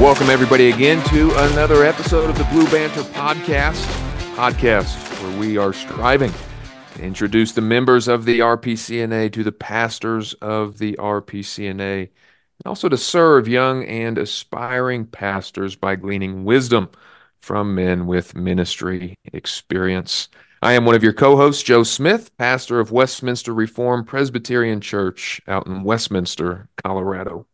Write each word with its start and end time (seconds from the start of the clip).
welcome 0.00 0.30
everybody 0.30 0.70
again 0.70 1.04
to 1.04 1.30
another 1.50 1.84
episode 1.84 2.30
of 2.30 2.38
the 2.38 2.44
Blue 2.44 2.64
Banter 2.70 3.02
Podcast, 3.02 3.84
podcast 4.34 4.96
where 5.22 5.38
we 5.38 5.58
are 5.58 5.74
striving 5.74 6.32
to 6.94 7.02
introduce 7.02 7.52
the 7.52 7.60
members 7.60 8.08
of 8.08 8.24
the 8.24 8.38
RPCNA 8.38 9.30
to 9.34 9.44
the 9.44 9.52
pastors 9.52 10.32
of 10.32 10.78
the 10.78 10.94
RPCNA, 10.94 11.98
and 12.00 12.64
also 12.64 12.88
to 12.88 12.96
serve 12.96 13.46
young 13.46 13.84
and 13.84 14.16
aspiring 14.16 15.04
pastors 15.04 15.76
by 15.76 15.96
gleaning 15.96 16.46
wisdom 16.46 16.88
from 17.36 17.74
men 17.74 18.06
with 18.06 18.34
ministry 18.34 19.16
experience. 19.34 20.30
I 20.62 20.72
am 20.72 20.86
one 20.86 20.94
of 20.94 21.02
your 21.02 21.12
co 21.12 21.36
hosts, 21.36 21.62
Joe 21.62 21.82
Smith, 21.82 22.34
pastor 22.38 22.80
of 22.80 22.90
Westminster 22.90 23.52
Reformed 23.52 24.06
Presbyterian 24.06 24.80
Church 24.80 25.42
out 25.46 25.66
in 25.66 25.82
Westminster, 25.82 26.70
Colorado. 26.82 27.46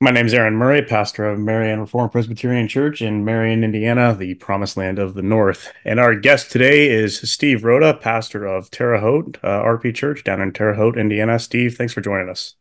My 0.00 0.10
name 0.10 0.26
is 0.26 0.34
Aaron 0.34 0.56
Murray, 0.56 0.82
pastor 0.82 1.24
of 1.24 1.38
Marion 1.38 1.78
Reformed 1.78 2.10
Presbyterian 2.10 2.66
Church 2.66 3.00
in 3.00 3.24
Marion, 3.24 3.62
Indiana, 3.62 4.12
the 4.12 4.34
promised 4.34 4.76
land 4.76 4.98
of 4.98 5.14
the 5.14 5.22
North. 5.22 5.72
And 5.84 6.00
our 6.00 6.16
guest 6.16 6.50
today 6.50 6.90
is 6.90 7.20
Steve 7.30 7.64
Rhoda, 7.64 7.94
pastor 7.94 8.44
of 8.44 8.72
Terre 8.72 8.98
Haute 8.98 9.38
uh, 9.44 9.62
RP 9.62 9.94
Church 9.94 10.24
down 10.24 10.40
in 10.40 10.52
Terre 10.52 10.74
Haute, 10.74 10.98
Indiana. 10.98 11.38
Steve, 11.38 11.76
thanks 11.76 11.92
for 11.92 12.00
joining 12.00 12.28
us. 12.28 12.56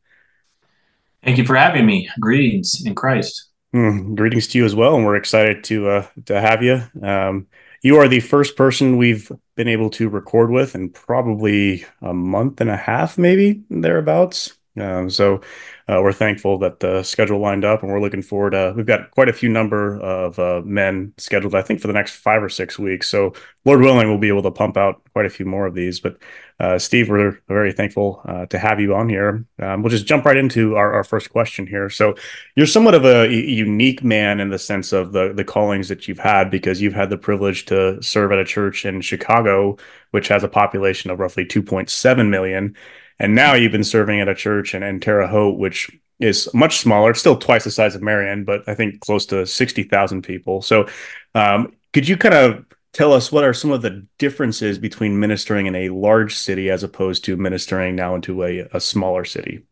Thank 1.23 1.39
you 1.39 1.43
for 1.43 1.55
having 1.55 1.87
me. 1.87 2.07
Greetings 2.19 2.85
in 2.85 2.93
Christ. 2.93 3.49
Mm, 3.73 4.15
greetings 4.15 4.47
to 4.49 4.59
you 4.59 4.65
as 4.65 4.75
well, 4.75 4.95
and 4.95 5.03
we're 5.03 5.15
excited 5.15 5.63
to 5.65 5.89
uh, 5.89 6.07
to 6.25 6.39
have 6.39 6.61
you. 6.61 6.83
Um, 7.01 7.47
you 7.81 7.97
are 7.97 8.07
the 8.07 8.19
first 8.19 8.55
person 8.55 8.97
we've 8.97 9.31
been 9.55 9.67
able 9.67 9.89
to 9.91 10.07
record 10.07 10.51
with 10.51 10.75
in 10.75 10.89
probably 10.89 11.83
a 12.03 12.13
month 12.13 12.61
and 12.61 12.69
a 12.69 12.77
half, 12.77 13.17
maybe 13.17 13.63
thereabouts. 13.71 14.55
Um, 14.79 15.09
so 15.09 15.41
uh, 15.89 15.99
we're 16.01 16.13
thankful 16.13 16.57
that 16.59 16.79
the 16.79 17.03
schedule 17.03 17.39
lined 17.39 17.65
up, 17.65 17.83
and 17.83 17.91
we're 17.91 17.99
looking 17.99 18.21
forward. 18.21 18.51
To, 18.51 18.73
we've 18.75 18.85
got 18.85 19.11
quite 19.11 19.27
a 19.27 19.33
few 19.33 19.49
number 19.49 19.99
of 19.99 20.39
uh, 20.39 20.61
men 20.63 21.13
scheduled, 21.17 21.55
I 21.55 21.61
think, 21.61 21.81
for 21.81 21.87
the 21.87 21.93
next 21.93 22.15
five 22.15 22.41
or 22.41 22.47
six 22.47 22.79
weeks. 22.79 23.09
So, 23.09 23.33
Lord 23.65 23.81
willing, 23.81 24.07
we'll 24.07 24.17
be 24.17 24.29
able 24.29 24.43
to 24.43 24.51
pump 24.51 24.77
out 24.77 25.01
quite 25.11 25.25
a 25.25 25.29
few 25.29 25.45
more 25.45 25.65
of 25.65 25.73
these. 25.73 25.99
But 25.99 26.17
uh, 26.59 26.79
Steve, 26.79 27.09
we're 27.09 27.37
very 27.49 27.73
thankful 27.73 28.21
uh, 28.25 28.45
to 28.45 28.59
have 28.59 28.79
you 28.79 28.95
on 28.95 29.09
here. 29.09 29.45
Um, 29.59 29.83
we'll 29.83 29.89
just 29.89 30.05
jump 30.05 30.23
right 30.23 30.37
into 30.37 30.77
our, 30.77 30.93
our, 30.93 31.03
first 31.03 31.31
question 31.31 31.67
here. 31.67 31.89
So, 31.89 32.15
you're 32.55 32.65
somewhat 32.65 32.95
of 32.95 33.03
a 33.03 33.29
unique 33.29 34.05
man 34.05 34.39
in 34.39 34.51
the 34.51 34.59
sense 34.59 34.93
of 34.93 35.11
the 35.11 35.33
the 35.33 35.43
callings 35.43 35.89
that 35.89 36.07
you've 36.07 36.19
had, 36.19 36.49
because 36.49 36.81
you've 36.81 36.93
had 36.93 37.09
the 37.09 37.17
privilege 37.17 37.65
to 37.65 38.01
serve 38.01 38.31
at 38.31 38.39
a 38.39 38.45
church 38.45 38.85
in 38.85 39.01
Chicago, 39.01 39.75
which 40.11 40.29
has 40.29 40.43
a 40.45 40.49
population 40.49 41.11
of 41.11 41.19
roughly 41.19 41.45
2.7 41.45 42.29
million 42.29 42.73
and 43.19 43.35
now 43.35 43.53
you've 43.53 43.71
been 43.71 43.83
serving 43.83 44.19
at 44.19 44.27
a 44.27 44.35
church 44.35 44.73
in, 44.73 44.83
in 44.83 44.99
Terre 44.99 45.27
Haute, 45.27 45.57
which 45.57 45.89
is 46.19 46.49
much 46.53 46.77
smaller. 46.77 47.11
It's 47.11 47.19
still 47.19 47.37
twice 47.37 47.63
the 47.63 47.71
size 47.71 47.95
of 47.95 48.01
Marion, 48.01 48.45
but 48.45 48.67
I 48.67 48.75
think 48.75 48.99
close 49.01 49.25
to 49.27 49.45
60,000 49.45 50.21
people. 50.21 50.61
So, 50.61 50.87
um, 51.35 51.73
could 51.91 52.07
you 52.07 52.17
kind 52.17 52.33
of 52.33 52.65
tell 52.93 53.13
us 53.13 53.31
what 53.31 53.43
are 53.43 53.53
some 53.53 53.71
of 53.71 53.81
the 53.81 54.05
differences 54.19 54.77
between 54.77 55.19
ministering 55.19 55.65
in 55.65 55.75
a 55.75 55.89
large 55.89 56.35
city 56.35 56.69
as 56.69 56.83
opposed 56.83 57.23
to 57.25 57.35
ministering 57.35 57.95
now 57.95 58.15
into 58.15 58.43
a, 58.43 58.67
a 58.73 58.79
smaller 58.79 59.25
city? 59.25 59.63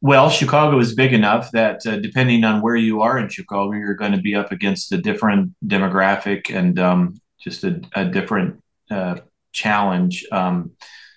Well, 0.00 0.28
Chicago 0.28 0.78
is 0.80 0.94
big 0.94 1.14
enough 1.14 1.50
that 1.52 1.86
uh, 1.86 1.96
depending 1.96 2.44
on 2.44 2.60
where 2.60 2.76
you 2.76 3.00
are 3.00 3.18
in 3.18 3.30
Chicago, 3.30 3.72
you're 3.72 3.94
going 3.94 4.12
to 4.12 4.20
be 4.20 4.34
up 4.34 4.52
against 4.52 4.92
a 4.92 4.98
different 4.98 5.54
demographic 5.64 6.54
and 6.54 6.78
um, 6.78 7.18
just 7.40 7.64
a, 7.64 7.80
a 7.94 8.04
different 8.04 8.62
uh, 8.90 9.16
challenge. 9.54 10.26
Um, 10.30 10.72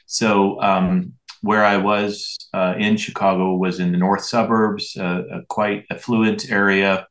so 0.05 0.61
um, 0.61 1.13
where 1.41 1.66
I 1.66 1.77
was 1.77 2.38
uh, 2.53 2.75
in 2.77 2.97
Chicago 2.97 3.55
was 3.55 3.80
in 3.80 3.92
the 3.92 3.98
north 3.98 4.23
suburbs, 4.23 4.95
uh, 4.98 5.23
a 5.31 5.45
quite 5.48 5.86
affluent 5.92 6.49
area, 6.49 7.08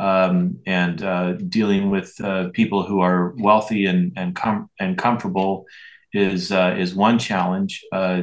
um, 0.00 0.58
and 0.66 1.02
uh, 1.02 1.32
dealing 1.32 1.90
with 1.90 2.14
uh, 2.22 2.48
people 2.52 2.84
who 2.84 3.00
are 3.00 3.34
wealthy 3.38 3.86
and 3.86 4.12
and, 4.16 4.34
com- 4.34 4.70
and 4.80 4.96
comfortable 4.96 5.66
is 6.12 6.50
uh, 6.50 6.74
is 6.78 6.94
one 6.94 7.18
challenge. 7.18 7.84
Uh, 7.92 8.22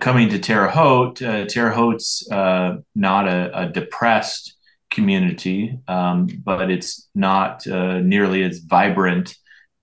coming 0.00 0.28
to 0.28 0.38
Terre 0.38 0.68
Haute, 0.68 1.16
Terre 1.48 1.70
Haute's 1.70 2.28
not 2.30 3.26
a, 3.26 3.60
a, 3.62 3.68
depressed 3.70 4.54
community, 4.90 5.78
um, 5.88 6.26
but 6.44 6.70
it's 6.70 7.08
not 7.14 7.66
nearly 7.66 8.42
as 8.42 8.58
vibrant 8.58 9.34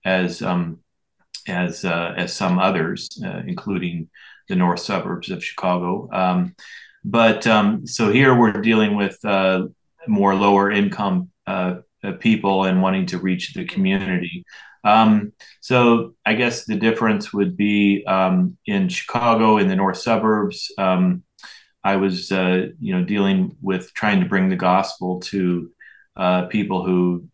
as 0.04 0.40
um, 0.40 0.78
as 1.48 1.84
uh, 1.84 2.14
as 2.16 2.32
some 2.32 2.58
others, 2.58 3.20
uh, 3.24 3.42
including 3.46 4.08
the 4.48 4.56
north 4.56 4.80
suburbs 4.80 5.30
of 5.30 5.44
Chicago. 5.44 6.08
Um, 6.12 6.54
but 7.04 7.46
um, 7.46 7.86
so 7.86 8.10
here 8.10 8.34
we're 8.38 8.52
dealing 8.52 8.96
with 8.96 9.22
uh, 9.24 9.66
more 10.06 10.34
lower 10.34 10.70
income 10.70 11.30
uh, 11.46 11.76
uh, 12.02 12.12
people 12.12 12.64
and 12.64 12.82
wanting 12.82 13.06
to 13.06 13.18
reach 13.18 13.54
the 13.54 13.64
community. 13.64 14.44
Um, 14.84 15.32
so 15.60 16.14
I 16.24 16.34
guess 16.34 16.64
the 16.64 16.76
difference 16.76 17.32
would 17.32 17.56
be 17.56 18.04
um, 18.06 18.56
in 18.66 18.88
Chicago 18.88 19.58
in 19.58 19.68
the 19.68 19.76
north 19.76 19.98
suburbs. 19.98 20.72
Um, 20.78 21.22
I 21.84 21.96
was 21.96 22.32
uh, 22.32 22.68
you 22.80 22.94
know 22.94 23.04
dealing 23.04 23.56
with 23.60 23.92
trying 23.94 24.20
to 24.20 24.28
bring 24.28 24.48
the 24.48 24.56
gospel 24.56 25.20
to 25.20 25.70
people 26.50 26.84
who 26.84 27.28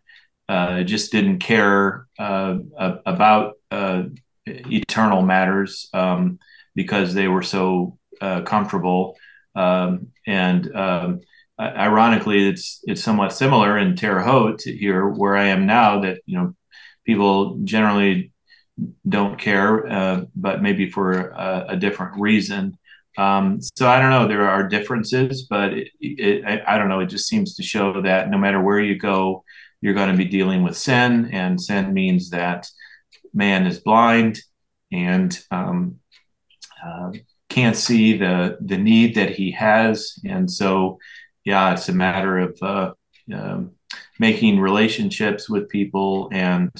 uh, 0.48 0.82
just 0.82 1.10
didn't 1.12 1.38
care 1.38 2.06
uh, 2.19 2.58
about 3.06 3.54
uh, 3.74 4.02
eternal 4.46 5.22
matters 5.22 5.88
um, 5.92 6.38
because 6.74 7.14
they 7.14 7.28
were 7.28 7.42
so 7.42 7.98
uh, 8.20 8.42
comfortable. 8.42 9.16
Um, 9.54 10.08
and 10.26 10.74
um, 10.74 11.20
ironically, 11.58 12.48
it's 12.48 12.80
it's 12.84 13.02
somewhat 13.02 13.32
similar 13.32 13.78
in 13.78 13.96
Terre 13.96 14.22
Haute 14.22 14.62
here, 14.62 15.08
where 15.08 15.36
I 15.36 15.46
am 15.46 15.66
now. 15.66 16.00
That 16.00 16.20
you 16.26 16.36
know, 16.38 16.54
people 17.04 17.58
generally 17.64 18.32
don't 19.08 19.38
care, 19.38 19.86
uh, 19.86 20.24
but 20.34 20.62
maybe 20.62 20.91
for 20.91 21.28
a, 21.30 21.66
a 21.70 21.76
different 21.76 22.20
reason. 22.20 22.76
Um, 23.16 23.60
so 23.76 23.88
I 23.88 24.00
don't 24.00 24.10
know. 24.10 24.26
There 24.26 24.48
are 24.48 24.68
differences, 24.68 25.46
but 25.48 25.72
it, 25.72 25.88
it, 26.00 26.44
I, 26.44 26.74
I, 26.74 26.78
don't 26.78 26.88
know. 26.88 26.98
It 26.98 27.06
just 27.06 27.28
seems 27.28 27.54
to 27.54 27.62
show 27.62 28.02
that 28.02 28.28
no 28.28 28.38
matter 28.38 28.60
where 28.60 28.80
you 28.80 28.98
go, 28.98 29.44
you're 29.80 29.94
going 29.94 30.10
to 30.10 30.16
be 30.16 30.24
dealing 30.24 30.64
with 30.64 30.76
sin, 30.76 31.30
and 31.32 31.60
sin 31.60 31.94
means 31.94 32.30
that 32.30 32.66
man 33.34 33.67
is 33.67 33.81
blind 33.81 34.41
and 34.93 35.39
um, 35.50 35.97
uh, 36.84 37.12
can't 37.49 37.77
see 37.77 38.17
the 38.17 38.56
the 38.61 38.78
need 38.78 39.15
that 39.17 39.31
he 39.31 39.50
has, 39.53 40.19
and 40.25 40.50
so 40.50 40.99
yeah, 41.45 41.72
it's 41.72 41.89
a 41.89 41.93
matter 41.93 42.39
of 42.39 42.59
uh, 42.62 42.93
um, 43.33 43.72
making 44.19 44.59
relationships 44.59 45.49
with 45.49 45.69
people 45.69 46.28
and 46.33 46.71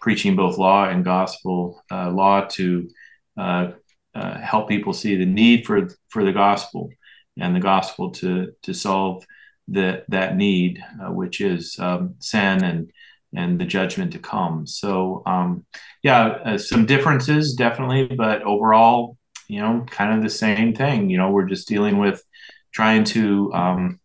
preaching 0.00 0.36
both 0.36 0.58
law 0.58 0.88
and 0.88 1.04
gospel 1.04 1.82
uh, 1.90 2.10
law 2.10 2.44
to 2.46 2.88
uh, 3.36 3.72
uh, 4.14 4.38
help 4.38 4.68
people 4.68 4.92
see 4.92 5.16
the 5.16 5.26
need 5.26 5.66
for 5.66 5.88
for 6.08 6.24
the 6.24 6.32
gospel 6.32 6.90
and 7.38 7.54
the 7.54 7.60
gospel 7.60 8.10
to 8.10 8.52
to 8.62 8.74
solve 8.74 9.24
that 9.68 10.04
that 10.08 10.36
need, 10.36 10.82
uh, 11.02 11.12
which 11.12 11.40
is 11.40 11.78
um, 11.78 12.14
sin 12.18 12.64
and 12.64 12.90
and 13.34 13.60
the 13.60 13.64
judgment 13.64 14.12
to 14.12 14.18
come. 14.18 14.66
So 14.66 15.22
um, 15.26 15.64
yeah, 16.02 16.26
uh, 16.44 16.58
some 16.58 16.86
differences 16.86 17.54
definitely, 17.54 18.06
but 18.06 18.42
overall, 18.42 19.16
you 19.48 19.60
know, 19.60 19.84
kind 19.90 20.14
of 20.14 20.22
the 20.22 20.30
same 20.30 20.74
thing. 20.74 21.10
You 21.10 21.18
know, 21.18 21.30
we're 21.30 21.48
just 21.48 21.68
dealing 21.68 21.98
with 21.98 22.22
trying 22.72 23.04
to 23.04 23.52
um, 23.52 24.00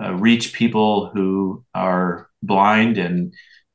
uh, 0.00 0.14
reach 0.14 0.52
people 0.52 1.10
who 1.12 1.64
are 1.74 2.28
blind 2.42 2.98
and 2.98 3.34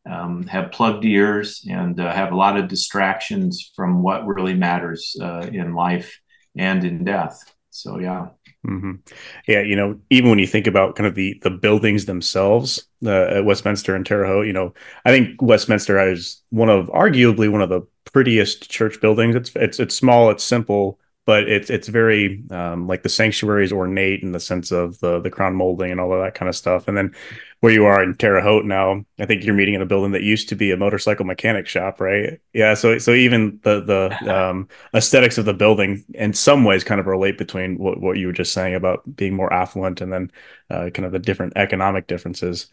um, 0.10 0.48
have 0.48 0.72
plugged 0.72 1.06
ears 1.06 1.64
and 1.70 2.00
uh, 2.00 2.14
have 2.14 2.32
a 2.32 2.36
lot 2.36 2.58
of 2.58 2.68
distractions 2.68 3.72
from 3.76 4.02
what 4.02 4.26
really 4.26 4.54
matters 4.54 5.16
uh, 5.22 5.48
in 5.52 5.74
life 5.74 6.20
and 6.58 6.84
in 6.84 7.04
death. 7.04 7.40
So 7.70 8.00
yeah. 8.00 8.30
Mm-hmm. 8.66 8.92
Yeah, 9.48 9.62
you 9.62 9.76
know, 9.76 10.00
even 10.12 10.30
when 10.30 10.38
you 10.38 10.46
think 10.46 10.68
about 10.68 10.96
kind 10.96 11.08
of 11.08 11.16
the 11.16 11.40
the 11.42 11.50
buildings 11.50 12.06
themselves, 12.06 12.88
uh, 13.04 13.38
at 13.38 13.46
Westminster 13.46 13.96
and 13.96 14.06
Terre 14.06 14.28
Haute, 14.28 14.46
you 14.46 14.54
know, 14.54 14.74
I 15.04 15.10
think 15.12 15.42
Westminster 15.42 16.00
is 16.12 16.44
one 16.52 16.70
of 16.70 16.88
arguably 16.90 17.52
one 17.52 17.64
of 17.64 17.70
the 17.70 17.82
prettiest 18.06 18.70
church 18.70 19.02
buildings. 19.02 19.36
It's 19.36 19.52
it's 19.56 19.80
it's 19.80 19.96
small, 19.96 20.30
it's 20.30 20.44
simple, 20.44 21.00
but 21.26 21.48
it's 21.48 21.70
it's 21.70 21.88
very 21.88 22.44
um, 22.50 22.88
like 22.88 23.04
the 23.04 23.10
sanctuary 23.10 23.64
is 23.64 23.72
ornate 23.72 24.24
in 24.24 24.32
the 24.32 24.40
sense 24.40 24.72
of 24.72 25.00
the 25.00 25.20
the 25.20 25.30
crown 25.30 25.56
molding 25.56 25.92
and 25.92 26.00
all 26.00 26.12
of 26.14 26.22
that 26.22 26.34
kind 26.34 26.50
of 26.50 26.56
stuff. 26.56 26.88
And 26.88 26.98
then 26.98 27.14
where 27.60 27.72
you 27.72 27.86
are 27.86 28.02
in 28.02 28.16
Terre 28.16 28.42
Haute 28.42 28.66
now, 28.66 29.06
I 29.20 29.28
think 29.28 29.44
you're 29.44 29.54
meeting 29.54 29.76
in 29.76 29.84
a 29.84 29.86
building 29.86 30.14
that 30.14 30.24
used 30.24 30.50
to 30.50 30.56
be 30.56 30.72
a 30.72 30.78
motorcycle 30.78 31.26
mechanic 31.26 31.68
shop, 31.68 32.02
right? 32.02 32.40
Yeah. 32.54 32.74
So 32.74 32.98
so 32.98 33.14
even 33.14 33.60
the 33.64 33.82
the 33.82 34.36
um, 34.36 34.68
aesthetics 34.96 35.38
of 35.38 35.46
the 35.46 35.54
building 35.54 36.04
in 36.16 36.34
some 36.34 36.64
ways 36.64 36.84
kind 36.84 37.00
of 37.00 37.06
relate 37.06 37.38
between 37.38 37.78
what 37.78 38.02
what 38.02 38.18
you 38.18 38.28
were 38.28 38.34
just 38.34 38.54
saying 38.54 38.74
about 38.74 39.04
being 39.16 39.36
more 39.36 39.54
affluent 39.54 40.02
and 40.02 40.12
then 40.12 40.32
uh, 40.72 40.90
kind 40.90 41.06
of 41.06 41.12
the 41.12 41.20
different 41.20 41.54
economic 41.56 42.08
differences. 42.08 42.68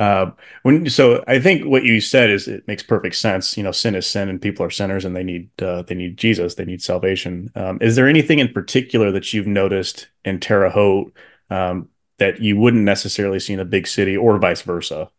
Uh, 0.00 0.30
when 0.62 0.88
so, 0.88 1.22
I 1.28 1.38
think 1.38 1.66
what 1.66 1.84
you 1.84 2.00
said 2.00 2.30
is 2.30 2.48
it 2.48 2.66
makes 2.66 2.82
perfect 2.82 3.16
sense. 3.16 3.58
You 3.58 3.62
know, 3.62 3.70
sin 3.70 3.94
is 3.94 4.06
sin, 4.06 4.30
and 4.30 4.40
people 4.40 4.64
are 4.64 4.70
sinners, 4.70 5.04
and 5.04 5.14
they 5.14 5.22
need 5.22 5.50
uh, 5.60 5.82
they 5.82 5.94
need 5.94 6.16
Jesus, 6.16 6.54
they 6.54 6.64
need 6.64 6.80
salvation. 6.80 7.50
Um, 7.54 7.76
is 7.82 7.96
there 7.96 8.08
anything 8.08 8.38
in 8.38 8.50
particular 8.50 9.12
that 9.12 9.34
you've 9.34 9.46
noticed 9.46 10.08
in 10.24 10.40
Terre 10.40 10.70
Haute 10.70 11.12
um, 11.50 11.90
that 12.16 12.40
you 12.40 12.56
wouldn't 12.56 12.84
necessarily 12.84 13.38
see 13.38 13.52
in 13.52 13.60
a 13.60 13.64
big 13.66 13.86
city 13.86 14.16
or 14.16 14.38
vice 14.38 14.62
versa? 14.62 15.10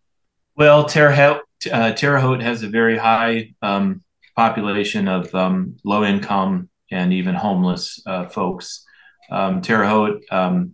Well, 0.55 0.85
Terre 0.85 1.13
Haute, 1.13 1.43
uh, 1.71 1.91
Terre 1.91 2.19
Haute 2.19 2.41
has 2.41 2.63
a 2.63 2.67
very 2.67 2.97
high 2.97 3.53
um, 3.61 4.01
population 4.35 5.07
of 5.07 5.33
um, 5.35 5.77
low 5.85 6.03
income 6.03 6.69
and 6.89 7.13
even 7.13 7.35
homeless 7.35 8.01
uh, 8.07 8.29
folks. 8.29 8.83
Um, 9.29 9.61
Terre 9.61 9.85
Haute, 9.85 10.23
um, 10.31 10.73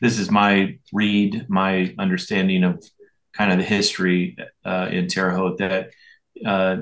this 0.00 0.18
is 0.18 0.30
my 0.30 0.78
read, 0.94 1.46
my 1.50 1.94
understanding 1.98 2.64
of 2.64 2.82
kind 3.36 3.52
of 3.52 3.58
the 3.58 3.64
history 3.64 4.36
uh, 4.64 4.88
in 4.90 5.08
Terre 5.08 5.32
Haute 5.32 5.58
that 5.58 5.90
uh, 6.44 6.76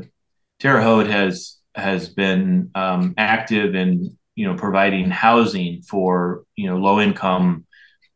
Terre 0.61 0.83
Haute 0.83 1.09
has 1.09 1.59
has 1.75 2.09
been 2.09 2.71
um, 2.75 3.15
active 3.17 3.75
in 3.75 4.17
you 4.35 4.47
know 4.47 4.55
providing 4.55 5.11
housing 5.11 5.83
for 5.83 6.45
you 6.57 6.69
know 6.69 6.77
low 6.77 7.01
income 7.01 7.67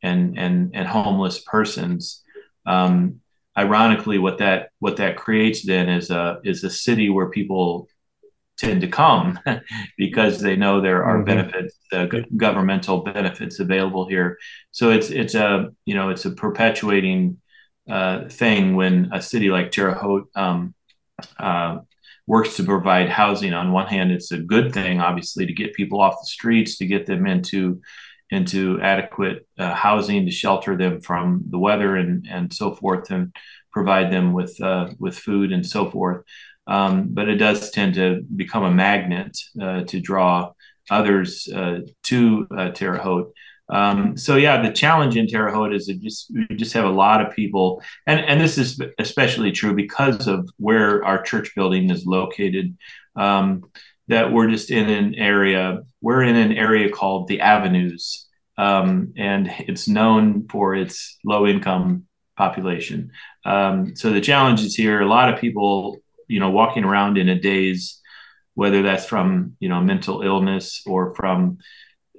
and 0.02 0.38
and 0.38 0.74
and 0.74 0.86
homeless 0.86 1.40
persons. 1.40 2.22
Um, 2.66 3.20
ironically, 3.56 4.18
what 4.18 4.38
that 4.38 4.70
what 4.78 4.98
that 4.98 5.16
creates 5.16 5.66
then 5.66 5.88
is 5.88 6.10
a 6.10 6.38
is 6.44 6.64
a 6.64 6.70
city 6.70 7.10
where 7.10 7.30
people 7.30 7.88
tend 8.56 8.80
to 8.80 8.88
come 8.88 9.38
because 9.98 10.40
they 10.40 10.56
know 10.56 10.80
there 10.80 11.04
are 11.04 11.16
mm-hmm. 11.16 11.24
benefits, 11.24 11.76
uh, 11.92 12.06
governmental 12.36 13.02
benefits 13.02 13.60
available 13.60 14.08
here. 14.08 14.38
So 14.70 14.90
it's 14.90 15.10
it's 15.10 15.34
a 15.34 15.70
you 15.84 15.94
know 15.94 16.10
it's 16.10 16.24
a 16.24 16.30
perpetuating 16.30 17.38
uh, 17.88 18.28
thing 18.28 18.74
when 18.74 19.10
a 19.12 19.22
city 19.22 19.48
like 19.48 19.70
Terre 19.70 19.94
Haute 19.94 20.28
um, 20.34 20.74
uh, 21.38 21.78
works 22.26 22.56
to 22.56 22.64
provide 22.64 23.08
housing. 23.08 23.52
On 23.52 23.72
one 23.72 23.86
hand, 23.86 24.10
it's 24.10 24.32
a 24.32 24.38
good 24.38 24.72
thing, 24.72 25.00
obviously, 25.00 25.46
to 25.46 25.52
get 25.52 25.74
people 25.74 26.00
off 26.00 26.20
the 26.20 26.26
streets, 26.26 26.78
to 26.78 26.86
get 26.86 27.06
them 27.06 27.26
into 27.26 27.80
into 28.30 28.80
adequate 28.80 29.46
uh, 29.56 29.72
housing 29.72 30.24
to 30.24 30.32
shelter 30.32 30.76
them 30.76 31.00
from 31.00 31.44
the 31.48 31.58
weather 31.58 31.96
and 31.96 32.26
and 32.28 32.52
so 32.52 32.74
forth, 32.74 33.10
and 33.10 33.34
provide 33.72 34.12
them 34.12 34.32
with 34.32 34.60
uh, 34.60 34.88
with 34.98 35.16
food 35.16 35.52
and 35.52 35.64
so 35.64 35.90
forth. 35.90 36.24
Um, 36.66 37.08
but 37.10 37.28
it 37.28 37.36
does 37.36 37.70
tend 37.70 37.94
to 37.94 38.22
become 38.34 38.64
a 38.64 38.74
magnet 38.74 39.38
uh, 39.62 39.84
to 39.84 40.00
draw 40.00 40.52
others 40.90 41.48
to 42.02 42.46
Terre 42.74 42.98
Haute. 42.98 43.32
Um, 43.68 44.16
so 44.16 44.36
yeah, 44.36 44.62
the 44.62 44.72
challenge 44.72 45.16
in 45.16 45.26
Terre 45.26 45.50
Haute 45.50 45.74
is 45.74 45.86
just 45.86 46.30
we 46.32 46.56
just 46.56 46.72
have 46.74 46.84
a 46.84 46.90
lot 46.90 47.24
of 47.24 47.34
people, 47.34 47.82
and 48.06 48.20
and 48.20 48.40
this 48.40 48.58
is 48.58 48.80
especially 48.98 49.50
true 49.52 49.74
because 49.74 50.28
of 50.28 50.48
where 50.58 51.04
our 51.04 51.22
church 51.22 51.54
building 51.54 51.90
is 51.90 52.06
located. 52.06 52.76
Um, 53.16 53.64
that 54.08 54.32
we're 54.32 54.48
just 54.48 54.70
in 54.70 54.88
an 54.88 55.16
area, 55.16 55.80
we're 56.00 56.22
in 56.22 56.36
an 56.36 56.52
area 56.52 56.90
called 56.90 57.26
the 57.26 57.40
Avenues, 57.40 58.26
um, 58.56 59.12
and 59.16 59.52
it's 59.60 59.88
known 59.88 60.46
for 60.48 60.76
its 60.76 61.18
low 61.24 61.44
income 61.46 62.04
population. 62.36 63.10
Um, 63.44 63.96
so 63.96 64.10
the 64.10 64.20
challenge 64.20 64.62
is 64.62 64.76
here. 64.76 65.00
A 65.00 65.08
lot 65.08 65.32
of 65.32 65.40
people, 65.40 65.98
you 66.28 66.38
know, 66.38 66.50
walking 66.50 66.84
around 66.84 67.18
in 67.18 67.28
a 67.28 67.40
daze, 67.40 68.00
whether 68.54 68.82
that's 68.82 69.06
from 69.06 69.56
you 69.58 69.68
know 69.68 69.80
mental 69.80 70.22
illness 70.22 70.82
or 70.86 71.14
from 71.16 71.58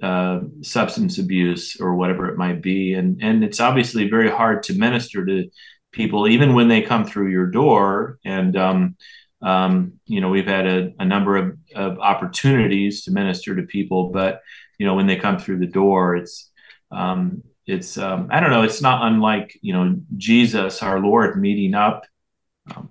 uh, 0.02 0.40
substance 0.62 1.18
abuse 1.18 1.80
or 1.80 1.94
whatever 1.94 2.28
it 2.28 2.38
might 2.38 2.62
be. 2.62 2.94
And, 2.94 3.22
and 3.22 3.42
it's 3.42 3.60
obviously 3.60 4.08
very 4.08 4.30
hard 4.30 4.62
to 4.64 4.74
minister 4.74 5.24
to 5.26 5.50
people, 5.92 6.28
even 6.28 6.54
when 6.54 6.68
they 6.68 6.82
come 6.82 7.04
through 7.04 7.28
your 7.28 7.46
door. 7.46 8.18
And, 8.24 8.56
um, 8.56 8.96
um, 9.42 9.94
you 10.06 10.20
know, 10.20 10.28
we've 10.28 10.46
had 10.46 10.66
a, 10.66 10.92
a 10.98 11.04
number 11.04 11.36
of, 11.36 11.58
of, 11.74 11.98
opportunities 12.00 13.04
to 13.04 13.12
minister 13.12 13.54
to 13.54 13.62
people, 13.62 14.10
but, 14.10 14.40
you 14.78 14.86
know, 14.86 14.94
when 14.94 15.06
they 15.06 15.16
come 15.16 15.38
through 15.38 15.60
the 15.60 15.66
door, 15.66 16.16
it's, 16.16 16.50
um, 16.90 17.42
it's, 17.66 17.98
um, 17.98 18.28
I 18.30 18.40
don't 18.40 18.50
know, 18.50 18.62
it's 18.62 18.82
not 18.82 19.06
unlike, 19.06 19.56
you 19.62 19.72
know, 19.72 19.96
Jesus, 20.16 20.82
our 20.82 21.00
Lord, 21.00 21.40
meeting 21.40 21.74
up 21.74 22.04
um, 22.74 22.90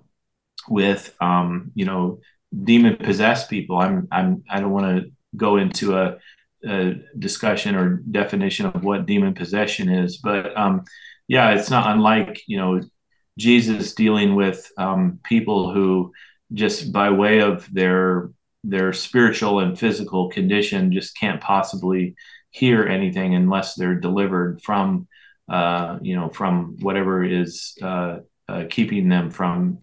with, 0.68 1.14
um, 1.20 1.70
you 1.74 1.84
know, 1.84 2.20
demon 2.64 2.96
possessed 2.96 3.50
people. 3.50 3.76
I'm, 3.78 4.08
I'm, 4.10 4.44
I 4.48 4.60
don't 4.60 4.70
want 4.70 5.04
to 5.04 5.10
go 5.36 5.56
into 5.56 5.98
a, 5.98 6.16
discussion 7.18 7.74
or 7.74 8.02
definition 8.10 8.66
of 8.66 8.84
what 8.84 9.06
demon 9.06 9.34
possession 9.34 9.88
is. 9.88 10.18
But 10.18 10.56
um, 10.56 10.84
yeah, 11.26 11.50
it's 11.52 11.70
not 11.70 11.90
unlike 11.90 12.42
you 12.46 12.56
know 12.56 12.80
Jesus 13.38 13.94
dealing 13.94 14.34
with 14.34 14.70
um, 14.76 15.20
people 15.24 15.72
who 15.72 16.12
just 16.52 16.92
by 16.92 17.10
way 17.10 17.40
of 17.40 17.72
their 17.72 18.30
their 18.64 18.92
spiritual 18.92 19.60
and 19.60 19.78
physical 19.78 20.28
condition 20.30 20.92
just 20.92 21.16
can't 21.16 21.40
possibly 21.40 22.16
hear 22.50 22.84
anything 22.86 23.34
unless 23.34 23.74
they're 23.74 23.94
delivered 23.94 24.60
from 24.62 25.06
uh, 25.48 25.98
you 26.02 26.16
know 26.16 26.28
from 26.28 26.76
whatever 26.80 27.24
is 27.24 27.76
uh, 27.82 28.18
uh, 28.48 28.64
keeping 28.68 29.08
them 29.08 29.30
from 29.30 29.78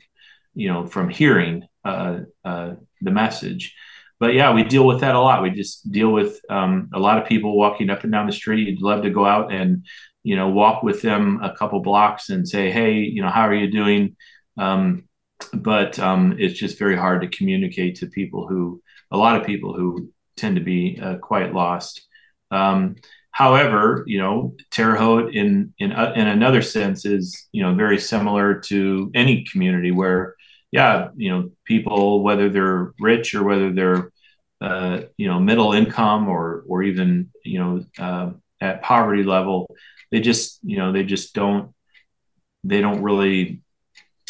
you 0.54 0.68
know 0.68 0.86
from 0.86 1.10
hearing 1.10 1.64
uh, 1.84 2.20
uh, 2.44 2.74
the 3.02 3.12
message 3.12 3.76
but 4.20 4.34
yeah, 4.34 4.54
we 4.54 4.64
deal 4.64 4.86
with 4.86 5.02
that 5.02 5.16
a 5.16 5.20
lot. 5.20 5.44
We 5.44 5.50
just 5.50 5.92
deal 5.92 6.12
with 6.12 6.40
um, 6.50 6.90
a 6.94 7.00
lot 7.00 7.18
of 7.18 7.28
people 7.28 7.58
walking 7.58 7.90
up 7.90 8.04
and 8.04 8.12
down 8.12 8.28
the 8.28 8.32
street. 8.32 8.68
You'd 8.68 8.82
love 8.82 9.04
to 9.04 9.10
go 9.10 9.26
out 9.26 9.52
and 9.52 9.86
you 10.24 10.36
know 10.36 10.50
walk 10.50 10.84
with 10.84 11.02
them 11.02 11.40
a 11.44 11.56
couple 11.56 11.80
blocks 11.82 12.30
and 12.30 12.48
say, 12.48 12.72
hey, 12.72 12.94
you 12.94 13.22
know, 13.22 13.30
how 13.30 13.42
are 13.42 13.54
you 13.54 13.70
doing? 13.70 14.16
Um, 14.58 15.04
but 15.54 16.00
um, 16.00 16.36
it's 16.40 16.58
just 16.58 16.80
very 16.80 16.96
hard 16.96 17.22
to 17.22 17.38
communicate 17.38 17.96
to 17.98 18.08
people 18.08 18.48
who 18.48 18.82
a 19.12 19.18
lot 19.18 19.40
of 19.40 19.46
people 19.46 19.74
who 19.74 20.10
tend 20.38 20.56
to 20.56 20.62
be 20.62 21.00
uh, 21.02 21.16
quite 21.16 21.54
lost. 21.54 22.06
Um, 22.52 22.96
however, 23.32 24.04
you 24.08 24.18
know, 24.18 24.56
Terre 24.72 24.96
Haute 24.96 25.36
in 25.36 25.74
in 25.78 25.92
uh, 25.92 26.14
in 26.16 26.28
another 26.28 26.62
sense 26.62 27.06
is 27.06 27.48
you 27.52 27.62
know 27.62 27.74
very 27.76 28.00
similar 28.00 28.60
to 28.62 29.12
any 29.14 29.46
community 29.52 29.92
where 29.92 30.36
yeah, 30.76 31.08
you 31.16 31.32
know, 31.32 31.52
people 31.64 32.22
whether 32.22 32.50
they're 32.50 32.94
rich 33.00 33.34
or 33.34 33.44
whether 33.44 33.72
they're 33.72 34.12
uh, 34.60 35.04
you 35.16 35.26
know 35.26 35.40
middle 35.40 35.72
income 35.72 36.28
or 36.28 36.66
or 36.68 36.84
even 36.84 37.32
you 37.46 37.60
know 37.60 37.86
uh, 37.98 38.32
at 38.60 38.82
poverty 38.82 39.24
level, 39.24 39.74
they 40.12 40.20
just 40.20 40.60
you 40.64 40.78
know 40.78 40.92
they 40.92 41.06
just 41.06 41.34
don't 41.34 41.74
they 42.66 42.82
don't 42.82 43.02
really 43.04 43.62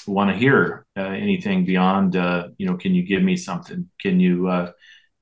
want 0.05 0.29
to 0.29 0.37
hear 0.37 0.85
uh, 0.95 1.01
anything 1.01 1.65
beyond 1.65 2.15
uh, 2.15 2.49
you 2.59 2.67
know 2.67 2.77
can 2.77 2.93
you 2.93 3.01
give 3.01 3.23
me 3.23 3.35
something? 3.35 3.89
Can 3.99 4.19
you 4.19 4.47
uh, 4.47 4.71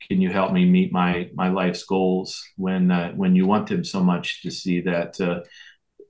can 0.06 0.20
you 0.20 0.30
help 0.30 0.52
me 0.52 0.66
meet 0.66 0.92
my 0.92 1.30
my 1.34 1.48
life's 1.48 1.86
goals 1.86 2.44
when 2.58 2.92
uh, 2.92 3.12
when 3.14 3.34
you 3.34 3.46
want 3.48 3.68
them 3.68 3.86
so 3.86 4.04
much 4.04 4.42
to 4.42 4.52
see 4.52 4.82
that 4.82 5.22
uh, 5.22 5.40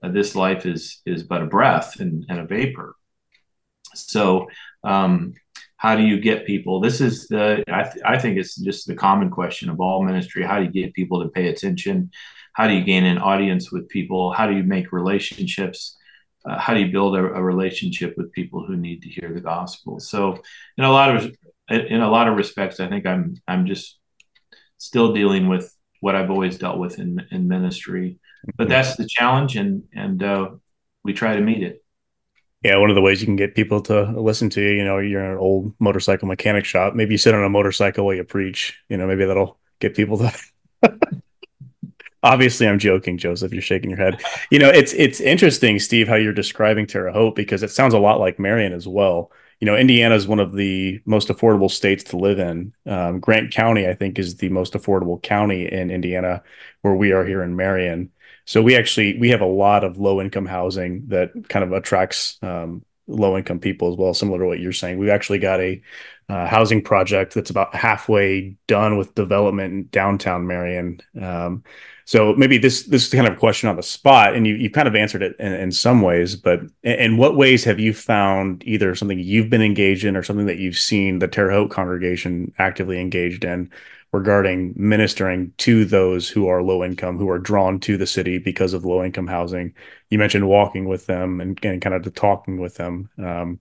this 0.09 0.33
life 0.33 0.65
is 0.65 1.03
is 1.05 1.21
but 1.21 1.43
a 1.43 1.45
breath 1.45 1.99
and, 1.99 2.25
and 2.29 2.39
a 2.39 2.47
vapor 2.47 2.95
so 3.93 4.47
um, 4.83 5.33
how 5.77 5.95
do 5.95 6.03
you 6.03 6.19
get 6.19 6.45
people? 6.45 6.79
This 6.79 7.01
is 7.01 7.27
the 7.27 7.63
I, 7.67 7.83
th- 7.83 8.05
I 8.05 8.17
think 8.17 8.37
it's 8.37 8.55
just 8.55 8.87
the 8.87 8.95
common 8.95 9.29
question 9.29 9.69
of 9.69 9.81
all 9.81 10.03
ministry. 10.03 10.43
How 10.43 10.59
do 10.59 10.65
you 10.65 10.71
get 10.71 10.93
people 10.93 11.21
to 11.21 11.29
pay 11.29 11.49
attention? 11.49 12.11
How 12.53 12.67
do 12.67 12.73
you 12.73 12.83
gain 12.83 13.03
an 13.03 13.17
audience 13.17 13.71
with 13.71 13.89
people? 13.89 14.31
How 14.31 14.47
do 14.47 14.55
you 14.55 14.63
make 14.63 14.93
relationships? 14.93 15.97
Uh, 16.45 16.57
how 16.57 16.73
do 16.73 16.79
you 16.79 16.91
build 16.91 17.15
a, 17.15 17.19
a, 17.19 17.41
relationship 17.41 18.15
with 18.17 18.31
people 18.31 18.65
who 18.65 18.75
need 18.75 19.01
to 19.01 19.09
hear 19.09 19.33
the 19.33 19.41
gospel? 19.41 19.99
So, 19.99 20.41
in 20.77 20.83
a 20.83 20.91
lot 20.91 21.15
of 21.15 21.35
in 21.69 22.01
a 22.01 22.09
lot 22.09 22.27
of 22.27 22.35
respects, 22.35 22.79
I 22.79 22.87
think 22.87 23.05
I'm 23.05 23.35
I'm 23.47 23.65
just 23.65 23.97
still 24.77 25.13
dealing 25.13 25.47
with 25.47 25.73
what 25.99 26.15
I've 26.15 26.31
always 26.31 26.57
dealt 26.57 26.79
with 26.79 26.99
in 26.99 27.25
in 27.31 27.47
ministry. 27.47 28.19
But 28.57 28.69
that's 28.69 28.95
the 28.95 29.07
challenge, 29.07 29.55
and 29.55 29.83
and 29.93 30.21
uh, 30.21 30.49
we 31.03 31.13
try 31.13 31.35
to 31.35 31.41
meet 31.41 31.63
it. 31.63 31.82
Yeah, 32.63 32.77
one 32.77 32.89
of 32.89 32.95
the 32.95 33.01
ways 33.01 33.19
you 33.19 33.27
can 33.27 33.35
get 33.35 33.55
people 33.55 33.81
to 33.81 34.03
listen 34.19 34.49
to 34.51 34.61
you, 34.61 34.69
you 34.69 34.85
know, 34.85 34.97
you're 34.97 35.23
in 35.23 35.31
an 35.31 35.37
old 35.37 35.73
motorcycle 35.79 36.29
mechanic 36.29 36.63
shop. 36.63 36.95
Maybe 36.95 37.13
you 37.13 37.17
sit 37.17 37.35
on 37.35 37.43
a 37.43 37.49
motorcycle 37.49 38.05
while 38.05 38.15
you 38.15 38.23
preach. 38.23 38.79
You 38.87 38.95
know, 38.95 39.05
maybe 39.05 39.25
that'll 39.25 39.59
get 39.79 39.95
people 39.95 40.17
to. 40.19 40.33
Obviously, 42.23 42.65
I'm 42.65 42.79
joking, 42.79 43.17
Joseph. 43.17 43.51
You're 43.51 43.61
shaking 43.61 43.89
your 43.89 43.99
head. 43.99 44.21
You 44.49 44.59
know, 44.59 44.69
it's 44.69 44.93
it's 44.93 45.19
interesting, 45.19 45.77
Steve, 45.77 46.07
how 46.07 46.15
you're 46.15 46.31
describing 46.31 46.87
Terre 46.87 47.11
Haute 47.11 47.35
because 47.35 47.63
it 47.63 47.71
sounds 47.71 47.93
a 47.93 47.99
lot 47.99 48.21
like 48.21 48.39
Marion 48.39 48.71
as 48.71 48.87
well. 48.87 49.29
You 49.59 49.65
know, 49.65 49.75
Indiana 49.75 50.15
is 50.15 50.25
one 50.25 50.39
of 50.39 50.53
the 50.53 51.01
most 51.05 51.27
affordable 51.27 51.69
states 51.69 52.05
to 52.05 52.17
live 52.17 52.39
in. 52.39 52.73
Um, 52.85 53.19
Grant 53.19 53.51
County, 53.51 53.87
I 53.87 53.93
think, 53.93 54.19
is 54.19 54.37
the 54.37 54.49
most 54.49 54.71
affordable 54.71 55.21
county 55.21 55.69
in 55.69 55.91
Indiana, 55.91 56.43
where 56.81 56.95
we 56.95 57.11
are 57.11 57.25
here 57.25 57.43
in 57.43 57.57
Marion. 57.57 58.09
So 58.45 58.61
we 58.61 58.75
actually 58.75 59.17
we 59.17 59.29
have 59.29 59.41
a 59.41 59.45
lot 59.45 59.83
of 59.83 59.97
low 59.97 60.21
income 60.21 60.45
housing 60.45 61.07
that 61.07 61.31
kind 61.49 61.63
of 61.63 61.71
attracts 61.71 62.37
um, 62.41 62.83
low 63.07 63.37
income 63.37 63.59
people 63.59 63.91
as 63.91 63.97
well. 63.97 64.13
Similar 64.13 64.39
to 64.39 64.45
what 64.45 64.59
you're 64.59 64.71
saying, 64.73 64.97
We've 64.97 65.09
actually 65.09 65.39
got 65.39 65.59
a 65.59 65.81
uh, 66.29 66.47
housing 66.47 66.81
project 66.81 67.33
that's 67.33 67.49
about 67.49 67.75
halfway 67.75 68.55
done 68.67 68.97
with 68.97 69.15
development 69.15 69.73
in 69.73 69.87
downtown 69.87 70.47
Marion. 70.47 70.99
Um, 71.21 71.63
so 72.05 72.33
maybe 72.33 72.57
this 72.57 72.83
this 72.83 73.05
is 73.05 73.13
kind 73.13 73.27
of 73.27 73.33
a 73.33 73.37
question 73.37 73.69
on 73.69 73.75
the 73.75 73.83
spot, 73.83 74.35
and 74.35 74.45
you 74.45 74.55
you 74.55 74.69
kind 74.69 74.87
of 74.87 74.95
answered 74.95 75.21
it 75.21 75.35
in, 75.39 75.53
in 75.53 75.71
some 75.71 76.01
ways. 76.01 76.35
But 76.35 76.61
in, 76.83 76.93
in, 76.93 77.17
what 77.17 77.37
ways 77.37 77.63
have 77.63 77.79
you 77.79 77.93
found 77.93 78.63
either 78.65 78.93
something 78.95 79.19
you've 79.19 79.49
been 79.49 79.61
engaged 79.61 80.03
in 80.03 80.17
or 80.17 80.23
something 80.23 80.45
that 80.47 80.57
you've 80.57 80.77
seen 80.77 81.19
the 81.19 81.27
Terre 81.27 81.51
Haute 81.51 81.71
congregation 81.71 82.53
actively 82.57 82.99
engaged 82.99 83.45
in, 83.45 83.69
regarding 84.13 84.73
ministering 84.77 85.51
to 85.57 85.83
those 85.85 86.29
who 86.29 86.47
are 86.47 86.61
low 86.61 86.83
income, 86.83 87.17
who 87.17 87.29
are 87.29 87.39
drawn 87.39 87.79
to 87.79 87.97
the 87.97 88.05
city 88.05 88.37
because 88.37 88.73
of 88.73 88.85
low 88.85 89.03
income 89.03 89.25
housing. 89.25 89.73
You 90.11 90.19
mentioned 90.19 90.47
walking 90.47 90.87
with 90.87 91.07
them 91.07 91.41
and, 91.41 91.59
and 91.65 91.81
kind 91.81 91.95
of 91.95 92.13
talking 92.13 92.61
with 92.61 92.75
them. 92.75 93.09
Um, 93.17 93.59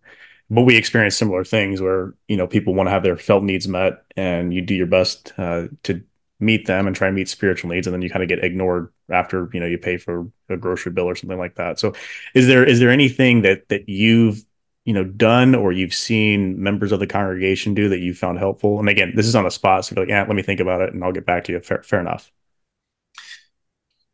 but 0.51 0.63
we 0.63 0.77
experience 0.77 1.17
similar 1.17 1.43
things 1.43 1.81
where 1.81 2.15
you 2.29 2.37
know 2.37 2.47
people 2.47 2.75
want 2.75 2.87
to 2.87 2.91
have 2.91 3.03
their 3.03 3.17
felt 3.17 3.43
needs 3.43 3.67
met, 3.67 4.05
and 4.15 4.53
you 4.53 4.61
do 4.61 4.75
your 4.75 4.87
best 4.87 5.33
uh, 5.39 5.69
to 5.85 6.05
meet 6.39 6.67
them 6.67 6.87
and 6.87 6.95
try 6.95 7.07
and 7.07 7.17
meet 7.17 7.31
spiritual 7.31 7.71
needs, 7.71 7.87
and 7.87 7.95
then 7.95 8.03
you 8.03 8.11
kind 8.11 8.23
of 8.23 8.29
get 8.29 8.45
ignored 8.45 8.93
after 9.09 9.49
you 9.55 9.61
know 9.61 9.67
you 9.67 9.79
pay 9.79 9.97
for 9.97 10.31
a 10.51 10.59
grocery 10.59 10.93
bill 10.93 11.07
or 11.07 11.17
something 11.17 11.39
like 11.39 11.55
that. 11.55 11.81
So, 11.81 11.95
is 12.35 12.47
there 12.47 12.65
is 12.65 12.79
there 12.81 12.91
anything 12.91 13.43
that 13.43 13.71
that 13.71 13.89
you've 13.89 14.45
you 14.85 14.93
know 14.93 15.05
done 15.05 15.55
or 15.55 15.73
you've 15.73 15.95
seen 15.95 16.61
members 16.63 16.93
of 16.93 17.01
the 17.01 17.07
congregation 17.07 17.75
do 17.75 17.89
that 17.89 18.01
you 18.01 18.15
found 18.15 18.39
helpful? 18.39 18.79
And 18.79 18.89
again 18.89 19.13
this 19.15 19.27
is 19.27 19.37
on 19.37 19.45
the 19.45 19.51
spot 19.51 19.85
so 19.85 19.95
like 19.99 20.09
yeah 20.09 20.23
let 20.23 20.35
me 20.35 20.43
think 20.43 20.61
about 20.61 20.81
it 20.81 20.93
and 20.93 21.03
i'll 21.05 21.13
get 21.13 21.27
back 21.27 21.45
to 21.45 21.53
you. 21.53 21.61
Fair, 21.61 21.83
fair 21.83 22.01
enough. 22.01 22.31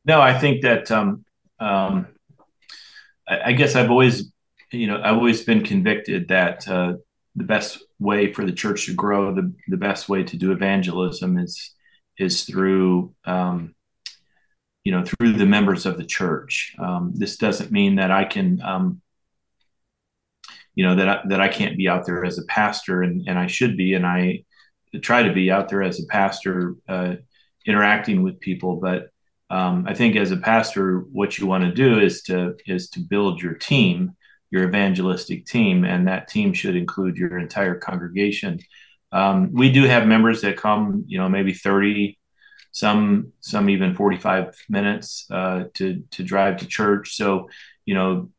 No 0.04 0.20
i 0.20 0.38
think 0.38 0.62
that 0.62 0.90
um, 0.90 1.24
um, 1.60 2.06
I, 3.26 3.40
I, 3.46 3.52
guess 3.52 3.74
i've 3.74 3.90
always 3.90 4.30
you 4.70 4.86
know 4.86 5.00
i've 5.02 5.16
always 5.16 5.44
been 5.44 5.62
convicted 5.64 6.28
that 6.28 6.68
uh, 6.68 6.94
the 7.36 7.44
best 7.44 7.82
way 7.98 8.32
for 8.32 8.44
the 8.44 8.52
church 8.52 8.86
to 8.86 8.94
grow 8.94 9.34
the, 9.34 9.52
the 9.68 9.76
best 9.76 10.08
way 10.08 10.22
to 10.22 10.36
do 10.36 10.52
evangelism 10.52 11.38
is 11.38 11.74
is 12.18 12.44
through 12.44 13.14
um, 13.24 13.74
you 14.84 14.92
know 14.92 15.04
through 15.04 15.32
the 15.34 15.46
members 15.46 15.86
of 15.86 15.96
the 15.96 16.04
church. 16.04 16.74
Um, 16.78 17.12
this 17.14 17.36
doesn't 17.36 17.72
mean 17.72 17.96
that 17.96 18.10
i 18.10 18.24
can 18.24 18.60
um, 18.62 19.00
you 20.78 20.84
know 20.86 20.94
that 20.94 21.08
I, 21.08 21.20
that 21.26 21.40
I 21.40 21.48
can't 21.48 21.76
be 21.76 21.88
out 21.88 22.06
there 22.06 22.24
as 22.24 22.38
a 22.38 22.44
pastor 22.44 23.02
and 23.02 23.26
and 23.26 23.36
I 23.36 23.48
should 23.48 23.76
be 23.76 23.94
and 23.94 24.06
I 24.06 24.44
try 25.02 25.24
to 25.24 25.32
be 25.32 25.50
out 25.50 25.68
there 25.68 25.82
as 25.82 26.00
a 26.00 26.06
pastor 26.06 26.76
uh, 26.88 27.16
interacting 27.66 28.22
with 28.22 28.38
people. 28.38 28.76
But 28.76 29.08
um, 29.50 29.86
I 29.88 29.94
think 29.94 30.14
as 30.14 30.30
a 30.30 30.36
pastor 30.36 31.00
what 31.00 31.36
you 31.36 31.48
want 31.48 31.64
to 31.64 31.72
do 31.72 31.98
is 31.98 32.22
to 32.28 32.54
is 32.64 32.90
to 32.90 33.00
build 33.00 33.42
your 33.42 33.54
team 33.54 34.12
your 34.52 34.68
evangelistic 34.68 35.46
team 35.46 35.84
and 35.84 36.06
that 36.06 36.28
team 36.28 36.52
should 36.52 36.76
include 36.76 37.16
your 37.16 37.38
entire 37.38 37.74
congregation. 37.74 38.60
Um, 39.10 39.50
we 39.52 39.72
do 39.72 39.82
have 39.82 40.06
members 40.06 40.42
that 40.42 40.56
come 40.56 41.02
you 41.08 41.18
know 41.18 41.28
maybe 41.28 41.54
30 41.54 42.16
some 42.70 43.32
some 43.40 43.68
even 43.68 43.96
45 43.96 44.54
minutes 44.68 45.26
uh, 45.28 45.64
to 45.74 46.04
to 46.12 46.22
drive 46.22 46.58
to 46.58 46.66
church. 46.68 47.16
So 47.16 47.48
you 47.84 47.94
know 47.94 48.30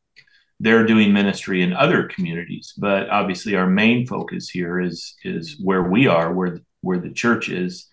they're 0.59 0.85
doing 0.85 1.13
ministry 1.13 1.61
in 1.61 1.73
other 1.73 2.03
communities 2.03 2.73
but 2.77 3.09
obviously 3.09 3.55
our 3.55 3.67
main 3.67 4.05
focus 4.05 4.49
here 4.49 4.79
is 4.79 5.15
is 5.23 5.57
where 5.61 5.83
we 5.83 6.07
are 6.07 6.33
where 6.33 6.59
where 6.81 6.99
the 6.99 7.11
church 7.11 7.49
is 7.49 7.87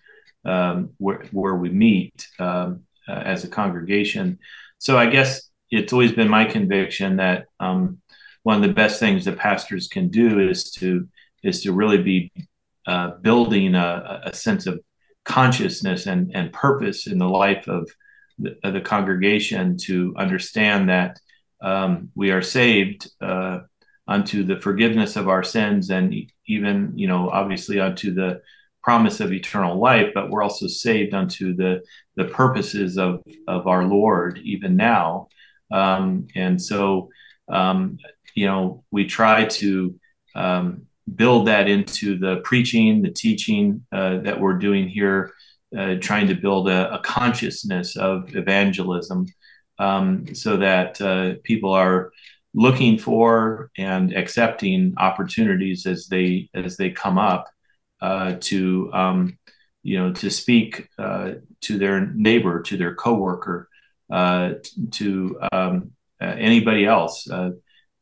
um, 0.45 0.91
where, 0.97 1.23
where 1.31 1.55
we 1.55 1.69
meet 1.69 2.27
um, 2.39 2.83
uh, 3.07 3.11
as 3.11 3.43
a 3.43 3.49
congregation. 3.49 4.39
So 4.79 4.97
i 4.97 5.07
guess 5.07 5.49
it's 5.69 5.91
always 5.91 6.13
been 6.13 6.29
my 6.29 6.45
conviction 6.45 7.17
that 7.17 7.47
um, 7.59 7.99
one 8.43 8.55
of 8.55 8.61
the 8.61 8.73
best 8.73 8.99
things 8.99 9.25
that 9.25 9.37
pastors 9.37 9.87
can 9.87 10.09
do 10.09 10.39
is 10.39 10.71
to 10.71 11.07
is 11.43 11.63
to 11.63 11.73
really 11.73 12.01
be 12.01 12.31
uh, 12.85 13.11
building 13.21 13.75
a, 13.75 14.21
a, 14.25 14.33
sense 14.33 14.65
of 14.65 14.79
consciousness 15.25 16.05
and, 16.05 16.31
and 16.33 16.53
purpose 16.53 17.05
in 17.05 17.17
the 17.17 17.27
life 17.27 17.67
of 17.67 17.89
the, 18.39 18.57
of 18.63 18.73
the 18.73 18.81
congregation 18.81 19.77
to 19.77 20.13
understand 20.17 20.87
that 20.87 21.19
um, 21.61 22.09
we 22.15 22.31
are 22.31 22.41
saved 22.41 23.09
uh, 23.21 23.59
unto 24.07 24.43
the 24.43 24.59
forgiveness 24.59 25.15
of 25.15 25.27
our 25.27 25.43
sins 25.43 25.89
and 25.89 26.13
even 26.47 26.93
you 26.95 27.07
know 27.07 27.29
obviously 27.29 27.79
unto 27.79 28.13
the 28.13 28.41
promise 28.83 29.19
of 29.19 29.33
eternal 29.33 29.77
life 29.79 30.11
but 30.13 30.29
we're 30.29 30.43
also 30.43 30.67
saved 30.67 31.13
unto 31.13 31.53
the 31.55 31.81
the 32.15 32.25
purposes 32.25 32.97
of 32.97 33.23
of 33.47 33.67
our 33.67 33.83
lord 33.83 34.39
even 34.43 34.75
now. 34.75 35.29
Um, 35.71 36.27
and 36.35 36.61
so 36.61 37.09
um, 37.49 37.97
you 38.33 38.45
know 38.45 38.83
we 38.91 39.05
try 39.05 39.45
to 39.45 39.95
um, 40.35 40.87
build 41.15 41.47
that 41.47 41.69
into 41.69 42.17
the 42.17 42.37
preaching 42.43 43.01
the 43.01 43.11
teaching 43.11 43.85
uh, 43.91 44.17
that 44.19 44.39
we're 44.39 44.57
doing 44.57 44.87
here 44.89 45.33
uh, 45.77 45.95
trying 46.01 46.27
to 46.27 46.35
build 46.35 46.69
a, 46.69 46.93
a 46.93 46.99
consciousness 46.99 47.95
of 47.95 48.35
evangelism 48.35 49.25
um, 49.79 50.33
so 50.33 50.57
that 50.57 50.99
uh, 51.01 51.33
people 51.43 51.71
are 51.71 52.11
looking 52.53 52.97
for 52.97 53.69
and 53.77 54.13
accepting 54.15 54.93
opportunities 54.97 55.85
as 55.85 56.07
they 56.07 56.49
as 56.53 56.77
they 56.77 56.89
come 56.89 57.17
up 57.17 57.47
uh, 58.01 58.35
to 58.39 58.91
um, 58.93 59.37
you 59.83 59.97
know 59.97 60.11
to 60.13 60.29
speak 60.29 60.89
uh, 60.97 61.33
to 61.61 61.77
their 61.77 62.05
neighbor, 62.07 62.61
to 62.61 62.77
their 62.77 62.95
coworker, 62.95 63.69
uh, 64.11 64.53
to 64.91 65.39
um, 65.51 65.91
uh, 66.21 66.25
anybody 66.25 66.85
else. 66.85 67.29
Uh, 67.29 67.51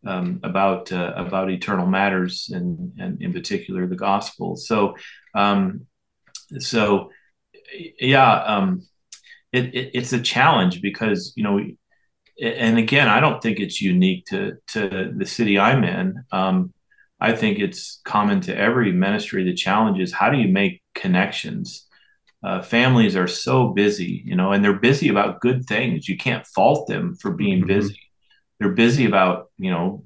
um, 0.08 0.40
about 0.44 0.92
about 0.92 1.50
eternal 1.50 1.88
matters 1.88 2.52
and, 2.54 2.94
and 3.00 3.20
in 3.24 3.34
particular 3.34 3.88
the 3.88 3.96
gospel. 3.96 4.56
So, 4.56 4.98
um, 5.34 5.88
so 6.60 7.10
yeah, 8.00 8.34
um, 8.44 8.86
it, 9.56 9.74
it, 9.76 9.92
it's 9.94 10.14
a 10.14 10.22
challenge 10.22 10.82
because 10.82 11.34
you 11.36 11.44
know 11.44 11.60
and 12.42 12.78
again 12.78 13.08
i 13.08 13.20
don't 13.20 13.42
think 13.42 13.60
it's 13.60 13.82
unique 13.82 14.26
to 14.26 14.54
to 14.68 15.14
the 15.16 15.26
city 15.26 15.58
i'm 15.58 15.84
in. 15.84 16.24
Um, 16.32 16.74
i 17.20 17.34
think 17.34 17.60
it's 17.60 18.02
common 18.06 18.42
to 18.42 18.56
every 18.56 18.92
ministry 18.92 19.44
the 19.44 19.54
challenge 19.54 20.00
is 20.00 20.12
how 20.12 20.30
do 20.30 20.38
you 20.38 20.50
make 20.50 20.82
connections? 20.94 21.88
Uh, 22.44 22.62
families 22.62 23.16
are 23.16 23.28
so 23.28 23.70
busy 23.70 24.22
you 24.24 24.36
know 24.36 24.52
and 24.52 24.64
they're 24.64 24.80
busy 24.80 25.10
about 25.10 25.42
good 25.42 25.66
things. 25.66 26.08
You 26.08 26.18
can't 26.18 26.46
fault 26.46 26.88
them 26.88 27.16
for 27.16 27.32
being 27.32 27.60
mm-hmm. 27.60 27.68
busy. 27.68 28.00
They're 28.60 28.70
busy 28.74 29.06
about 29.06 29.50
you 29.58 29.72
know 29.72 30.06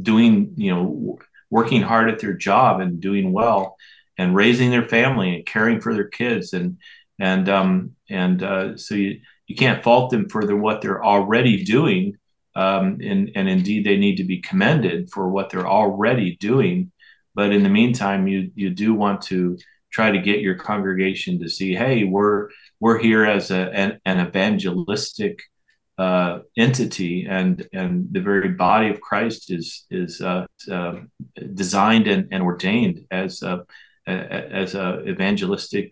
doing 0.00 0.52
you 0.56 0.74
know 0.74 1.18
working 1.50 1.82
hard 1.82 2.10
at 2.10 2.20
their 2.20 2.34
job 2.34 2.80
and 2.80 3.00
doing 3.00 3.32
well 3.32 3.76
and 4.18 4.34
raising 4.34 4.70
their 4.70 4.84
family 4.84 5.34
and 5.34 5.46
caring 5.46 5.80
for 5.80 5.94
their 5.94 6.08
kids 6.08 6.52
and 6.52 6.76
and 7.20 7.48
um, 7.48 7.94
and 8.08 8.42
uh, 8.42 8.76
so 8.76 8.94
you 8.94 9.20
you 9.46 9.54
can't 9.54 9.82
fault 9.82 10.10
them 10.10 10.28
for 10.28 10.44
the, 10.44 10.56
what 10.56 10.80
they're 10.80 11.04
already 11.04 11.62
doing, 11.62 12.16
um, 12.56 12.98
and 13.02 13.30
and 13.34 13.48
indeed 13.48 13.84
they 13.84 13.96
need 13.96 14.16
to 14.16 14.24
be 14.24 14.40
commended 14.40 15.10
for 15.10 15.28
what 15.28 15.50
they're 15.50 15.68
already 15.68 16.36
doing. 16.36 16.90
But 17.34 17.52
in 17.52 17.62
the 17.62 17.68
meantime, 17.68 18.26
you 18.26 18.50
you 18.54 18.70
do 18.70 18.94
want 18.94 19.22
to 19.22 19.58
try 19.90 20.10
to 20.10 20.18
get 20.18 20.40
your 20.40 20.54
congregation 20.54 21.40
to 21.40 21.48
see, 21.48 21.74
hey, 21.74 22.04
we're 22.04 22.48
we're 22.80 22.98
here 22.98 23.24
as 23.24 23.50
a 23.50 23.70
an, 23.72 24.00
an 24.06 24.26
evangelistic 24.26 25.42
uh, 25.98 26.38
entity, 26.56 27.26
and 27.28 27.68
and 27.74 28.08
the 28.10 28.20
very 28.20 28.48
body 28.48 28.88
of 28.88 29.02
Christ 29.02 29.50
is 29.50 29.84
is 29.90 30.22
uh, 30.22 30.46
uh, 30.70 31.00
designed 31.54 32.06
and, 32.06 32.28
and 32.32 32.42
ordained 32.42 33.04
as 33.10 33.42
a, 33.42 33.66
as 34.06 34.74
a 34.74 35.06
evangelistic 35.06 35.90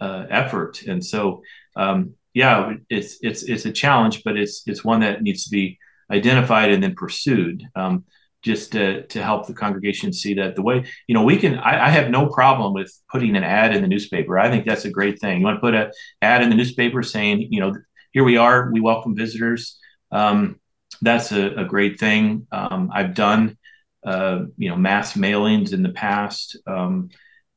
uh, 0.00 0.26
effort. 0.30 0.82
And 0.82 1.04
so, 1.04 1.42
um, 1.76 2.14
yeah, 2.34 2.74
it's 2.88 3.18
it's 3.22 3.42
it's 3.42 3.66
a 3.66 3.72
challenge, 3.72 4.22
but 4.24 4.36
it's 4.36 4.62
it's 4.66 4.84
one 4.84 5.00
that 5.00 5.22
needs 5.22 5.44
to 5.44 5.50
be 5.50 5.78
identified 6.10 6.70
and 6.70 6.82
then 6.82 6.94
pursued. 6.94 7.64
Um, 7.74 8.04
just 8.42 8.72
to, 8.72 9.06
to 9.08 9.22
help 9.22 9.46
the 9.46 9.52
congregation 9.52 10.14
see 10.14 10.32
that 10.34 10.56
the 10.56 10.62
way 10.62 10.84
you 11.06 11.14
know 11.14 11.22
we 11.22 11.36
can 11.36 11.58
I, 11.58 11.88
I, 11.88 11.90
have 11.90 12.08
no 12.08 12.26
problem 12.26 12.72
with 12.72 12.90
putting 13.12 13.36
an 13.36 13.44
ad 13.44 13.74
in 13.76 13.82
the 13.82 13.88
newspaper. 13.88 14.38
I 14.38 14.50
think 14.50 14.64
that's 14.64 14.86
a 14.86 14.90
great 14.90 15.20
thing. 15.20 15.40
You 15.40 15.44
want 15.44 15.56
to 15.56 15.60
put 15.60 15.74
an 15.74 15.90
ad 16.22 16.42
in 16.42 16.48
the 16.48 16.56
newspaper 16.56 17.02
saying 17.02 17.48
you 17.50 17.60
know 17.60 17.74
here 18.12 18.24
we 18.24 18.38
are. 18.38 18.70
We 18.72 18.80
welcome 18.80 19.14
visitors. 19.14 19.78
Um, 20.10 20.58
that's 21.02 21.32
a, 21.32 21.54
a, 21.60 21.64
great 21.64 22.00
thing. 22.00 22.46
Um, 22.50 22.90
i've 22.92 23.14
done 23.14 23.56
uh, 24.04 24.44
you 24.56 24.68
know 24.70 24.76
mass 24.76 25.14
mailings 25.14 25.72
in 25.72 25.82
the 25.82 25.90
past. 25.90 26.56
Um, 26.66 27.10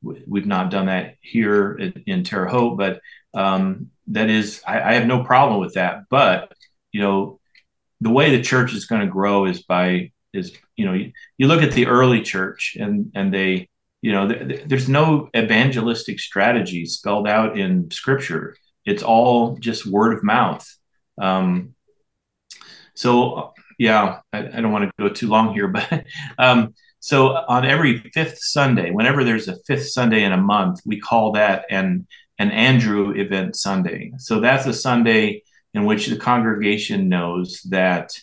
We've 0.04 0.46
not 0.46 0.70
done 0.70 0.88
that 0.88 1.16
here 1.22 1.74
in, 1.76 2.04
in 2.06 2.24
Terre 2.24 2.48
Haute, 2.48 2.78
but 2.78 3.02
um, 3.34 3.90
that 4.08 4.30
is, 4.30 4.62
I, 4.68 4.82
I, 4.82 4.94
have 4.94 5.08
no 5.08 5.24
problem 5.24 5.60
with 5.60 5.76
that. 5.76 6.04
But 6.10 6.54
you 6.92 7.02
know, 7.02 7.40
the 8.02 8.10
way 8.10 8.36
the 8.36 8.44
church 8.44 8.74
is 8.74 8.86
going 8.86 9.02
to 9.02 9.08
grow 9.08 9.46
is 9.46 9.64
by 9.64 10.12
is 10.34 10.52
you 10.76 10.86
know 10.86 10.94
you, 10.94 11.12
you, 11.38 11.48
look 11.48 11.62
at 11.62 11.72
the 11.72 11.88
early 11.88 12.22
church 12.22 12.76
and 12.80 13.12
and 13.16 13.34
they 13.34 13.70
you 14.02 14.12
know 14.12 14.28
th- 14.28 14.64
there's 14.66 14.90
no 14.90 15.30
evangelistic 15.36 16.20
strategy 16.20 16.86
spelled 16.86 17.28
out 17.28 17.58
in 17.58 17.90
Scripture. 17.92 18.56
It's 18.86 19.04
all 19.04 19.56
just 19.58 19.86
word 19.86 20.18
of 20.18 20.24
mouth. 20.24 20.68
Um, 21.20 21.76
so 22.96 23.54
yeah, 23.80 24.20
I, 24.32 24.40
I 24.40 24.62
don't 24.62 24.72
want 24.72 24.86
to 24.86 24.92
go 25.00 25.10
too 25.10 25.28
long 25.28 25.54
here, 25.54 25.68
but 25.70 26.06
um, 26.38 26.74
so 27.04 27.36
on 27.50 27.66
every 27.66 28.00
fifth 28.14 28.38
Sunday, 28.40 28.90
whenever 28.90 29.26
there's 29.26 29.50
a 29.50 29.58
fifth 29.68 29.90
Sunday 29.90 30.24
in 30.24 30.32
a 30.32 30.38
month, 30.38 30.80
we 30.86 31.02
call 31.02 31.34
that 31.34 31.66
an 31.70 32.08
an 32.40 32.50
Andrew 32.50 33.12
event 33.12 33.58
Sunday. 33.58 34.14
So 34.20 34.40
that's 34.40 34.66
a 34.68 34.74
Sunday 34.74 35.44
in 35.74 35.84
which 35.84 36.08
the 36.08 36.16
congregation 36.16 37.10
knows 37.10 37.60
that 37.72 38.18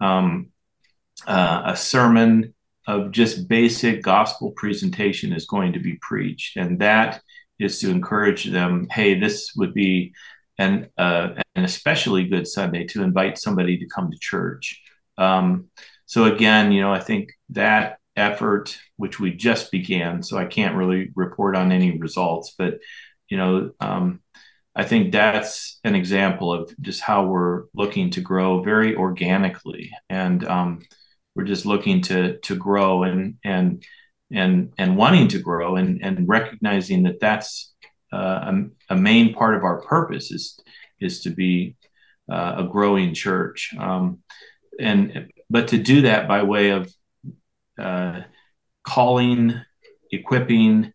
um, 0.00 0.50
uh, 1.26 1.62
a 1.66 1.76
sermon 1.76 2.54
of 2.86 3.10
just 3.10 3.48
basic 3.48 4.00
gospel 4.00 4.52
presentation 4.52 5.32
is 5.32 5.46
going 5.46 5.72
to 5.72 5.80
be 5.80 5.98
preached, 6.00 6.56
and 6.56 6.78
that 6.78 7.20
is 7.58 7.80
to 7.80 7.90
encourage 7.90 8.44
them. 8.44 8.86
Hey, 8.92 9.18
this 9.18 9.54
would 9.56 9.74
be 9.74 10.12
an 10.56 10.88
uh, 10.96 11.30
an 11.56 11.64
especially 11.64 12.28
good 12.28 12.46
Sunday 12.46 12.84
to 12.90 13.02
invite 13.02 13.38
somebody 13.38 13.76
to 13.78 13.86
come 13.86 14.08
to 14.08 14.18
church. 14.20 14.80
Um, 15.18 15.66
so 16.06 16.32
again, 16.32 16.70
you 16.70 16.80
know, 16.80 16.92
I 16.92 17.00
think 17.00 17.32
that 17.50 17.99
effort, 18.16 18.78
which 18.96 19.20
we 19.20 19.32
just 19.32 19.70
began, 19.70 20.22
so 20.22 20.36
I 20.36 20.46
can't 20.46 20.76
really 20.76 21.10
report 21.14 21.56
on 21.56 21.72
any 21.72 21.98
results, 21.98 22.54
but 22.58 22.78
you 23.28 23.36
know, 23.36 23.70
um, 23.80 24.20
I 24.74 24.84
think 24.84 25.12
that's 25.12 25.78
an 25.84 25.94
example 25.94 26.52
of 26.52 26.72
just 26.80 27.00
how 27.00 27.26
we're 27.26 27.64
looking 27.74 28.10
to 28.10 28.20
grow 28.20 28.62
very 28.62 28.94
organically, 28.96 29.90
and 30.08 30.44
um, 30.46 30.82
we're 31.34 31.44
just 31.44 31.66
looking 31.66 32.02
to 32.02 32.38
to 32.38 32.56
grow 32.56 33.04
and 33.04 33.36
and 33.44 33.84
and 34.32 34.72
and 34.78 34.96
wanting 34.96 35.28
to 35.28 35.38
grow 35.38 35.76
and 35.76 36.02
and 36.02 36.28
recognizing 36.28 37.04
that 37.04 37.20
that's 37.20 37.72
uh, 38.12 38.52
a, 38.52 38.94
a, 38.94 38.96
main 38.96 39.32
part 39.32 39.54
of 39.54 39.62
our 39.64 39.80
purpose 39.82 40.32
is 40.32 40.58
is 41.00 41.22
to 41.22 41.30
be 41.30 41.76
uh, 42.30 42.56
a 42.58 42.64
growing 42.64 43.14
church. 43.14 43.74
Um, 43.78 44.18
and 44.78 45.32
but 45.48 45.68
to 45.68 45.78
do 45.78 46.02
that 46.02 46.28
by 46.28 46.42
way 46.42 46.70
of 46.70 46.92
uh, 47.80 48.24
calling 48.84 49.60
equipping 50.12 50.92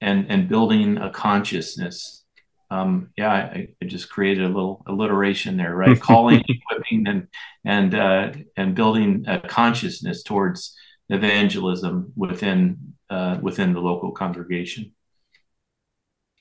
and 0.00 0.26
and 0.30 0.48
building 0.48 0.98
a 0.98 1.10
consciousness 1.10 2.24
um, 2.70 3.10
yeah 3.16 3.32
I, 3.32 3.68
I, 3.82 3.84
just 3.86 4.08
created 4.10 4.44
a 4.44 4.48
little 4.48 4.82
alliteration 4.86 5.56
there 5.56 5.74
right 5.74 6.00
calling 6.00 6.42
equipping 6.48 7.06
and 7.06 7.28
and 7.64 7.94
uh, 7.94 8.32
and 8.56 8.74
building 8.74 9.24
a 9.26 9.40
consciousness 9.40 10.22
towards 10.22 10.76
evangelism 11.08 12.12
within 12.16 12.94
uh, 13.10 13.38
within 13.42 13.72
the 13.72 13.80
local 13.80 14.12
congregation. 14.12 14.92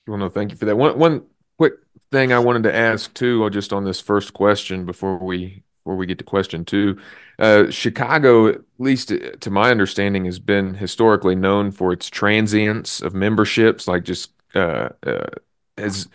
Well, 0.08 0.18
no, 0.18 0.30
thank 0.30 0.52
you 0.52 0.58
for 0.58 0.66
that. 0.66 0.78
One 0.78 0.98
one 0.98 1.26
quick 1.58 1.74
thing 2.12 2.32
I 2.32 2.40
wanted 2.40 2.64
to 2.64 2.76
ask 2.76 3.14
too, 3.14 3.50
just 3.50 3.74
on 3.74 3.84
this 3.84 4.00
first 4.00 4.34
question 4.34 4.86
before 4.86 5.18
we 5.18 5.64
before 5.90 5.98
we 5.98 6.06
get 6.06 6.20
to 6.20 6.24
question 6.24 6.64
two. 6.64 6.96
Uh, 7.40 7.72
Chicago, 7.72 8.48
at 8.50 8.62
least 8.78 9.12
to 9.40 9.50
my 9.50 9.72
understanding, 9.72 10.26
has 10.26 10.38
been 10.38 10.76
historically 10.76 11.34
known 11.34 11.72
for 11.72 11.92
its 11.92 12.12
transience 12.12 13.02
of 13.02 13.16
memberships, 13.16 13.88
like 13.88 14.04
just 14.04 14.32
uh, 14.54 14.90
uh, 15.04 15.26
has 15.80 16.08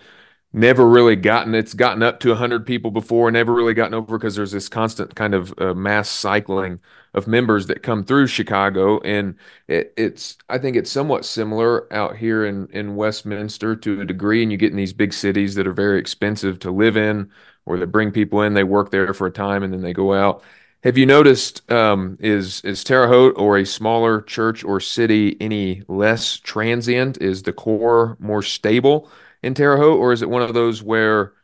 never 0.52 0.88
really 0.88 1.16
gotten 1.16 1.52
it's 1.52 1.74
gotten 1.74 2.00
up 2.00 2.20
to 2.20 2.28
100 2.28 2.64
people 2.64 2.92
before 2.92 3.28
never 3.28 3.52
really 3.52 3.74
gotten 3.74 3.92
over 3.92 4.16
because 4.16 4.36
there's 4.36 4.52
this 4.52 4.68
constant 4.68 5.12
kind 5.16 5.34
of 5.34 5.52
uh, 5.58 5.74
mass 5.74 6.08
cycling 6.08 6.78
of 7.12 7.26
members 7.26 7.66
that 7.66 7.82
come 7.82 8.04
through 8.04 8.24
chicago 8.24 9.00
and 9.00 9.34
it, 9.66 9.92
it's 9.96 10.38
i 10.48 10.56
think 10.56 10.76
it's 10.76 10.92
somewhat 10.92 11.24
similar 11.24 11.92
out 11.92 12.16
here 12.16 12.46
in 12.46 12.68
in 12.68 12.94
westminster 12.94 13.74
to 13.74 14.00
a 14.00 14.04
degree 14.04 14.44
and 14.44 14.52
you 14.52 14.56
get 14.56 14.70
in 14.70 14.76
these 14.76 14.92
big 14.92 15.12
cities 15.12 15.56
that 15.56 15.66
are 15.66 15.72
very 15.72 15.98
expensive 15.98 16.60
to 16.60 16.70
live 16.70 16.96
in 16.96 17.28
or 17.66 17.78
that 17.78 17.88
bring 17.88 18.10
people 18.10 18.42
in 18.42 18.54
they 18.54 18.64
work 18.64 18.90
there 18.90 19.12
for 19.14 19.26
a 19.26 19.32
time 19.32 19.62
and 19.62 19.72
then 19.72 19.82
they 19.82 19.92
go 19.92 20.12
out 20.14 20.42
have 20.82 20.98
you 20.98 21.06
noticed 21.06 21.70
um, 21.72 22.18
is 22.20 22.60
is 22.62 22.84
Terre 22.84 23.08
Haute 23.08 23.38
or 23.38 23.56
a 23.56 23.64
smaller 23.64 24.20
church 24.20 24.62
or 24.62 24.80
city 24.80 25.34
any 25.40 25.82
less 25.88 26.36
transient? 26.36 27.16
Is 27.22 27.44
the 27.44 27.54
core 27.54 28.18
more 28.20 28.42
stable? 28.42 29.08
in 29.44 29.52
Terre 29.52 29.76
Haute, 29.76 29.98
or 29.98 30.12
is 30.12 30.22
it 30.22 30.30
one 30.30 30.40
of 30.40 30.54
those 30.54 30.82
where 30.82 31.34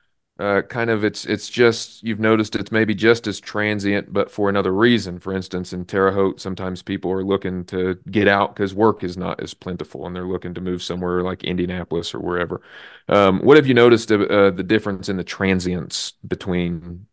uh, 0.40 0.62
kind 0.62 0.88
of 0.88 1.04
it's 1.04 1.26
it's 1.26 1.49
just 1.49 2.02
you've 2.02 2.18
noticed 2.18 2.56
it's 2.56 2.73
maybe 2.73 2.94
just 2.94 3.26
as 3.26 3.38
transient, 3.38 4.12
but 4.12 4.30
for 4.30 4.49
another 4.49 4.73
reason? 4.73 5.18
For 5.18 5.35
instance, 5.35 5.73
in 5.75 5.85
Terre 5.85 6.12
Haute, 6.12 6.40
sometimes 6.40 6.82
people 6.82 7.12
are 7.12 7.23
looking 7.23 7.64
to 7.66 7.99
get 8.11 8.26
out 8.26 8.54
because 8.54 8.75
work 8.75 9.04
is 9.04 9.18
not 9.18 9.40
as 9.42 9.52
plentiful, 9.54 10.06
and 10.06 10.16
they're 10.16 10.25
looking 10.26 10.54
to 10.54 10.61
move 10.62 10.82
somewhere 10.82 11.23
like 11.23 11.44
Indianapolis 11.44 12.14
or 12.14 12.20
wherever. 12.20 12.62
Um, 13.09 13.41
what 13.41 13.58
have 13.58 13.67
you 13.67 13.75
noticed 13.75 14.10
uh, 14.10 14.50
the 14.50 14.64
difference 14.64 15.08
in 15.10 15.19
the 15.19 15.25
transients 15.25 16.12
between 16.26 17.06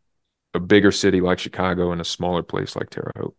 a 0.54 0.60
bigger 0.60 0.91
city 0.91 1.21
like 1.21 1.39
Chicago 1.39 1.91
and 1.91 2.01
a 2.01 2.06
smaller 2.06 2.43
place 2.43 2.75
like 2.75 2.89
Terre 2.89 3.12
Haute? 3.17 3.36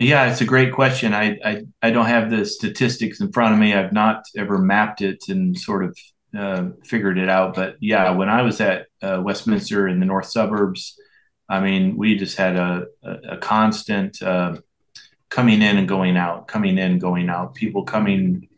Yeah, 0.00 0.30
it's 0.30 0.40
a 0.40 0.44
great 0.44 0.72
question. 0.72 1.14
I, 1.14 1.38
I, 1.44 1.62
I 1.80 1.90
don't 1.90 2.06
have 2.06 2.30
the 2.30 2.44
statistics 2.44 3.20
in 3.20 3.32
front 3.32 3.54
of 3.54 3.60
me. 3.60 3.72
I've 3.74 3.92
not 3.92 4.24
ever 4.36 4.58
mapped 4.58 5.00
it 5.02 5.24
and 5.28 5.58
sort 5.58 5.84
of 5.84 5.96
uh, 6.36 6.70
figured 6.84 7.18
it 7.18 7.28
out. 7.28 7.54
But 7.54 7.76
yeah, 7.80 8.10
when 8.10 8.28
I 8.28 8.42
was 8.42 8.60
at 8.60 8.86
uh, 9.02 9.20
Westminster 9.22 9.88
in 9.88 10.00
the 10.00 10.06
north 10.06 10.26
suburbs, 10.26 10.98
I 11.48 11.60
mean, 11.60 11.96
we 11.96 12.16
just 12.16 12.36
had 12.36 12.56
a, 12.56 12.86
a, 13.02 13.12
a 13.32 13.36
constant 13.38 14.20
uh, 14.22 14.56
coming 15.28 15.62
in 15.62 15.76
and 15.76 15.88
going 15.88 16.16
out, 16.16 16.48
coming 16.48 16.78
in, 16.78 16.98
going 16.98 17.28
out, 17.28 17.54
people 17.54 17.84
coming 17.84 18.48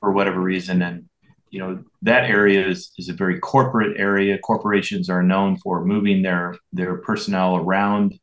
for 0.00 0.12
whatever 0.12 0.40
reason. 0.40 0.82
And, 0.82 1.08
you 1.50 1.60
know, 1.60 1.84
that 2.02 2.28
area 2.28 2.66
is, 2.66 2.92
is 2.98 3.08
a 3.08 3.14
very 3.14 3.38
corporate 3.38 3.98
area. 3.98 4.38
Corporations 4.38 5.08
are 5.08 5.22
known 5.22 5.56
for 5.56 5.84
moving 5.84 6.22
their, 6.22 6.56
their 6.72 6.96
personnel 6.96 7.56
around 7.56 8.18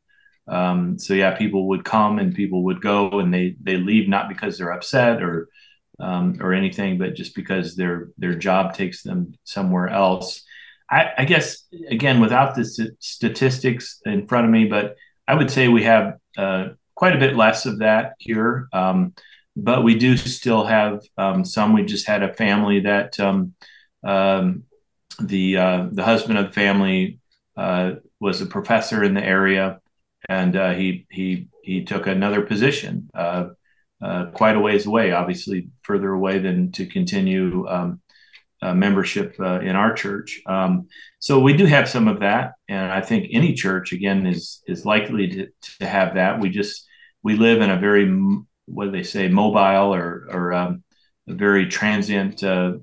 um, 0.50 0.98
so 0.98 1.14
yeah, 1.14 1.36
people 1.36 1.68
would 1.68 1.84
come 1.84 2.18
and 2.18 2.34
people 2.34 2.64
would 2.64 2.82
go, 2.82 3.20
and 3.20 3.32
they 3.32 3.56
they 3.62 3.76
leave 3.76 4.08
not 4.08 4.28
because 4.28 4.58
they're 4.58 4.72
upset 4.72 5.22
or 5.22 5.48
um, 6.00 6.38
or 6.40 6.52
anything, 6.52 6.98
but 6.98 7.14
just 7.14 7.34
because 7.34 7.76
their 7.76 8.08
their 8.18 8.34
job 8.34 8.74
takes 8.74 9.02
them 9.02 9.34
somewhere 9.44 9.88
else. 9.88 10.42
I, 10.90 11.10
I 11.18 11.24
guess 11.24 11.64
again, 11.88 12.20
without 12.20 12.54
the 12.54 12.64
st- 12.64 12.96
statistics 13.00 14.00
in 14.04 14.26
front 14.26 14.46
of 14.46 14.50
me, 14.50 14.64
but 14.66 14.96
I 15.28 15.34
would 15.34 15.50
say 15.50 15.68
we 15.68 15.84
have 15.84 16.14
uh, 16.36 16.68
quite 16.94 17.14
a 17.14 17.20
bit 17.20 17.36
less 17.36 17.66
of 17.66 17.78
that 17.78 18.14
here. 18.18 18.68
Um, 18.72 19.14
but 19.56 19.84
we 19.84 19.96
do 19.96 20.16
still 20.16 20.64
have 20.64 21.02
um, 21.18 21.44
some. 21.44 21.72
We 21.72 21.84
just 21.84 22.06
had 22.06 22.22
a 22.22 22.34
family 22.34 22.80
that 22.80 23.18
um, 23.20 23.54
um, 24.02 24.64
the 25.20 25.56
uh, 25.56 25.86
the 25.92 26.04
husband 26.04 26.38
of 26.38 26.46
the 26.46 26.52
family 26.52 27.18
uh, 27.56 27.92
was 28.20 28.40
a 28.40 28.46
professor 28.46 29.04
in 29.04 29.14
the 29.14 29.24
area 29.24 29.80
and 30.28 30.56
uh, 30.56 30.72
he 30.72 31.06
he 31.10 31.48
he 31.62 31.84
took 31.84 32.06
another 32.06 32.42
position 32.42 33.08
uh, 34.02 34.06
uh, 34.06 34.30
quite 34.30 34.56
a 34.56 34.60
ways 34.60 34.86
away, 34.86 35.12
obviously 35.12 35.68
further 35.82 36.10
away 36.12 36.38
than 36.38 36.72
to 36.72 36.86
continue 36.86 37.66
um, 37.68 38.00
uh, 38.62 38.74
membership 38.74 39.34
uh, 39.40 39.60
in 39.60 39.76
our 39.76 39.92
church. 39.94 40.40
Um, 40.46 40.88
so 41.18 41.40
we 41.40 41.56
do 41.56 41.66
have 41.66 41.88
some 41.88 42.08
of 42.08 42.20
that, 42.20 42.52
and 42.68 42.90
I 42.92 43.00
think 43.00 43.28
any 43.32 43.54
church 43.54 43.92
again 43.92 44.26
is 44.26 44.62
is 44.66 44.84
likely 44.84 45.28
to, 45.28 45.48
to 45.78 45.86
have 45.86 46.14
that. 46.14 46.40
We 46.40 46.50
just 46.50 46.86
we 47.22 47.36
live 47.36 47.60
in 47.60 47.70
a 47.70 47.78
very 47.78 48.08
what 48.66 48.86
do 48.86 48.90
they 48.90 49.02
say 49.02 49.28
mobile 49.28 49.94
or 49.94 50.26
or 50.30 50.52
um, 50.52 50.84
a 51.28 51.34
very 51.34 51.66
transient 51.66 52.42
uh, 52.42 52.74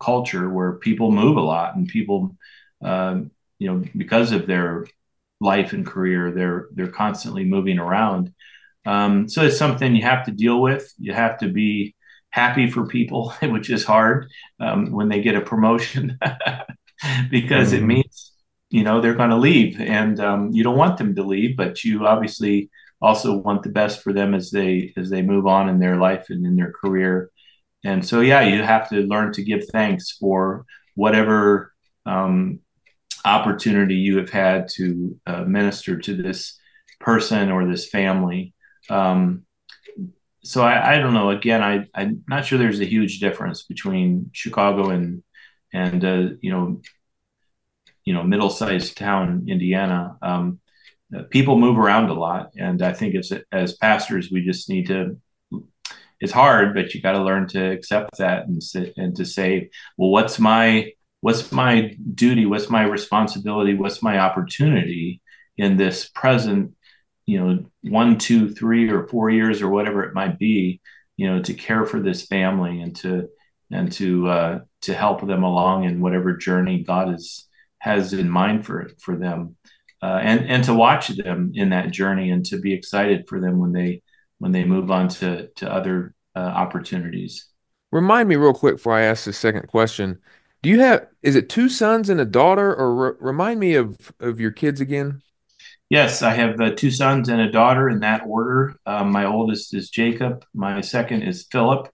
culture 0.00 0.48
where 0.50 0.74
people 0.74 1.10
move 1.10 1.36
a 1.36 1.40
lot 1.40 1.76
and 1.76 1.88
people 1.88 2.36
um, 2.82 3.30
you 3.58 3.68
know 3.68 3.84
because 3.96 4.32
of 4.32 4.46
their 4.46 4.86
life 5.40 5.72
and 5.72 5.86
career. 5.86 6.32
They're 6.32 6.68
they're 6.72 6.88
constantly 6.88 7.44
moving 7.44 7.78
around. 7.78 8.32
Um, 8.86 9.28
so 9.28 9.42
it's 9.42 9.58
something 9.58 9.94
you 9.94 10.02
have 10.02 10.26
to 10.26 10.32
deal 10.32 10.60
with. 10.60 10.92
You 10.98 11.12
have 11.12 11.38
to 11.38 11.48
be 11.48 11.94
happy 12.30 12.70
for 12.70 12.86
people, 12.86 13.30
which 13.42 13.70
is 13.70 13.84
hard 13.84 14.30
um, 14.60 14.92
when 14.92 15.08
they 15.08 15.22
get 15.22 15.36
a 15.36 15.40
promotion 15.40 16.18
because 17.30 17.72
mm-hmm. 17.72 17.76
it 17.76 17.86
means 17.86 18.32
you 18.70 18.82
know 18.82 19.00
they're 19.00 19.14
going 19.14 19.30
to 19.30 19.36
leave, 19.36 19.80
and 19.80 20.20
um, 20.20 20.50
you 20.50 20.62
don't 20.64 20.78
want 20.78 20.98
them 20.98 21.14
to 21.14 21.22
leave, 21.22 21.56
but 21.56 21.84
you 21.84 22.06
obviously 22.06 22.70
also 23.00 23.36
want 23.36 23.62
the 23.62 23.68
best 23.68 24.02
for 24.02 24.12
them 24.12 24.34
as 24.34 24.50
they 24.50 24.92
as 24.96 25.10
they 25.10 25.22
move 25.22 25.46
on 25.46 25.68
in 25.68 25.78
their 25.78 25.96
life 25.96 26.26
and 26.30 26.46
in 26.46 26.56
their 26.56 26.72
career. 26.72 27.30
And 27.84 28.04
so, 28.04 28.20
yeah, 28.20 28.40
you 28.40 28.62
have 28.62 28.88
to 28.88 29.02
learn 29.02 29.32
to 29.34 29.44
give 29.44 29.66
thanks 29.68 30.10
for 30.12 30.64
whatever 30.94 31.72
um, 32.06 32.60
opportunity 33.24 33.96
you 33.96 34.16
have 34.16 34.30
had 34.30 34.68
to 34.76 35.20
uh, 35.26 35.44
minister 35.44 35.98
to 35.98 36.16
this 36.16 36.58
person 36.98 37.50
or 37.50 37.66
this 37.66 37.88
family. 37.88 38.53
Um, 38.88 39.44
so 40.42 40.62
I, 40.62 40.94
I, 40.94 40.98
don't 40.98 41.14
know. 41.14 41.30
Again, 41.30 41.62
I, 41.62 41.86
I'm 41.94 42.22
not 42.28 42.44
sure 42.44 42.58
there's 42.58 42.80
a 42.80 42.84
huge 42.84 43.18
difference 43.18 43.62
between 43.62 44.30
Chicago 44.32 44.90
and 44.90 45.22
and 45.72 46.04
uh, 46.04 46.34
you 46.40 46.50
know 46.50 46.80
you 48.04 48.12
know 48.12 48.22
middle-sized 48.22 48.96
town 48.96 49.46
Indiana. 49.48 50.16
Um, 50.20 50.60
uh, 51.14 51.22
people 51.30 51.58
move 51.58 51.78
around 51.78 52.10
a 52.10 52.14
lot, 52.14 52.50
and 52.56 52.82
I 52.82 52.92
think 52.92 53.14
as 53.14 53.32
as 53.50 53.76
pastors, 53.76 54.30
we 54.30 54.44
just 54.44 54.68
need 54.68 54.86
to. 54.88 55.18
It's 56.20 56.32
hard, 56.32 56.74
but 56.74 56.94
you 56.94 57.02
got 57.02 57.12
to 57.12 57.22
learn 57.22 57.48
to 57.48 57.72
accept 57.72 58.18
that 58.18 58.46
and 58.46 58.62
sit, 58.62 58.94
and 58.96 59.16
to 59.16 59.24
say, 59.24 59.70
well, 59.96 60.10
what's 60.10 60.38
my 60.38 60.92
what's 61.24 61.50
my 61.52 61.96
duty 62.14 62.44
what's 62.44 62.68
my 62.68 62.82
responsibility 62.82 63.72
what's 63.72 64.02
my 64.02 64.18
opportunity 64.18 65.22
in 65.56 65.78
this 65.78 66.10
present 66.14 66.74
you 67.26 67.40
know 67.40 67.64
one 67.82 68.18
two 68.18 68.50
three 68.50 68.90
or 68.90 69.06
four 69.06 69.30
years 69.30 69.62
or 69.62 69.68
whatever 69.68 70.04
it 70.04 70.14
might 70.14 70.38
be 70.38 70.80
you 71.16 71.30
know 71.30 71.42
to 71.42 71.54
care 71.54 71.84
for 71.84 72.00
this 72.00 72.26
family 72.26 72.80
and 72.80 72.96
to 72.96 73.28
and 73.70 73.92
to 73.92 74.28
uh, 74.28 74.58
to 74.82 74.94
help 74.94 75.26
them 75.26 75.42
along 75.42 75.84
in 75.84 76.00
whatever 76.00 76.36
journey 76.36 76.82
god 76.82 77.14
is 77.14 77.48
has 77.78 78.12
in 78.12 78.28
mind 78.28 78.64
for 78.64 78.90
for 78.98 79.16
them 79.16 79.56
uh, 80.02 80.20
and 80.22 80.48
and 80.48 80.64
to 80.64 80.74
watch 80.74 81.08
them 81.08 81.52
in 81.54 81.70
that 81.70 81.90
journey 81.90 82.30
and 82.30 82.44
to 82.44 82.58
be 82.60 82.72
excited 82.72 83.26
for 83.28 83.40
them 83.40 83.58
when 83.58 83.72
they 83.72 84.02
when 84.38 84.52
they 84.52 84.64
move 84.64 84.90
on 84.90 85.08
to 85.08 85.48
to 85.56 85.70
other 85.70 86.14
uh, 86.36 86.40
opportunities 86.40 87.48
Remind 87.94 88.28
me 88.28 88.34
real 88.34 88.52
quick 88.52 88.74
before 88.74 88.94
I 88.94 89.02
ask 89.02 89.24
the 89.24 89.32
second 89.32 89.68
question. 89.68 90.18
Do 90.64 90.68
you 90.68 90.80
have, 90.80 91.06
is 91.22 91.36
it 91.36 91.48
two 91.48 91.68
sons 91.68 92.10
and 92.10 92.20
a 92.20 92.24
daughter, 92.24 92.74
or 92.74 92.92
re 92.92 93.12
remind 93.20 93.60
me 93.60 93.76
of 93.76 94.12
of 94.18 94.40
your 94.40 94.50
kids 94.50 94.80
again? 94.80 95.22
Yes, 95.90 96.22
I 96.22 96.32
have 96.32 96.60
uh, 96.60 96.70
two 96.74 96.90
sons 96.90 97.28
and 97.28 97.40
a 97.40 97.50
daughter 97.50 97.88
in 97.88 98.00
that 98.00 98.22
order. 98.26 98.74
Um, 98.86 99.12
my 99.12 99.26
oldest 99.26 99.74
is 99.74 99.90
Jacob, 99.90 100.44
my 100.54 100.80
second 100.80 101.22
is 101.22 101.46
Philip, 101.50 101.88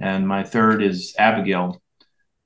and 0.00 0.26
my 0.26 0.42
third 0.42 0.82
is 0.82 1.14
Abigail. 1.18 1.80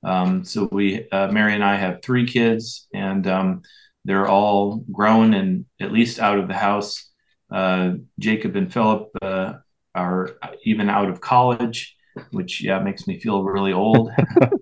Um, 0.03 0.43
so 0.43 0.67
we, 0.71 1.09
uh, 1.09 1.31
Mary 1.31 1.55
and 1.55 1.63
I, 1.63 1.77
have 1.77 2.01
three 2.01 2.25
kids, 2.27 2.87
and 2.93 3.25
um, 3.27 3.61
they're 4.05 4.27
all 4.27 4.83
grown 4.91 5.33
and 5.33 5.65
at 5.79 5.91
least 5.91 6.19
out 6.19 6.37
of 6.37 6.47
the 6.47 6.53
house. 6.53 7.09
Uh, 7.51 7.93
Jacob 8.19 8.55
and 8.55 8.71
Philip 8.71 9.09
uh, 9.21 9.53
are 9.95 10.31
even 10.63 10.89
out 10.89 11.09
of 11.09 11.21
college, 11.21 11.95
which 12.31 12.63
yeah 12.63 12.79
makes 12.79 13.07
me 13.07 13.19
feel 13.19 13.43
really 13.43 13.73
old. 13.73 14.11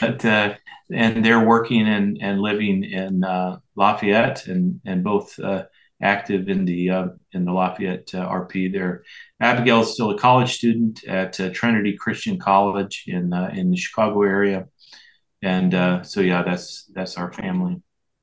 but 0.00 0.24
uh, 0.24 0.54
and 0.92 1.24
they're 1.24 1.44
working 1.44 1.88
and, 1.88 2.18
and 2.20 2.40
living 2.40 2.84
in 2.84 3.24
uh, 3.24 3.58
Lafayette 3.76 4.46
and 4.46 4.80
and 4.84 5.02
both 5.02 5.38
uh, 5.38 5.64
active 6.02 6.48
in 6.48 6.64
the 6.64 6.90
uh, 6.90 7.06
in 7.32 7.44
the 7.44 7.52
Lafayette 7.52 8.14
uh, 8.14 8.28
RP. 8.28 8.72
There, 8.72 9.04
Abigail 9.40 9.80
is 9.80 9.92
still 9.92 10.10
a 10.10 10.18
college 10.18 10.54
student 10.54 11.04
at 11.04 11.38
uh, 11.40 11.50
Trinity 11.50 11.96
Christian 11.96 12.38
College 12.38 13.04
in 13.06 13.32
in 13.54 13.70
the 13.70 13.76
Chicago 13.76 14.22
area, 14.22 14.66
and 15.42 16.06
so 16.06 16.20
yeah, 16.20 16.42
that's 16.42 16.84
that's 16.94 17.16
our 17.16 17.32
family. 17.32 17.80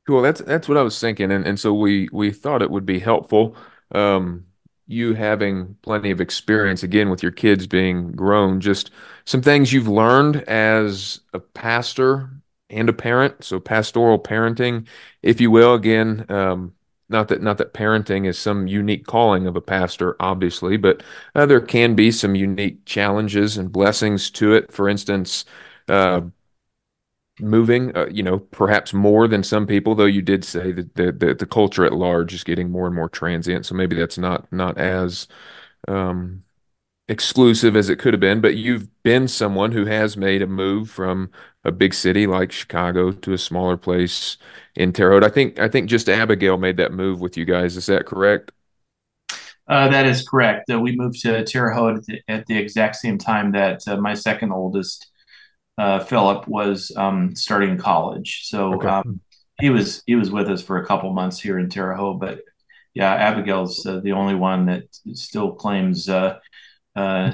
Cool. 0.07 0.21
That's 0.21 0.41
that's 0.41 0.67
what 0.67 0.77
I 0.77 0.81
was 0.81 0.99
thinking, 0.99 1.31
and 1.31 1.45
and 1.45 1.59
so 1.59 1.73
we 1.73 2.09
we 2.11 2.31
thought 2.31 2.61
it 2.61 2.71
would 2.71 2.85
be 2.85 2.99
helpful. 2.99 3.55
Um, 3.93 4.45
you 4.91 5.13
having 5.13 5.75
plenty 5.81 6.11
of 6.11 6.21
experience 6.21 6.83
again 6.83 7.09
with 7.09 7.23
your 7.23 7.31
kids 7.31 7.67
being 7.67 8.11
grown, 8.11 8.59
just 8.59 8.91
some 9.25 9.41
things 9.41 9.73
you've 9.73 9.87
learned 9.87 10.37
as 10.43 11.21
a 11.33 11.39
pastor 11.39 12.29
and 12.69 12.89
a 12.89 12.93
parent. 12.93 13.43
So 13.43 13.59
pastoral 13.59 14.19
parenting, 14.19 14.87
if 15.21 15.41
you 15.41 15.51
will. 15.51 15.73
Again, 15.73 16.25
um, 16.29 16.73
not 17.09 17.27
that 17.27 17.41
not 17.41 17.57
that 17.57 17.73
parenting 17.73 18.25
is 18.27 18.39
some 18.39 18.67
unique 18.67 19.05
calling 19.05 19.45
of 19.47 19.55
a 19.55 19.61
pastor, 19.61 20.15
obviously, 20.19 20.77
but 20.77 21.03
uh, 21.35 21.45
there 21.45 21.61
can 21.61 21.95
be 21.95 22.11
some 22.11 22.35
unique 22.35 22.85
challenges 22.85 23.57
and 23.57 23.71
blessings 23.71 24.31
to 24.31 24.53
it. 24.53 24.71
For 24.71 24.87
instance, 24.87 25.45
uh, 25.89 26.21
moving, 27.41 27.95
uh, 27.95 28.07
you 28.07 28.23
know, 28.23 28.39
perhaps 28.39 28.93
more 28.93 29.27
than 29.27 29.43
some 29.43 29.67
people, 29.67 29.95
though 29.95 30.05
you 30.05 30.21
did 30.21 30.43
say 30.43 30.71
that 30.71 30.95
the, 30.95 31.11
the, 31.11 31.33
the 31.33 31.45
culture 31.45 31.85
at 31.85 31.93
large 31.93 32.33
is 32.33 32.43
getting 32.43 32.69
more 32.69 32.85
and 32.85 32.95
more 32.95 33.09
transient. 33.09 33.65
So 33.65 33.75
maybe 33.75 33.95
that's 33.95 34.17
not 34.17 34.51
not 34.51 34.77
as 34.77 35.27
um, 35.87 36.43
exclusive 37.07 37.75
as 37.75 37.89
it 37.89 37.99
could 37.99 38.13
have 38.13 38.21
been. 38.21 38.41
But 38.41 38.55
you've 38.55 38.87
been 39.03 39.27
someone 39.27 39.71
who 39.71 39.85
has 39.85 40.15
made 40.17 40.41
a 40.41 40.47
move 40.47 40.89
from 40.89 41.31
a 41.63 41.71
big 41.71 41.93
city 41.93 42.27
like 42.27 42.51
Chicago 42.51 43.11
to 43.11 43.33
a 43.33 43.37
smaller 43.37 43.77
place 43.77 44.37
in 44.75 44.93
Terre 44.93 45.11
Haute. 45.11 45.23
I 45.23 45.29
think 45.29 45.59
I 45.59 45.67
think 45.67 45.89
just 45.89 46.09
Abigail 46.09 46.57
made 46.57 46.77
that 46.77 46.93
move 46.93 47.21
with 47.21 47.37
you 47.37 47.45
guys. 47.45 47.77
Is 47.77 47.87
that 47.87 48.05
correct? 48.05 48.51
Uh, 49.67 49.87
that 49.87 50.05
is 50.05 50.27
correct. 50.27 50.69
Uh, 50.69 50.79
we 50.79 50.95
moved 50.95 51.21
to 51.21 51.43
Terre 51.45 51.71
Haute 51.71 51.97
at 51.97 52.05
the, 52.05 52.21
at 52.27 52.45
the 52.47 52.57
exact 52.57 52.97
same 52.97 53.17
time 53.17 53.51
that 53.53 53.87
uh, 53.87 53.95
my 53.95 54.13
second 54.13 54.51
oldest 54.51 55.10
uh, 55.77 55.99
Philip 55.99 56.47
was 56.47 56.91
um, 56.95 57.35
starting 57.35 57.77
college. 57.77 58.43
So 58.45 58.75
okay. 58.75 58.87
um, 58.87 59.21
he 59.59 59.69
was 59.69 60.03
he 60.05 60.15
was 60.15 60.31
with 60.31 60.49
us 60.49 60.61
for 60.61 60.77
a 60.77 60.85
couple 60.85 61.11
months 61.13 61.39
here 61.39 61.59
in 61.59 61.69
Terre 61.69 61.95
Haute. 61.95 62.19
But 62.19 62.41
yeah, 62.93 63.13
Abigail's 63.13 63.85
uh, 63.85 63.99
the 64.03 64.11
only 64.11 64.35
one 64.35 64.65
that 64.65 64.83
still 65.13 65.53
claims 65.53 66.09
uh, 66.09 66.37
uh 66.95 67.31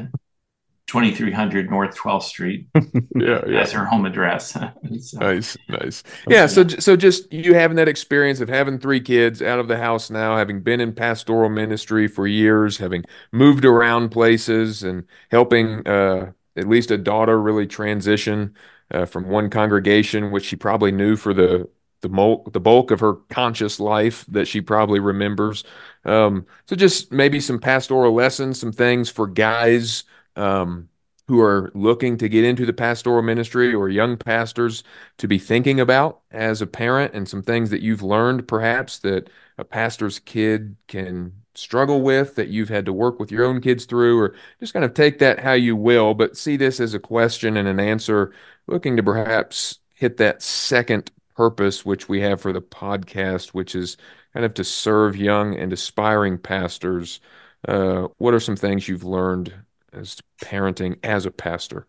2300 0.87 1.69
North 1.69 1.97
12th 1.97 2.23
Street. 2.23 2.67
yeah, 2.75 2.81
yeah. 3.15 3.41
That's 3.45 3.73
her 3.73 3.85
home 3.85 4.05
address. 4.05 4.51
so, 5.01 5.17
nice, 5.19 5.57
nice. 5.67 6.03
Yeah, 6.29 6.45
so 6.47 6.65
so 6.65 6.95
just 6.95 7.31
you 7.31 7.53
having 7.53 7.75
that 7.75 7.89
experience 7.89 8.39
of 8.39 8.47
having 8.47 8.79
three 8.79 9.01
kids 9.01 9.41
out 9.41 9.59
of 9.59 9.67
the 9.67 9.77
house 9.77 10.09
now, 10.09 10.37
having 10.37 10.61
been 10.61 10.79
in 10.79 10.93
pastoral 10.93 11.49
ministry 11.49 12.07
for 12.07 12.25
years, 12.25 12.77
having 12.77 13.03
moved 13.33 13.65
around 13.65 14.09
places 14.09 14.81
and 14.81 15.03
helping 15.29 15.85
uh, 15.85 16.31
at 16.57 16.67
least 16.67 16.91
a 16.91 16.97
daughter 16.97 17.39
really 17.39 17.67
transition 17.67 18.55
uh, 18.91 19.05
from 19.05 19.29
one 19.29 19.49
congregation, 19.49 20.31
which 20.31 20.45
she 20.45 20.55
probably 20.55 20.91
knew 20.91 21.15
for 21.15 21.33
the 21.33 21.69
the 22.01 22.09
bulk 22.09 22.53
the 22.53 22.59
bulk 22.59 22.91
of 22.91 22.99
her 22.99 23.15
conscious 23.29 23.79
life 23.79 24.25
that 24.27 24.47
she 24.47 24.61
probably 24.61 24.99
remembers. 24.99 25.63
Um, 26.05 26.45
so 26.67 26.75
just 26.75 27.11
maybe 27.11 27.39
some 27.39 27.59
pastoral 27.59 28.13
lessons, 28.13 28.59
some 28.59 28.71
things 28.71 29.09
for 29.09 29.27
guys 29.27 30.03
um, 30.35 30.89
who 31.27 31.41
are 31.41 31.71
looking 31.73 32.17
to 32.17 32.29
get 32.29 32.45
into 32.45 32.65
the 32.65 32.73
pastoral 32.73 33.21
ministry 33.23 33.73
or 33.73 33.89
young 33.89 34.15
pastors 34.15 34.83
to 35.17 35.27
be 35.27 35.39
thinking 35.39 35.79
about 35.79 36.21
as 36.31 36.61
a 36.61 36.67
parent, 36.67 37.13
and 37.13 37.27
some 37.27 37.41
things 37.41 37.69
that 37.71 37.81
you've 37.81 38.03
learned 38.03 38.47
perhaps 38.47 38.99
that 38.99 39.29
a 39.57 39.63
pastor's 39.63 40.19
kid 40.19 40.75
can 40.87 41.33
struggle 41.57 42.01
with 42.01 42.35
that 42.35 42.49
you've 42.49 42.69
had 42.69 42.85
to 42.85 42.93
work 42.93 43.19
with 43.19 43.31
your 43.31 43.43
own 43.43 43.59
kids 43.61 43.85
through, 43.85 44.19
or 44.19 44.35
just 44.59 44.73
kind 44.73 44.85
of 44.85 44.93
take 44.93 45.19
that 45.19 45.39
how 45.39 45.53
you 45.53 45.75
will, 45.75 46.13
but 46.13 46.37
see 46.37 46.55
this 46.55 46.79
as 46.79 46.93
a 46.93 46.99
question 46.99 47.57
and 47.57 47.67
an 47.67 47.79
answer, 47.79 48.31
looking 48.67 48.95
to 48.95 49.03
perhaps 49.03 49.79
hit 49.93 50.17
that 50.17 50.41
second 50.41 51.11
purpose 51.35 51.85
which 51.85 52.07
we 52.07 52.21
have 52.21 52.39
for 52.39 52.53
the 52.53 52.61
podcast, 52.61 53.49
which 53.49 53.75
is 53.75 53.97
kind 54.33 54.45
of 54.45 54.53
to 54.53 54.63
serve 54.63 55.15
young 55.15 55.55
and 55.55 55.73
aspiring 55.73 56.37
pastors. 56.37 57.19
Uh, 57.67 58.07
what 58.17 58.33
are 58.33 58.39
some 58.39 58.55
things 58.55 58.87
you've 58.87 59.03
learned 59.03 59.53
as 59.93 60.17
parenting 60.43 60.97
as 61.03 61.25
a 61.25 61.31
pastor 61.31 61.87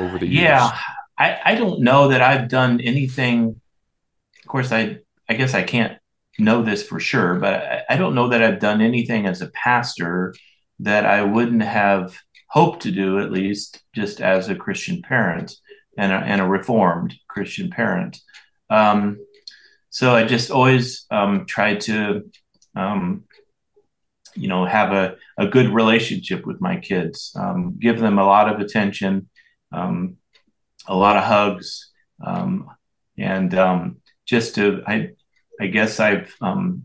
over 0.00 0.18
the 0.18 0.26
years? 0.26 0.42
Yeah, 0.42 0.76
I, 1.16 1.38
I 1.44 1.54
don't 1.54 1.80
know 1.80 2.08
that 2.08 2.20
I've 2.20 2.48
done 2.48 2.80
anything. 2.80 3.60
Of 4.40 4.48
course, 4.48 4.72
I 4.72 4.98
I 5.28 5.34
guess 5.34 5.54
I 5.54 5.62
can't 5.62 5.98
know 6.38 6.62
this 6.62 6.82
for 6.82 7.00
sure, 7.00 7.34
but 7.36 7.54
I, 7.54 7.82
I 7.90 7.96
don't 7.96 8.14
know 8.14 8.28
that 8.28 8.42
I've 8.42 8.60
done 8.60 8.80
anything 8.80 9.26
as 9.26 9.42
a 9.42 9.50
pastor 9.50 10.34
that 10.80 11.04
I 11.04 11.22
wouldn't 11.22 11.62
have 11.62 12.16
hoped 12.48 12.82
to 12.82 12.90
do, 12.90 13.18
at 13.18 13.32
least 13.32 13.82
just 13.94 14.20
as 14.20 14.48
a 14.48 14.54
Christian 14.54 15.02
parent 15.02 15.54
and 15.96 16.12
a, 16.12 16.16
and 16.16 16.40
a 16.40 16.46
reformed 16.46 17.14
Christian 17.28 17.70
parent. 17.70 18.20
Um, 18.70 19.18
so 19.90 20.14
I 20.14 20.24
just 20.24 20.50
always 20.50 21.06
um, 21.10 21.46
tried 21.46 21.80
to, 21.82 22.30
um, 22.76 23.24
you 24.34 24.48
know, 24.48 24.64
have 24.64 24.92
a, 24.92 25.16
a 25.36 25.46
good 25.46 25.70
relationship 25.70 26.46
with 26.46 26.60
my 26.60 26.76
kids, 26.76 27.32
um, 27.34 27.76
give 27.80 27.98
them 27.98 28.18
a 28.18 28.24
lot 28.24 28.52
of 28.52 28.60
attention, 28.60 29.28
um, 29.72 30.16
a 30.86 30.94
lot 30.94 31.16
of 31.16 31.24
hugs, 31.24 31.90
um, 32.24 32.70
and 33.18 33.96
just 34.26 34.54
to, 34.54 34.82
I, 34.86 35.10
I 35.60 35.66
guess 35.66 36.00
I've 36.00 36.34
um, 36.40 36.84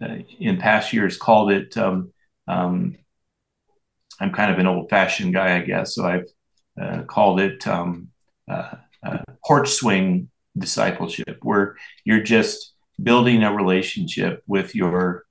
uh, 0.00 0.16
in 0.38 0.58
past 0.58 0.92
years 0.92 1.16
called 1.16 1.50
it. 1.50 1.76
Um, 1.76 2.12
um, 2.48 2.96
I'm 4.20 4.32
kind 4.32 4.50
of 4.50 4.58
an 4.58 4.66
old-fashioned 4.66 5.34
guy, 5.34 5.56
I 5.56 5.60
guess, 5.60 5.94
so 5.94 6.06
I've 6.06 6.28
uh, 6.80 7.02
called 7.02 7.40
it 7.40 7.66
um, 7.66 8.08
uh, 8.50 8.72
uh, 9.04 9.18
porch 9.44 9.70
swing 9.70 10.30
discipleship, 10.56 11.38
where 11.42 11.76
you're 12.04 12.22
just 12.22 12.72
building 13.02 13.42
a 13.42 13.54
relationship 13.54 14.42
with 14.46 14.74
your 14.74 15.24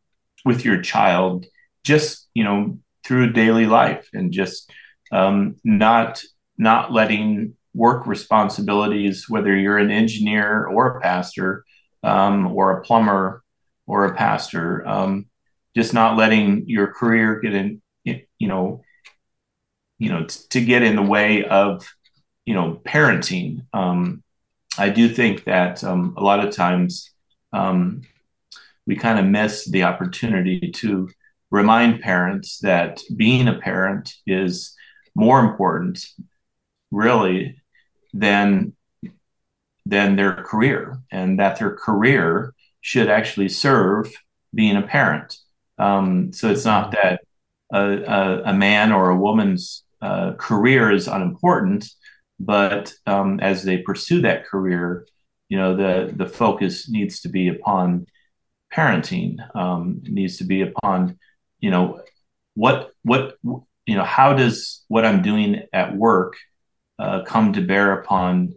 with 0.43 0.63
your 0.63 0.82
child, 0.82 1.45
just 1.84 2.28
you 2.34 2.43
know 2.43 2.78
through 3.04 3.34
daily 3.34 3.65
life, 3.65 4.08
and 4.13 4.32
just 4.32 4.71
um, 5.12 5.56
not 5.63 6.21
not 6.58 6.91
letting 6.91 7.56
work 7.74 8.08
responsibilities, 8.08 9.26
whether 9.30 9.56
you're 9.56 9.78
an 9.78 9.91
engineer 9.91 10.65
or 10.65 10.98
a 10.98 11.02
pastor, 11.02 11.65
um, 12.06 12.48
or 12.48 12.72
a 12.72 12.82
plumber 12.82 13.44
or 13.88 14.06
a 14.06 14.15
pastor. 14.15 14.88
Um, 14.88 15.26
just 15.76 15.94
not 15.94 16.18
letting 16.18 16.70
your 16.70 16.88
career 16.88 17.39
get 17.41 17.54
in, 17.54 17.82
you 18.04 18.48
know, 18.48 18.82
you 19.98 20.10
know, 20.10 20.24
t- 20.24 20.39
to 20.50 20.62
get 20.62 20.84
in 20.84 20.96
the 20.96 21.02
way 21.02 21.44
of, 21.44 21.86
you 22.46 22.54
know, 22.54 22.80
parenting. 22.86 23.65
Um, 23.74 24.24
I 24.78 24.89
do 24.89 25.10
think 25.10 25.46
that 25.46 25.84
um, 25.84 26.13
a 26.18 26.24
lot 26.24 26.46
of 26.46 26.56
times 26.56 27.12
um, 27.54 28.02
we 28.86 28.96
kind 28.96 29.20
of 29.20 29.26
miss 29.26 29.65
the 29.65 29.84
opportunity 29.84 30.72
to 30.76 31.10
remind 31.52 32.02
parents 32.02 32.60
that 32.60 33.02
being 33.15 33.48
a 33.48 33.60
parent 33.60 34.13
is 34.28 34.76
more 35.15 35.39
important, 35.39 36.06
really, 36.91 37.62
than 38.13 38.74
than 39.86 40.15
their 40.15 40.34
career, 40.34 41.00
and 41.12 41.39
that 41.39 41.60
their 41.60 41.76
career 41.76 42.54
should 42.82 43.10
actually 43.10 43.50
serve 43.50 44.12
being 44.54 44.78
a 44.78 44.82
parent. 44.82 45.38
Um, 45.78 46.32
so 46.34 46.50
it's 46.50 46.65
not 46.65 46.91
that 46.91 47.21
a, 47.74 48.04
a, 48.04 48.41
a 48.45 48.54
man 48.54 48.91
or 48.91 49.10
a 49.10 49.17
woman's 49.17 49.84
uh, 50.02 50.34
career 50.34 50.91
is 50.91 51.08
unimportant, 51.08 51.88
but 52.39 52.93
um, 53.06 53.39
as 53.39 53.63
they 53.63 53.78
pursue 53.78 54.21
that 54.21 54.45
career, 54.45 55.08
you 55.50 55.58
know 55.58 55.76
the 55.76 56.12
the 56.15 56.28
focus 56.28 56.89
needs 56.89 57.21
to 57.21 57.30
be 57.30 57.50
upon 57.50 58.08
parenting. 58.74 59.38
Um, 59.56 60.02
needs 60.04 60.38
to 60.38 60.43
be 60.43 60.62
upon 60.62 61.19
you 61.60 61.71
know 61.71 62.02
what 62.56 62.91
what 63.04 63.38
you 63.86 63.95
know, 63.95 64.04
how 64.04 64.34
does 64.34 64.84
what 64.88 65.06
I'm 65.06 65.21
doing 65.21 65.63
at 65.71 65.95
work 65.95 66.36
uh, 66.98 67.24
come 67.24 67.54
to 67.54 67.62
bear 67.62 68.00
upon 68.00 68.56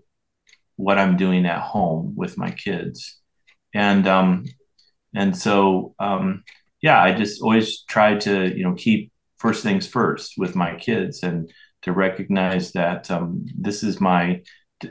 what 0.78 0.98
I'm 0.98 1.16
doing 1.16 1.44
at 1.44 1.60
home 1.60 2.14
with 2.16 2.38
my 2.38 2.50
kids? 2.50 3.18
And 3.74 4.06
um, 4.06 4.46
and 5.14 5.36
so 5.36 5.94
um, 5.98 6.44
yeah, 6.80 7.02
I 7.02 7.12
just 7.12 7.42
always 7.42 7.82
try 7.82 8.16
to 8.18 8.56
you 8.56 8.64
know 8.64 8.74
keep 8.74 9.12
first 9.38 9.62
things 9.62 9.86
first 9.86 10.34
with 10.38 10.56
my 10.56 10.74
kids 10.76 11.22
and 11.22 11.50
to 11.82 11.92
recognize 11.92 12.72
that 12.72 13.10
um, 13.10 13.46
this 13.56 13.82
is 13.82 14.00
my 14.00 14.42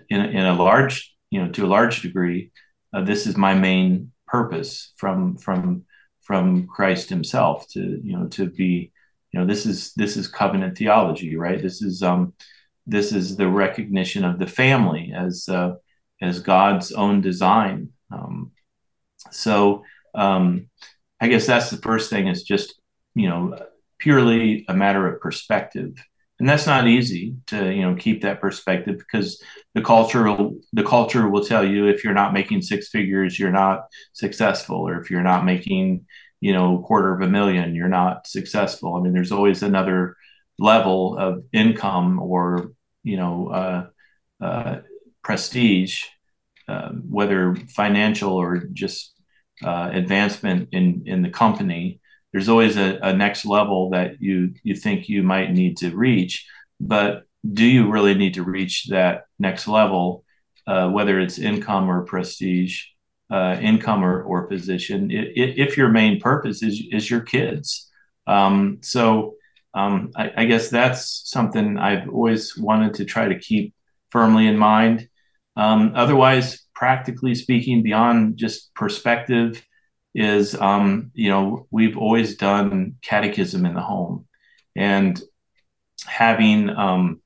in, 0.09 0.21
in 0.21 0.45
a 0.45 0.53
large 0.53 1.15
you 1.31 1.43
know 1.43 1.51
to 1.51 1.65
a 1.65 1.67
large 1.67 2.01
degree 2.01 2.51
uh, 2.93 3.01
this 3.03 3.25
is 3.25 3.37
my 3.37 3.53
main 3.53 4.11
purpose 4.27 4.93
from 4.97 5.37
from 5.37 5.85
from 6.21 6.67
Christ 6.67 7.09
himself 7.09 7.67
to 7.69 7.79
you 8.03 8.17
know 8.17 8.27
to 8.27 8.49
be 8.49 8.91
you 9.31 9.39
know 9.39 9.45
this 9.45 9.65
is 9.65 9.93
this 9.93 10.17
is 10.17 10.27
covenant 10.27 10.77
theology 10.77 11.35
right 11.37 11.61
this 11.61 11.81
is 11.81 12.03
um 12.03 12.33
this 12.87 13.11
is 13.11 13.35
the 13.35 13.47
recognition 13.47 14.23
of 14.23 14.39
the 14.39 14.47
family 14.47 15.13
as 15.15 15.47
uh, 15.49 15.75
as 16.21 16.39
God's 16.39 16.91
own 16.93 17.21
design. 17.21 17.89
Um, 18.11 18.51
so 19.31 19.83
um, 20.15 20.69
I 21.19 21.27
guess 21.27 21.45
that's 21.45 21.69
the 21.69 21.77
first 21.77 22.09
thing 22.09 22.27
is 22.27 22.43
just 22.43 22.79
you 23.13 23.29
know 23.29 23.57
purely 23.99 24.65
a 24.69 24.73
matter 24.73 25.07
of 25.07 25.21
perspective. 25.21 25.93
And 26.39 26.47
that's 26.47 26.67
not 26.67 26.87
easy 26.87 27.35
to 27.47 27.73
you 27.73 27.81
know 27.81 27.95
keep 27.95 28.21
that 28.21 28.39
perspective 28.39 28.97
because 28.99 29.41
the 29.73 29.81
culture 29.81 30.23
will, 30.23 30.59
the 30.71 30.83
culture 30.83 31.27
will 31.29 31.43
tell 31.43 31.67
you 31.67 31.87
if 31.87 32.03
you're 32.03 32.13
not 32.13 32.33
making 32.33 32.61
six 32.61 32.89
figures 32.89 33.37
you're 33.37 33.51
not 33.51 33.87
successful 34.13 34.77
or 34.77 35.01
if 35.01 35.11
you're 35.11 35.23
not 35.23 35.45
making 35.45 36.05
you 36.39 36.53
know 36.53 36.83
quarter 36.85 37.13
of 37.13 37.21
a 37.21 37.27
million 37.27 37.75
you're 37.75 37.89
not 37.89 38.27
successful. 38.27 38.95
I 38.95 39.01
mean 39.01 39.13
there's 39.13 39.31
always 39.31 39.61
another 39.61 40.15
level 40.59 41.17
of 41.17 41.43
income 41.53 42.19
or 42.19 42.71
you 43.07 43.17
know 43.17 43.35
uh, 43.61 43.81
uh, 44.47 44.75
prestige 45.23 46.03
uh, 46.67 46.89
whether 47.17 47.55
financial 47.81 48.33
or 48.33 48.63
just 48.73 49.13
uh, 49.63 49.89
advancement 49.91 50.69
in 50.71 51.03
in 51.05 51.21
the 51.21 51.29
company 51.29 51.99
there's 52.31 52.49
always 52.49 52.77
a, 52.77 52.99
a 53.01 53.13
next 53.13 53.45
level 53.45 53.89
that 53.91 54.21
you 54.21 54.53
you 54.63 54.75
think 54.75 55.09
you 55.09 55.23
might 55.23 55.51
need 55.51 55.77
to 55.77 55.95
reach. 55.95 56.45
But 56.79 57.23
do 57.51 57.65
you 57.65 57.89
really 57.89 58.13
need 58.13 58.35
to 58.35 58.43
reach 58.43 58.87
that 58.89 59.23
next 59.39 59.67
level 59.67 60.23
uh, 60.67 60.89
whether 60.89 61.19
it's 61.19 61.39
income 61.39 61.89
or 61.89 62.03
prestige 62.03 62.83
uh, 63.31 63.57
income 63.61 64.03
or, 64.03 64.21
or 64.23 64.47
position? 64.47 65.09
If 65.11 65.77
your 65.77 65.89
main 65.89 66.19
purpose 66.19 66.61
is, 66.61 66.83
is 66.91 67.09
your 67.09 67.21
kids. 67.21 67.89
Um, 68.27 68.79
so 68.81 69.36
um, 69.77 70.11
I, 70.15 70.31
I, 70.37 70.45
guess 70.45 70.69
that's 70.69 71.29
something 71.29 71.77
i've 71.77 72.09
always 72.09 72.57
wanted 72.57 72.95
to 72.95 73.05
try 73.05 73.27
to 73.27 73.39
keep 73.39 73.73
firmly 74.11 74.47
in 74.47 74.57
mind. 74.57 75.07
Um, 75.55 75.93
otherwise 75.95 76.65
practically 76.73 77.33
speaking 77.35 77.81
beyond 77.81 78.37
just 78.37 78.73
perspective 78.75 79.63
is 80.13 80.55
um, 80.55 81.11
you 81.13 81.29
know 81.29 81.67
we've 81.71 81.97
always 81.97 82.37
done 82.37 82.95
catechism 83.01 83.65
in 83.65 83.73
the 83.73 83.81
home. 83.81 84.27
And 84.75 85.19
having 86.05 86.69
um, 86.69 87.21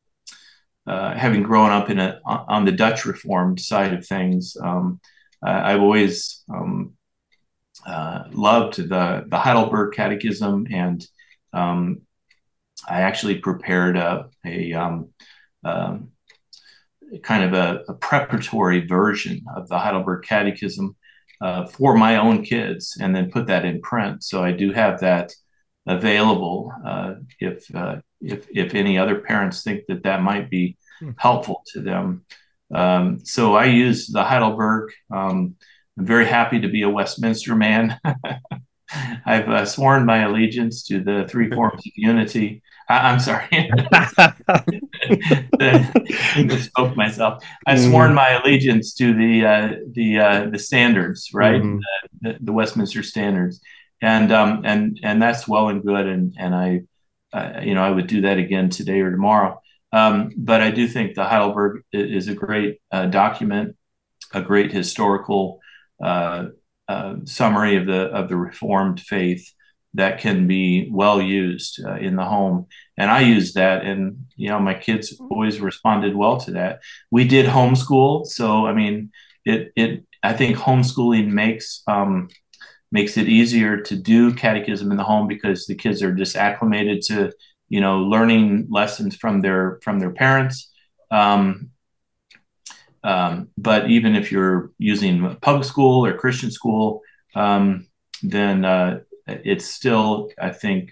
uh, 0.88 1.16
having 1.16 1.44
grown 1.44 1.72
up 1.72 1.90
in 1.90 2.00
a 2.00 2.20
on 2.26 2.66
the 2.66 2.72
Dutch 2.72 3.06
Reformed 3.06 3.60
side 3.60 3.94
of 3.94 4.08
things, 4.08 4.56
um, 4.62 5.00
I've 5.44 5.82
always 5.82 6.44
um, 6.54 6.94
uh, 7.86 8.24
loved 8.32 8.78
the 8.78 9.26
the 9.28 9.38
Heidelberg 9.38 9.94
Catechism, 9.94 10.68
and 10.72 11.06
um, 11.54 12.02
I 12.88 13.02
actually 13.02 13.39
prepared 13.39 13.98
a, 13.98 14.30
a 14.46 14.74
um, 14.74 15.10
um, 15.63 16.10
kind 17.24 17.44
of 17.44 17.54
a, 17.54 17.84
a, 17.89 17.94
preparatory 17.94 18.86
version 18.88 19.41
of 19.56 19.67
the 19.67 19.78
Heidelberg 19.78 20.24
Catechism 20.24 20.96
uh, 21.41 21.65
for 21.65 21.98
my 21.98 22.17
own 22.17 22.44
kids 22.44 22.98
and 23.00 23.15
then 23.15 23.32
put 23.32 23.48
that 23.48 23.65
in 23.65 23.82
print. 23.82 24.24
So 24.24 24.44
I 24.44 24.52
do 24.52 24.72
have 24.72 25.02
that 25.02 25.34
available 25.88 26.72
uh, 26.86 27.15
if, 27.39 27.74
uh, 27.76 27.98
if, 28.22 28.48
if 28.50 28.76
any 28.76 28.98
other 28.98 29.20
parents 29.20 29.63
think 29.63 29.86
that 29.88 30.04
that 30.04 30.22
might 30.22 30.50
be 30.50 30.78
hmm. 31.00 31.12
helpful 31.17 31.63
to 31.74 31.82
them. 31.82 32.26
Um, 32.74 33.20
so 33.26 33.56
I 33.56 33.65
use 33.65 34.08
the 34.08 34.24
Heidelberg. 34.24 34.91
Um, 35.13 35.56
I'm 35.98 36.06
very 36.06 36.26
happy 36.26 36.62
to 36.62 36.70
be 36.70 36.84
a 36.84 36.89
Westminster 36.89 37.56
man. 37.56 38.00
I've 39.26 39.50
uh, 39.50 39.65
sworn 39.65 40.06
my 40.06 40.24
allegiance 40.24 40.84
to 40.88 41.04
the 41.04 41.26
three 41.30 41.50
forms 41.50 41.82
of 41.86 41.91
unity. 41.96 42.62
I, 42.89 43.12
am 43.12 43.20
sorry. 43.20 43.48
I 45.60 46.58
spoke 46.60 46.96
myself. 46.96 47.44
I've 47.65 47.80
mm. 47.80 47.89
sworn 47.89 48.13
my 48.13 48.32
allegiance 48.32 48.94
to 48.96 49.13
the 49.13 49.46
uh, 49.46 49.76
the 49.94 50.20
uh, 50.20 50.50
the 50.50 50.60
standards, 50.60 51.30
right? 51.34 51.62
Mm. 51.62 51.80
The, 52.22 52.38
the, 52.41 52.52
Westminster 52.52 53.04
standards, 53.04 53.62
and 54.02 54.32
um, 54.32 54.62
and 54.65 55.00
and 55.04 55.22
that's 55.22 55.48
well 55.48 55.70
and 55.70 55.84
good. 55.84 56.06
And 56.08 56.36
and 56.38 56.56
I, 56.56 56.82
uh, 57.34 57.62
you 57.62 57.74
know, 57.74 57.84
I 57.84 57.91
would 57.91 58.08
do 58.08 58.22
that 58.22 58.38
again 58.38 58.70
today 58.70 59.02
or 59.02 59.12
tomorrow. 59.12 59.62
Um, 59.94 60.32
but 60.38 60.62
I 60.62 60.72
do 60.72 60.88
think 60.88 61.15
the 61.15 61.26
Heidelberg 61.26 61.84
is 61.91 62.28
a 62.28 62.34
great 62.34 62.80
uh, 62.91 63.08
document, 63.08 63.76
a 64.34 64.41
great 64.41 64.72
historical 64.72 65.60
uh, 66.02 66.48
uh, 66.88 67.15
summary 67.26 67.76
of 67.76 67.86
the 67.86 68.04
of 68.08 68.30
the 68.30 68.38
Reformed 68.38 69.00
faith 69.00 69.54
that 69.93 70.19
can 70.19 70.47
be 70.47 70.89
well 70.91 71.21
used 71.21 71.84
uh, 71.86 71.95
in 71.95 72.15
the 72.15 72.23
home. 72.23 72.67
And 72.97 73.12
I 73.12 73.21
use 73.21 73.54
that, 73.54 73.84
and 73.84 74.25
you 74.36 74.49
know, 74.49 74.60
my 74.60 74.73
kids 74.73 75.19
always 75.30 75.60
responded 75.60 76.15
well 76.15 76.38
to 76.41 76.51
that. 76.51 76.82
We 77.10 77.25
did 77.25 77.45
homeschool, 77.45 78.25
so 78.25 78.65
I 78.65 78.73
mean, 78.73 79.12
it 79.45 79.71
it 79.75 80.06
I 80.23 80.34
think 80.34 80.58
homeschooling 80.58 81.27
makes 81.27 81.84
um, 81.88 82.30
makes 82.91 83.17
it 83.17 83.27
easier 83.27 83.77
to 83.82 83.95
do 83.95 84.34
catechism 84.34 84.91
in 84.91 84.97
the 84.97 85.04
home 85.04 85.27
because 85.27 85.65
the 85.65 85.75
kids 85.75 86.04
are 86.04 86.13
just 86.13 86.36
acclimated 86.36 87.01
to 87.04 87.32
you 87.69 87.82
know 87.82 87.99
learning 87.99 88.67
lessons 88.69 89.15
from 89.15 89.41
their 89.41 89.80
from 89.84 89.99
their 89.99 90.12
parents. 90.12 90.71
Um, 91.10 91.71
um, 93.04 93.49
but 93.58 93.89
even 93.89 94.15
if 94.15 94.32
you're 94.32 94.71
using 94.77 95.36
public 95.41 95.65
school 95.65 96.06
or 96.06 96.13
Christian 96.13 96.51
school, 96.51 97.01
um, 97.36 97.88
then 98.21 98.63
uh, 98.63 98.99
it's 99.44 99.65
still, 99.65 100.30
I 100.39 100.52
think, 100.52 100.91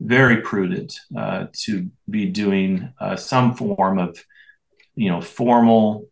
very 0.00 0.42
prudent 0.42 0.98
uh, 1.16 1.46
to 1.64 1.90
be 2.08 2.26
doing 2.26 2.92
uh, 3.00 3.16
some 3.16 3.54
form 3.54 3.98
of, 3.98 4.22
you 4.94 5.10
know, 5.10 5.20
formal 5.20 6.06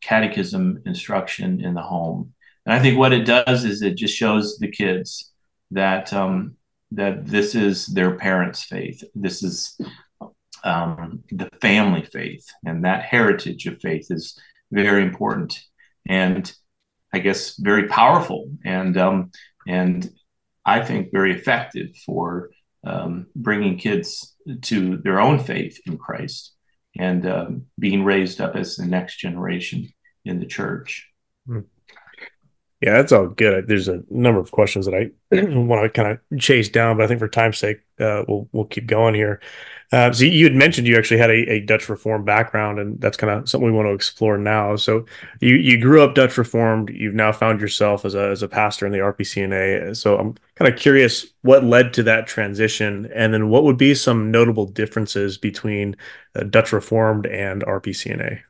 catechism 0.00 0.82
instruction 0.84 1.64
in 1.64 1.74
the 1.74 1.82
home. 1.82 2.34
And 2.66 2.74
I 2.74 2.78
think 2.80 2.98
what 2.98 3.12
it 3.12 3.24
does 3.24 3.64
is 3.64 3.82
it 3.82 3.96
just 3.96 4.14
shows 4.14 4.58
the 4.58 4.70
kids 4.70 5.32
that 5.70 6.12
um, 6.12 6.56
that 6.92 7.26
this 7.26 7.54
is 7.54 7.86
their 7.86 8.16
parents' 8.16 8.64
faith. 8.64 9.02
This 9.14 9.42
is 9.42 9.78
um, 10.62 11.24
the 11.30 11.50
family 11.60 12.02
faith, 12.02 12.46
and 12.64 12.84
that 12.84 13.02
heritage 13.04 13.66
of 13.66 13.80
faith 13.80 14.06
is 14.10 14.38
very 14.70 15.02
important 15.02 15.60
and 16.06 16.52
I 17.12 17.20
guess 17.20 17.56
very 17.56 17.86
powerful. 17.88 18.50
And 18.64 18.96
um, 18.96 19.30
and 19.66 20.10
I 20.64 20.84
think, 20.84 21.12
very 21.12 21.34
effective 21.34 21.96
for 22.06 22.50
um, 22.84 23.26
bringing 23.34 23.78
kids 23.78 24.34
to 24.62 24.98
their 24.98 25.20
own 25.20 25.38
faith 25.38 25.78
in 25.86 25.98
Christ 25.98 26.54
and 26.96 27.26
um, 27.26 27.66
being 27.78 28.04
raised 28.04 28.40
up 28.40 28.56
as 28.56 28.76
the 28.76 28.86
next 28.86 29.18
generation 29.18 29.88
in 30.24 30.38
the 30.40 30.46
church. 30.46 31.08
Hmm. 31.46 31.60
Yeah, 32.84 32.98
that's 32.98 33.12
all 33.12 33.28
good. 33.28 33.66
There's 33.66 33.88
a 33.88 34.02
number 34.10 34.38
of 34.38 34.50
questions 34.50 34.84
that 34.84 34.94
I 34.94 35.10
want 35.32 35.82
to 35.82 35.88
kind 35.88 36.18
of 36.30 36.38
chase 36.38 36.68
down, 36.68 36.98
but 36.98 37.04
I 37.04 37.06
think 37.06 37.18
for 37.18 37.28
time's 37.28 37.56
sake, 37.56 37.80
uh, 37.98 38.24
we'll 38.28 38.46
we'll 38.52 38.66
keep 38.66 38.86
going 38.86 39.14
here. 39.14 39.40
Uh, 39.90 40.12
so 40.12 40.24
you 40.26 40.44
had 40.44 40.54
mentioned 40.54 40.86
you 40.86 40.98
actually 40.98 41.16
had 41.16 41.30
a, 41.30 41.50
a 41.50 41.60
Dutch 41.60 41.88
Reformed 41.88 42.26
background, 42.26 42.78
and 42.78 43.00
that's 43.00 43.16
kind 43.16 43.30
of 43.32 43.48
something 43.48 43.64
we 43.64 43.72
want 43.72 43.86
to 43.86 43.94
explore 43.94 44.36
now. 44.36 44.76
So 44.76 45.06
you 45.40 45.54
you 45.54 45.80
grew 45.80 46.02
up 46.02 46.14
Dutch 46.14 46.36
Reformed. 46.36 46.90
You've 46.90 47.14
now 47.14 47.32
found 47.32 47.58
yourself 47.62 48.04
as 48.04 48.14
a 48.14 48.28
as 48.28 48.42
a 48.42 48.48
pastor 48.48 48.84
in 48.84 48.92
the 48.92 48.98
RPCNA. 48.98 49.96
So 49.96 50.18
I'm 50.18 50.34
kind 50.56 50.70
of 50.70 50.78
curious 50.78 51.24
what 51.40 51.64
led 51.64 51.94
to 51.94 52.02
that 52.02 52.26
transition, 52.26 53.10
and 53.14 53.32
then 53.32 53.48
what 53.48 53.64
would 53.64 53.78
be 53.78 53.94
some 53.94 54.30
notable 54.30 54.66
differences 54.66 55.38
between 55.38 55.96
uh, 56.34 56.42
Dutch 56.42 56.70
Reformed 56.70 57.24
and 57.24 57.62
RPCNA. 57.62 58.42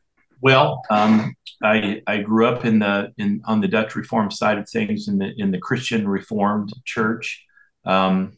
Well, 0.44 0.83
um, 0.90 1.35
I, 1.62 2.02
I 2.07 2.18
grew 2.18 2.46
up 2.46 2.66
in 2.66 2.80
the 2.80 3.11
in 3.16 3.40
on 3.46 3.62
the 3.62 3.68
Dutch 3.68 3.96
Reformed 3.96 4.35
side 4.35 4.59
of 4.59 4.68
things 4.68 5.09
in 5.09 5.16
the 5.16 5.33
in 5.38 5.50
the 5.50 5.59
Christian 5.59 6.07
Reformed 6.07 6.70
Church. 6.85 7.42
Um, 7.87 8.37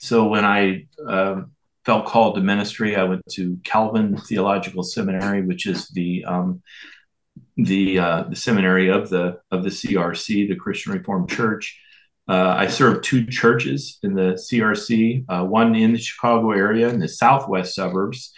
so 0.00 0.26
when 0.26 0.44
I 0.44 0.86
uh, 1.08 1.42
felt 1.84 2.06
called 2.06 2.34
to 2.34 2.40
ministry. 2.40 2.96
I 2.96 3.04
went 3.04 3.22
to 3.34 3.56
Calvin 3.62 4.16
Theological 4.16 4.82
Seminary, 4.82 5.42
which 5.42 5.66
is 5.66 5.86
the 5.90 6.24
um, 6.24 6.62
the 7.56 8.00
uh, 8.00 8.22
the 8.24 8.34
seminary 8.34 8.88
of 8.90 9.08
the 9.08 9.38
of 9.52 9.62
the 9.62 9.70
CRC, 9.70 10.48
the 10.48 10.56
Christian 10.56 10.94
Reformed 10.94 11.30
Church, 11.30 11.80
Uh, 12.28 12.54
I 12.58 12.66
served 12.66 13.04
two 13.04 13.24
churches 13.24 13.98
in 14.02 14.14
the 14.14 14.34
CRC, 14.34 15.24
uh, 15.28 15.44
one 15.44 15.76
in 15.76 15.92
the 15.92 15.98
Chicago 15.98 16.50
area 16.50 16.88
in 16.88 16.98
the 16.98 17.08
southwest 17.08 17.74
suburbs, 17.76 18.32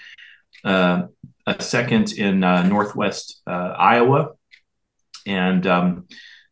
uh, 0.62 1.04
a 1.48 1.62
second 1.62 2.12
in 2.12 2.44
uh, 2.44 2.62
northwest 2.62 3.40
uh, 3.46 3.74
Iowa. 3.78 4.32
And 5.26 5.66
um, 5.66 6.06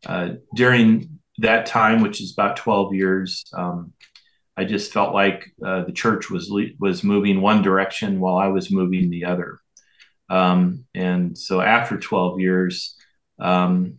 uh, 0.07 0.31
during 0.55 1.19
that 1.39 1.67
time, 1.67 2.01
which 2.01 2.21
is 2.21 2.33
about 2.33 2.57
12 2.57 2.95
years, 2.95 3.45
um, 3.55 3.93
I 4.57 4.65
just 4.65 4.93
felt 4.93 5.13
like 5.13 5.53
the 5.59 5.93
church 5.95 6.31
was 6.31 6.49
le- 6.49 6.75
was 6.81 7.05
moving 7.05 7.43
one 7.43 7.61
direction 7.61 8.21
while 8.21 8.37
I 8.37 8.49
was 8.49 8.71
moving 8.71 9.11
the 9.11 9.27
other. 9.27 9.61
Um, 10.31 10.87
and 10.95 11.37
so 11.37 11.61
after 11.61 11.99
12 11.99 12.41
years, 12.41 12.97
um, 13.39 13.99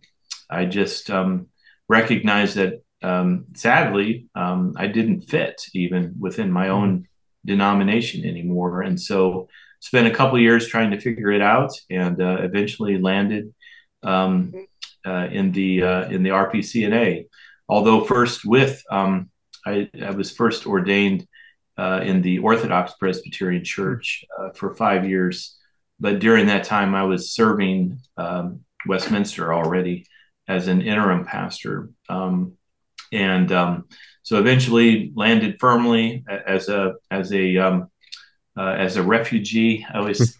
I 0.50 0.64
just 0.64 1.10
um, 1.10 1.46
recognized 1.88 2.56
that 2.56 2.82
um, 3.02 3.46
sadly, 3.54 4.26
um, 4.34 4.74
I 4.76 4.88
didn't 4.88 5.22
fit 5.22 5.62
even 5.74 6.16
within 6.18 6.50
my 6.50 6.70
own 6.70 7.06
denomination 7.44 8.24
anymore. 8.24 8.82
And 8.82 9.00
so 9.00 9.48
spent 9.80 10.06
a 10.06 10.14
couple 10.14 10.38
years 10.38 10.68
trying 10.68 10.90
to 10.90 11.00
figure 11.00 11.30
it 11.30 11.40
out 11.40 11.72
and 11.90 12.20
uh, 12.20 12.38
eventually 12.40 12.98
landed 12.98 13.54
um, 14.02 14.52
uh, 15.06 15.28
in 15.30 15.52
the 15.52 15.82
uh, 15.82 16.08
in 16.08 16.22
the 16.22 16.30
RPCNA. 16.30 17.26
Although 17.68 18.04
first 18.04 18.44
with 18.44 18.82
um, 18.90 19.30
I, 19.66 19.88
I, 20.02 20.10
was 20.10 20.30
first 20.30 20.66
ordained 20.66 21.26
uh, 21.76 22.00
in 22.02 22.22
the 22.22 22.38
Orthodox 22.38 22.94
Presbyterian 22.94 23.64
Church 23.64 24.24
uh, 24.38 24.50
for 24.50 24.74
five 24.74 25.08
years, 25.08 25.56
but 26.00 26.18
during 26.18 26.46
that 26.46 26.64
time 26.64 26.94
I 26.94 27.04
was 27.04 27.32
serving 27.32 28.00
um, 28.16 28.60
Westminster 28.86 29.52
already 29.52 30.06
as 30.46 30.68
an 30.68 30.80
interim 30.80 31.24
pastor. 31.24 31.90
Um, 32.08 32.54
and 33.12 33.52
um, 33.52 33.84
so 34.22 34.38
eventually 34.38 35.12
landed 35.14 35.58
firmly 35.60 36.24
as 36.28 36.68
a 36.68 36.94
as 37.10 37.32
a 37.32 37.56
um, 37.56 37.90
uh, 38.58 38.74
as 38.78 38.96
a 38.96 39.02
refugee. 39.02 39.86
I 39.92 39.98
always 39.98 40.36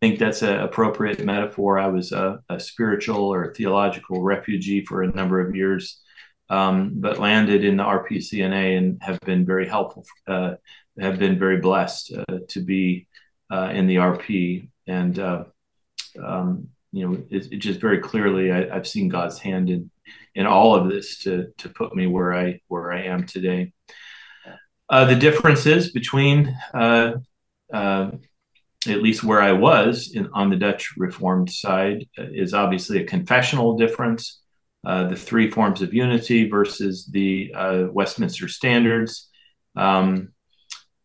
think 0.00 0.18
that's 0.18 0.42
an 0.42 0.60
appropriate 0.60 1.24
metaphor. 1.24 1.78
I 1.78 1.86
was 1.86 2.12
a, 2.12 2.40
a, 2.48 2.58
spiritual 2.58 3.32
or 3.32 3.54
theological 3.54 4.22
refugee 4.22 4.84
for 4.84 5.02
a 5.02 5.12
number 5.12 5.40
of 5.40 5.54
years, 5.54 6.00
um, 6.48 6.94
but 6.96 7.18
landed 7.18 7.64
in 7.64 7.76
the 7.76 7.84
RPCNA 7.84 8.78
and 8.78 9.02
have 9.02 9.20
been 9.20 9.46
very 9.46 9.68
helpful. 9.68 10.04
Uh, 10.26 10.54
have 10.98 11.18
been 11.18 11.38
very 11.38 11.58
blessed 11.58 12.12
uh, 12.12 12.38
to 12.48 12.60
be 12.60 13.06
uh, 13.50 13.70
in 13.72 13.86
the 13.86 13.96
RP 13.96 14.68
and. 14.86 15.18
Uh, 15.18 15.44
um, 16.20 16.68
you 16.92 17.06
know, 17.06 17.22
it, 17.30 17.52
it, 17.52 17.58
just 17.58 17.80
very 17.80 18.00
clearly, 18.00 18.50
I, 18.50 18.74
have 18.74 18.86
seen 18.86 19.08
God's 19.08 19.38
hand 19.38 19.70
in 19.70 19.92
in 20.34 20.46
all 20.46 20.74
of 20.74 20.88
this 20.88 21.18
to 21.20 21.52
to 21.58 21.68
put 21.68 21.94
me 21.94 22.06
where 22.06 22.34
I 22.34 22.60
where 22.68 22.92
I 22.92 23.02
am 23.02 23.26
today. 23.26 23.72
Uh, 24.88 25.04
the 25.04 25.14
differences 25.14 25.92
between 25.92 26.56
uh, 26.74 27.12
uh, 27.72 28.10
at 28.88 29.02
least 29.02 29.24
where 29.24 29.40
I 29.40 29.52
was 29.52 30.12
in, 30.14 30.28
on 30.32 30.50
the 30.50 30.56
Dutch 30.56 30.94
Reformed 30.96 31.50
side 31.50 32.06
is 32.16 32.54
obviously 32.54 33.02
a 33.02 33.06
confessional 33.06 33.76
difference. 33.76 34.40
Uh, 34.86 35.08
the 35.08 35.16
three 35.16 35.50
forms 35.50 35.82
of 35.82 35.92
unity 35.92 36.48
versus 36.48 37.04
the 37.04 37.52
uh, 37.54 37.84
Westminster 37.92 38.48
Standards. 38.48 39.28
Um, 39.76 40.32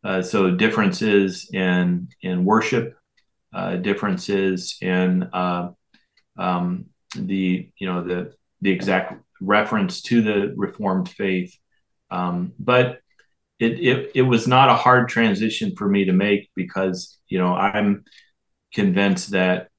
uh, 0.01 0.21
so 0.21 0.51
differences 0.51 1.49
in 1.51 2.07
in 2.21 2.45
worship, 2.45 2.95
differences 3.81 4.77
in 4.81 5.29
um, 5.33 6.85
the 7.17 7.69
you 7.77 7.87
know 7.87 8.01
the 8.01 8.33
the 8.61 8.71
exact 8.71 9.21
reference 9.41 10.01
to 10.03 10.21
the 10.21 10.53
Reformed 10.55 11.09
faith. 11.09 11.57
Um, 12.11 12.53
but 12.57 12.99
it, 13.59 13.79
it, 13.79 14.11
it 14.15 14.21
was 14.23 14.47
not 14.47 14.69
a 14.69 14.75
hard 14.75 15.07
transition 15.07 15.75
for 15.77 15.87
me 15.87 16.05
to 16.05 16.13
make 16.13 16.49
because 16.55 17.17
you 17.27 17.39
know 17.39 17.53
I'm 17.53 18.03
convinced 18.73 19.31
that 19.31 19.69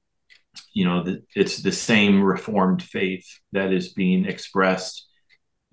you 0.73 0.85
know 0.85 1.03
that 1.03 1.23
it's 1.35 1.57
the 1.57 1.71
same 1.71 2.23
Reformed 2.23 2.81
faith 2.81 3.27
that 3.51 3.71
is 3.71 3.93
being 3.93 4.25
expressed 4.25 5.07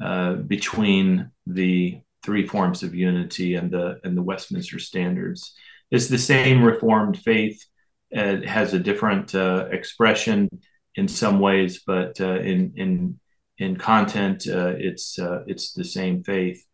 uh, 0.02 0.34
between 0.34 1.30
the 1.46 2.00
three 2.22 2.46
forms 2.46 2.82
of 2.82 2.94
unity 2.94 3.54
and 3.54 3.70
the 3.70 4.00
and 4.04 4.16
the 4.16 4.22
Westminster 4.22 4.78
Standards. 4.78 5.54
It's 5.90 6.08
the 6.08 6.18
same 6.18 6.62
Reformed 6.62 7.18
faith. 7.18 7.62
It 8.10 8.46
has 8.46 8.74
a 8.74 8.78
different 8.78 9.34
uh, 9.34 9.68
expression 9.70 10.48
in 10.94 11.08
some 11.08 11.40
ways, 11.40 11.82
but 11.86 12.20
uh, 12.20 12.40
in 12.40 12.74
in 12.76 13.20
in 13.58 13.76
content, 13.76 14.46
uh, 14.48 14.74
it's 14.76 15.18
uh, 15.18 15.42
it's 15.46 15.72
the 15.72 15.84
same 15.84 16.22
faith. 16.22 16.64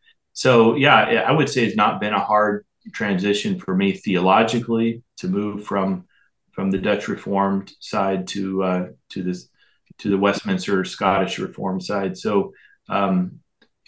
So 0.41 0.75
yeah, 0.75 0.97
I 0.97 1.33
would 1.33 1.51
say 1.51 1.67
it's 1.67 1.77
not 1.77 2.01
been 2.01 2.15
a 2.15 2.25
hard 2.25 2.65
transition 2.95 3.61
for 3.61 3.77
me 3.77 3.93
theologically 3.93 5.03
to 5.19 5.29
move 5.29 5.67
from 5.67 6.07
from 6.53 6.71
the 6.71 6.79
Dutch 6.79 7.09
Reformed 7.09 7.71
side 7.79 8.27
to 8.29 8.63
uh, 8.63 8.89
to 9.11 9.23
this 9.23 9.51
to 9.99 10.09
the 10.09 10.17
Westminster 10.17 10.83
Scottish 10.87 11.39
Reformed 11.39 11.83
side. 11.83 12.17
So 12.17 12.55
um, 12.89 13.41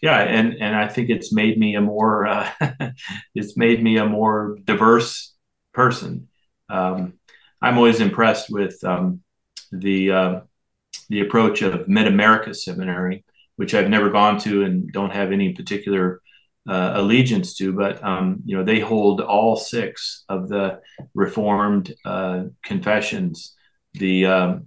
yeah, 0.03 0.19
and 0.19 0.61
and 0.61 0.77
I 0.77 0.89
think 0.89 1.09
it's 1.09 1.33
made 1.33 1.59
me 1.59 1.75
a 1.75 1.81
more 1.81 2.27
uh, 2.27 2.51
it's 3.35 3.57
made 3.57 3.83
me 3.83 3.97
a 3.97 4.05
more 4.05 4.59
diverse 4.63 5.33
person. 5.73 6.29
Um, 6.69 7.15
I'm 7.63 7.79
always 7.79 8.03
impressed 8.03 8.51
with 8.51 8.77
um, 8.85 9.23
the 9.71 10.13
uh, 10.13 10.41
the 11.09 11.23
approach 11.23 11.63
of 11.63 11.89
Mid 11.89 12.07
America 12.07 12.53
Seminary, 12.53 13.25
which 13.57 13.73
I've 13.73 13.89
never 13.89 14.11
gone 14.11 14.39
to 14.41 14.65
and 14.65 14.93
don't 14.93 15.15
have 15.15 15.33
any 15.33 15.55
particular 15.55 16.21
uh, 16.69 16.93
allegiance 16.95 17.55
to, 17.57 17.73
but 17.73 18.03
um, 18.05 18.41
you 18.45 18.57
know 18.57 18.65
they 18.65 18.81
hold 18.81 19.21
all 19.21 19.57
six 19.57 20.25
of 20.29 20.49
the 20.49 20.81
Reformed 21.15 21.95
uh, 22.05 22.45
confessions, 22.63 23.57
the 23.95 24.27
um, 24.27 24.67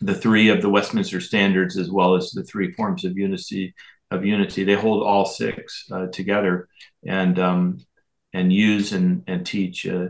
the 0.00 0.14
three 0.14 0.48
of 0.48 0.60
the 0.60 0.70
Westminster 0.70 1.20
Standards, 1.20 1.76
as 1.76 1.90
well 1.90 2.16
as 2.16 2.30
the 2.32 2.44
three 2.44 2.72
forms 2.72 3.04
of 3.04 3.16
unity 3.16 3.74
of 4.10 4.24
unity. 4.24 4.64
They 4.64 4.74
hold 4.74 5.02
all 5.02 5.24
six 5.24 5.84
uh, 5.90 6.06
together 6.08 6.68
and 7.06 7.38
um, 7.38 7.78
and 8.32 8.52
use 8.52 8.92
and 8.92 9.22
and 9.26 9.46
teach 9.46 9.86
uh, 9.86 10.08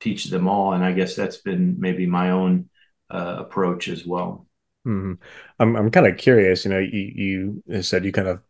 teach 0.00 0.26
them 0.26 0.48
all. 0.48 0.72
And 0.72 0.84
I 0.84 0.92
guess 0.92 1.16
that's 1.16 1.38
been 1.38 1.76
maybe 1.78 2.06
my 2.06 2.30
own 2.30 2.68
uh, 3.10 3.36
approach 3.38 3.88
as 3.88 4.06
well. 4.06 4.46
Mm-hmm. 4.86 5.14
I'm 5.58 5.76
I'm 5.76 5.90
kind 5.90 6.06
of 6.06 6.18
curious. 6.18 6.64
You 6.64 6.72
know, 6.72 6.78
you 6.78 7.62
you 7.66 7.82
said 7.82 8.04
you 8.04 8.12
kind 8.12 8.28
of 8.28 8.40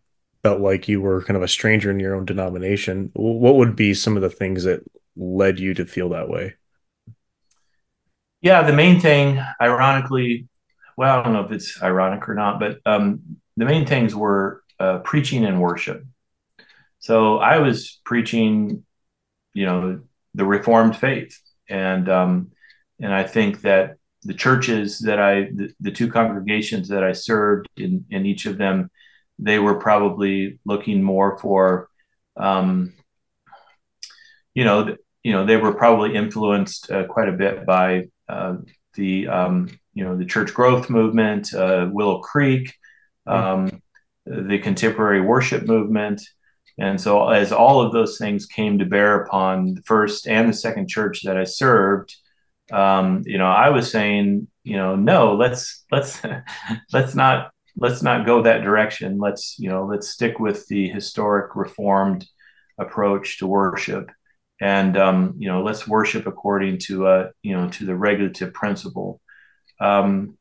felt 0.44 0.60
like 0.60 0.88
you 0.88 1.00
were 1.00 1.24
kind 1.24 1.38
of 1.38 1.42
a 1.42 1.48
stranger 1.48 1.90
in 1.90 1.98
your 1.98 2.14
own 2.14 2.26
denomination. 2.26 3.10
What 3.14 3.56
would 3.56 3.74
be 3.74 3.94
some 3.94 4.14
of 4.14 4.22
the 4.22 4.28
things 4.28 4.64
that 4.64 4.84
led 5.16 5.58
you 5.58 5.72
to 5.72 5.86
feel 5.86 6.10
that 6.10 6.28
way? 6.28 6.54
Yeah, 8.42 8.62
the 8.62 8.74
main 8.74 9.00
thing, 9.00 9.40
ironically, 9.58 10.46
well, 10.98 11.18
I 11.18 11.22
don't 11.22 11.32
know 11.32 11.46
if 11.46 11.50
it's 11.50 11.82
ironic 11.82 12.28
or 12.28 12.34
not, 12.34 12.60
but 12.60 12.78
um, 12.84 13.38
the 13.56 13.64
main 13.64 13.86
things 13.86 14.14
were 14.14 14.62
uh, 14.78 14.98
preaching 14.98 15.46
and 15.46 15.62
worship. 15.62 16.04
So 16.98 17.38
I 17.38 17.58
was 17.58 18.00
preaching, 18.04 18.84
you 19.54 19.64
know, 19.64 20.02
the 20.34 20.44
Reformed 20.44 20.94
faith, 20.94 21.40
and 21.70 22.06
um, 22.10 22.50
and 23.00 23.14
I 23.14 23.24
think 23.24 23.62
that 23.62 23.96
the 24.22 24.34
churches 24.34 24.98
that 25.00 25.18
I, 25.18 25.48
the, 25.54 25.72
the, 25.80 25.90
two 25.90 26.10
congregations 26.10 26.88
that 26.88 27.04
I 27.04 27.12
served 27.12 27.68
in, 27.76 28.06
in 28.10 28.24
each 28.24 28.46
of 28.46 28.56
them, 28.56 28.90
they 29.38 29.58
were 29.58 29.76
probably 29.76 30.58
looking 30.64 31.02
more 31.02 31.38
for, 31.38 31.88
um, 32.36 32.92
you 34.54 34.64
know, 34.64 34.96
you 35.22 35.32
know, 35.32 35.46
they 35.46 35.56
were 35.56 35.74
probably 35.74 36.14
influenced 36.14 36.90
uh, 36.90 37.06
quite 37.06 37.28
a 37.28 37.32
bit 37.32 37.66
by 37.66 38.04
uh, 38.28 38.56
the, 38.94 39.26
um, 39.28 39.68
you 39.94 40.04
know, 40.04 40.16
the 40.16 40.24
church 40.24 40.52
growth 40.52 40.90
movement, 40.90 41.54
uh, 41.54 41.88
Willow 41.90 42.20
Creek, 42.20 42.74
um, 43.26 43.82
the 44.26 44.58
contemporary 44.58 45.20
worship 45.20 45.66
movement. 45.66 46.22
And 46.78 47.00
so, 47.00 47.28
as 47.28 47.52
all 47.52 47.80
of 47.80 47.92
those 47.92 48.18
things 48.18 48.46
came 48.46 48.78
to 48.78 48.84
bear 48.84 49.22
upon 49.22 49.74
the 49.74 49.82
first 49.82 50.26
and 50.26 50.48
the 50.48 50.52
second 50.52 50.88
church 50.88 51.22
that 51.22 51.36
I 51.36 51.44
served, 51.44 52.14
um, 52.72 53.22
you 53.24 53.38
know, 53.38 53.46
I 53.46 53.70
was 53.70 53.90
saying, 53.90 54.48
you 54.64 54.76
know, 54.76 54.96
no, 54.96 55.36
let's 55.36 55.84
let's 55.92 56.20
let's 56.92 57.14
not 57.14 57.53
let's 57.76 58.02
not 58.02 58.26
go 58.26 58.42
that 58.42 58.62
direction. 58.62 59.18
Let's 59.18 59.56
you 59.58 59.68
know, 59.68 59.86
let's 59.86 60.08
stick 60.08 60.38
with 60.38 60.66
the 60.68 60.88
historic 60.88 61.56
Reformed 61.56 62.26
approach 62.78 63.38
to 63.38 63.46
worship, 63.46 64.10
and 64.60 64.96
um, 64.96 65.34
you 65.38 65.48
know, 65.48 65.62
let's 65.62 65.86
worship 65.86 66.26
according 66.26 66.78
to 66.86 67.06
uh, 67.06 67.30
you 67.42 67.56
know 67.56 67.68
to 67.70 67.86
the 67.86 67.96
regulative 67.96 68.52
principle. 68.52 69.20
Um, 69.80 70.38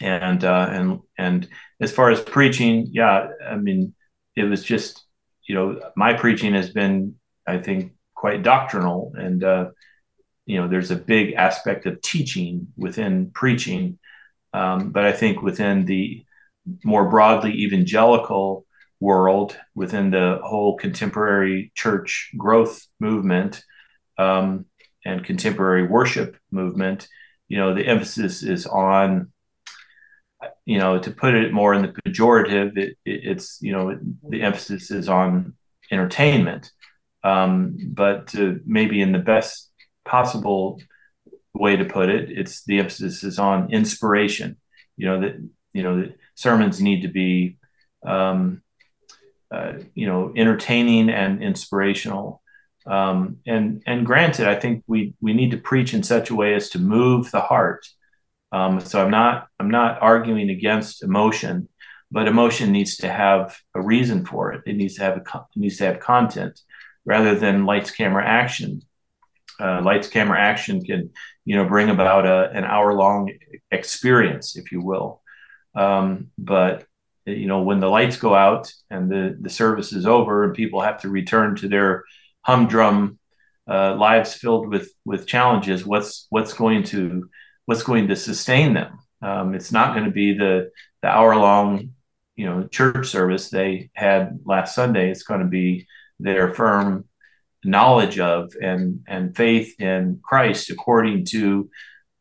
and 0.00 0.44
uh, 0.44 0.68
and 0.70 1.00
and 1.18 1.48
as 1.80 1.92
far 1.92 2.10
as 2.10 2.20
preaching, 2.20 2.88
yeah, 2.90 3.28
I 3.46 3.56
mean, 3.56 3.94
it 4.36 4.44
was 4.44 4.62
just 4.62 5.02
you 5.48 5.54
know, 5.54 5.80
my 5.94 6.12
preaching 6.12 6.54
has 6.54 6.70
been, 6.70 7.14
I 7.46 7.58
think, 7.58 7.92
quite 8.16 8.42
doctrinal 8.42 9.12
and 9.16 9.44
uh, 9.44 9.66
you 10.46 10.58
know 10.58 10.66
there's 10.66 10.90
a 10.90 10.96
big 10.96 11.34
aspect 11.34 11.86
of 11.86 12.00
teaching 12.00 12.68
within 12.76 13.30
preaching 13.30 13.98
um, 14.54 14.90
but 14.90 15.04
i 15.04 15.12
think 15.12 15.42
within 15.42 15.84
the 15.84 16.24
more 16.84 17.08
broadly 17.08 17.52
evangelical 17.52 18.64
world, 19.00 19.56
within 19.74 20.10
the 20.10 20.40
whole 20.42 20.76
contemporary 20.76 21.70
church 21.74 22.30
growth 22.36 22.86
movement 22.98 23.62
um, 24.18 24.66
and 25.04 25.24
contemporary 25.24 25.86
worship 25.86 26.36
movement, 26.50 27.06
you 27.48 27.58
know, 27.58 27.74
the 27.74 27.86
emphasis 27.86 28.42
is 28.42 28.66
on, 28.66 29.30
you 30.64 30.78
know, 30.78 30.98
to 30.98 31.10
put 31.10 31.34
it 31.34 31.52
more 31.52 31.74
in 31.74 31.82
the 31.82 31.94
pejorative, 32.06 32.76
it, 32.76 32.96
it, 33.04 33.20
it's, 33.24 33.58
you 33.60 33.72
know, 33.72 33.98
the 34.28 34.42
emphasis 34.42 34.90
is 34.90 35.08
on 35.08 35.54
entertainment. 35.90 36.70
Um, 37.22 37.76
but 37.88 38.34
maybe 38.64 39.00
in 39.00 39.12
the 39.12 39.18
best 39.18 39.70
possible 40.04 40.80
way 41.54 41.76
to 41.76 41.84
put 41.84 42.08
it, 42.08 42.30
it's 42.30 42.64
the 42.64 42.78
emphasis 42.78 43.24
is 43.24 43.38
on 43.38 43.72
inspiration. 43.72 44.56
You 44.96 45.06
know 45.08 45.20
that 45.20 45.50
you 45.76 45.82
know 45.82 46.08
sermons 46.34 46.80
need 46.80 47.02
to 47.02 47.08
be 47.08 47.58
um, 48.04 48.62
uh, 49.50 49.74
you 49.94 50.06
know 50.06 50.32
entertaining 50.34 51.10
and 51.10 51.42
inspirational. 51.42 52.42
Um, 52.86 53.38
and 53.46 53.82
and 53.86 54.06
granted, 54.06 54.48
I 54.48 54.54
think 54.54 54.84
we 54.86 55.14
we 55.20 55.34
need 55.34 55.50
to 55.50 55.58
preach 55.58 55.92
in 55.92 56.02
such 56.02 56.30
a 56.30 56.34
way 56.34 56.54
as 56.54 56.70
to 56.70 56.78
move 56.78 57.30
the 57.30 57.40
heart. 57.40 57.86
Um, 58.52 58.80
so 58.80 59.04
I'm 59.04 59.10
not 59.10 59.48
I'm 59.60 59.70
not 59.70 60.00
arguing 60.00 60.50
against 60.50 61.02
emotion, 61.02 61.68
but 62.10 62.28
emotion 62.28 62.72
needs 62.72 62.96
to 62.98 63.08
have 63.08 63.56
a 63.74 63.82
reason 63.82 64.24
for 64.24 64.52
it. 64.52 64.62
It 64.66 64.76
needs 64.76 64.94
to 64.96 65.02
have 65.02 65.16
a 65.18 65.20
it 65.20 65.58
needs 65.58 65.76
to 65.78 65.84
have 65.84 66.00
content 66.00 66.58
rather 67.04 67.34
than 67.34 67.66
lights 67.66 67.90
camera 67.90 68.24
action. 68.26 68.82
Uh, 69.58 69.80
lights 69.82 70.08
camera 70.08 70.40
action 70.40 70.82
can 70.82 71.10
you 71.44 71.56
know 71.56 71.66
bring 71.66 71.90
about 71.90 72.24
a, 72.26 72.50
an 72.52 72.64
hour 72.64 72.94
long 72.94 73.30
experience, 73.70 74.56
if 74.56 74.72
you 74.72 74.80
will. 74.80 75.22
Um, 75.76 76.30
but 76.38 76.86
you 77.26 77.46
know 77.46 77.62
when 77.62 77.80
the 77.80 77.88
lights 77.88 78.16
go 78.16 78.34
out 78.34 78.72
and 78.90 79.10
the 79.10 79.36
the 79.40 79.50
service 79.50 79.92
is 79.92 80.06
over 80.06 80.44
and 80.44 80.54
people 80.54 80.80
have 80.80 81.00
to 81.02 81.08
return 81.08 81.56
to 81.56 81.68
their 81.68 82.04
humdrum 82.42 83.18
uh, 83.68 83.94
lives 83.96 84.34
filled 84.34 84.68
with 84.68 84.90
with 85.04 85.26
challenges 85.26 85.84
what's 85.84 86.26
what's 86.30 86.52
going 86.52 86.84
to 86.84 87.28
what's 87.66 87.82
going 87.82 88.08
to 88.08 88.16
sustain 88.16 88.74
them? 88.74 88.98
Um, 89.20 89.54
it's 89.54 89.72
not 89.72 89.92
going 89.92 90.06
to 90.06 90.12
be 90.12 90.34
the 90.34 90.70
the 91.02 91.08
hour 91.08 91.36
long 91.36 91.90
you 92.36 92.46
know 92.46 92.66
church 92.68 93.08
service 93.08 93.50
they 93.50 93.90
had 93.94 94.40
last 94.44 94.74
sunday. 94.74 95.10
It's 95.10 95.24
going 95.24 95.40
to 95.40 95.46
be 95.46 95.86
their 96.18 96.54
firm 96.54 97.04
knowledge 97.64 98.18
of 98.18 98.54
and 98.62 99.00
and 99.08 99.36
faith 99.36 99.80
in 99.80 100.20
christ 100.22 100.70
according 100.70 101.24
to 101.24 101.68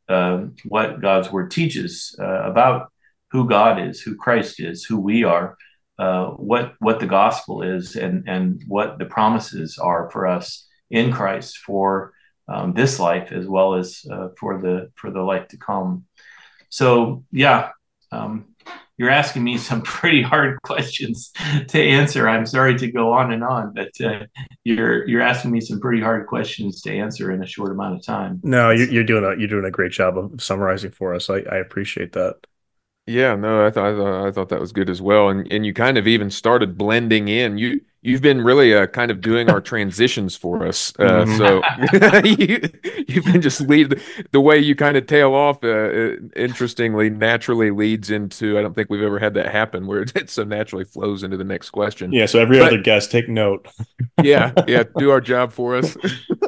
uh, 0.10 0.46
what 0.66 1.02
god's 1.02 1.32
word 1.32 1.52
teaches 1.52 2.16
uh, 2.20 2.50
about 2.50 2.92
who 3.32 3.48
God 3.48 3.82
is, 3.82 4.02
who 4.02 4.16
Christ 4.16 4.60
is, 4.60 4.84
who 4.84 5.00
we 5.00 5.24
are, 5.24 5.58
uh, 5.98 6.28
what 6.32 6.74
what 6.80 7.00
the 7.00 7.08
gospel 7.08 7.62
is, 7.62 7.96
and 7.96 8.28
and 8.28 8.62
what 8.68 9.00
the 9.00 9.06
promises 9.06 9.78
are 9.78 10.10
for 10.10 10.28
us 10.28 10.68
in 10.90 11.12
Christ 11.12 11.58
for 11.58 12.14
um, 12.48 12.74
this 12.74 13.00
life 13.00 13.32
as 13.32 13.48
well 13.48 13.76
as 13.76 14.06
uh, 14.12 14.30
for 14.40 14.62
the 14.62 14.92
for 14.96 15.12
the 15.12 15.22
life 15.22 15.48
to 15.50 15.58
come. 15.58 16.06
So 16.70 17.24
yeah, 17.32 17.70
um, 18.12 18.56
you're 18.98 19.10
asking 19.10 19.44
me 19.44 19.58
some 19.58 19.82
pretty 19.84 20.22
hard 20.22 20.62
questions 20.62 21.32
to 21.68 21.82
answer. 21.82 22.28
I'm 22.28 22.46
sorry 22.46 22.78
to 22.78 22.92
go 22.92 23.14
on 23.14 23.32
and 23.32 23.44
on, 23.44 23.74
but 23.74 23.92
uh, 24.04 24.26
you're 24.64 25.08
you're 25.08 25.22
asking 25.22 25.52
me 25.52 25.62
some 25.62 25.80
pretty 25.80 26.02
hard 26.02 26.28
questions 26.28 26.82
to 26.82 26.92
answer 26.92 27.32
in 27.32 27.44
a 27.44 27.48
short 27.48 27.72
amount 27.72 27.96
of 27.96 28.06
time. 28.06 28.40
No, 28.44 28.72
you're, 28.72 28.90
you're 28.90 29.04
doing 29.04 29.24
a 29.24 29.38
you're 29.38 29.48
doing 29.48 29.66
a 29.66 29.72
great 29.72 29.92
job 29.92 30.18
of 30.18 30.42
summarizing 30.42 30.92
for 30.92 31.14
us. 31.14 31.30
I, 31.30 31.38
I 31.38 31.58
appreciate 31.58 32.14
that. 32.14 32.36
Yeah, 33.08 33.36
no, 33.36 33.66
I 33.66 33.70
thought 33.70 33.94
I 33.94 33.96
thought 33.96 34.28
I 34.28 34.32
thought 34.32 34.50
that 34.50 34.60
was 34.60 34.72
good 34.72 34.90
as 34.90 35.02
well, 35.02 35.30
and 35.30 35.52
and 35.52 35.66
you 35.66 35.74
kind 35.74 35.98
of 35.98 36.08
even 36.08 36.32
started 36.32 36.78
blending 36.78 37.28
in. 37.28 37.60
You 37.60 37.82
you've 38.06 38.22
been 38.22 38.42
really 38.42 38.74
uh, 38.74 38.88
kind 38.88 39.12
of 39.12 39.20
doing 39.20 39.50
our 39.50 39.60
transitions 39.60 40.36
for 40.36 40.66
us. 40.66 40.94
Uh, 40.98 41.26
mm-hmm. 41.26 41.38
So 41.38 42.24
you, 42.24 43.06
you've 43.08 43.26
been 43.26 43.42
just 43.42 43.62
lead 43.62 44.02
the 44.32 44.42
way 44.42 44.58
you 44.58 44.76
kind 44.76 44.98
of 44.98 45.06
tail 45.06 45.34
off. 45.34 45.64
Uh, 45.64 46.18
interestingly, 46.36 47.12
naturally 47.12 47.72
leads 47.72 48.10
into. 48.10 48.58
I 48.58 48.62
don't 48.62 48.74
think 48.74 48.90
we've 48.90 49.04
ever 49.04 49.20
had 49.20 49.36
that 49.36 49.52
happen 49.52 49.86
where 49.86 50.02
it 50.02 50.30
so 50.30 50.44
naturally 50.44 50.86
flows 50.86 51.22
into 51.22 51.38
the 51.38 51.44
next 51.44 51.72
question. 51.72 52.12
Yeah. 52.12 52.26
So 52.26 52.40
every 52.40 52.58
but, 52.58 52.70
other 52.70 52.82
guest, 52.82 53.12
take 53.12 53.30
note. 53.30 53.68
yeah, 54.24 54.52
yeah, 54.68 54.84
do 54.98 55.12
our 55.12 55.22
job 55.22 55.52
for 55.52 55.76
us. 55.76 55.96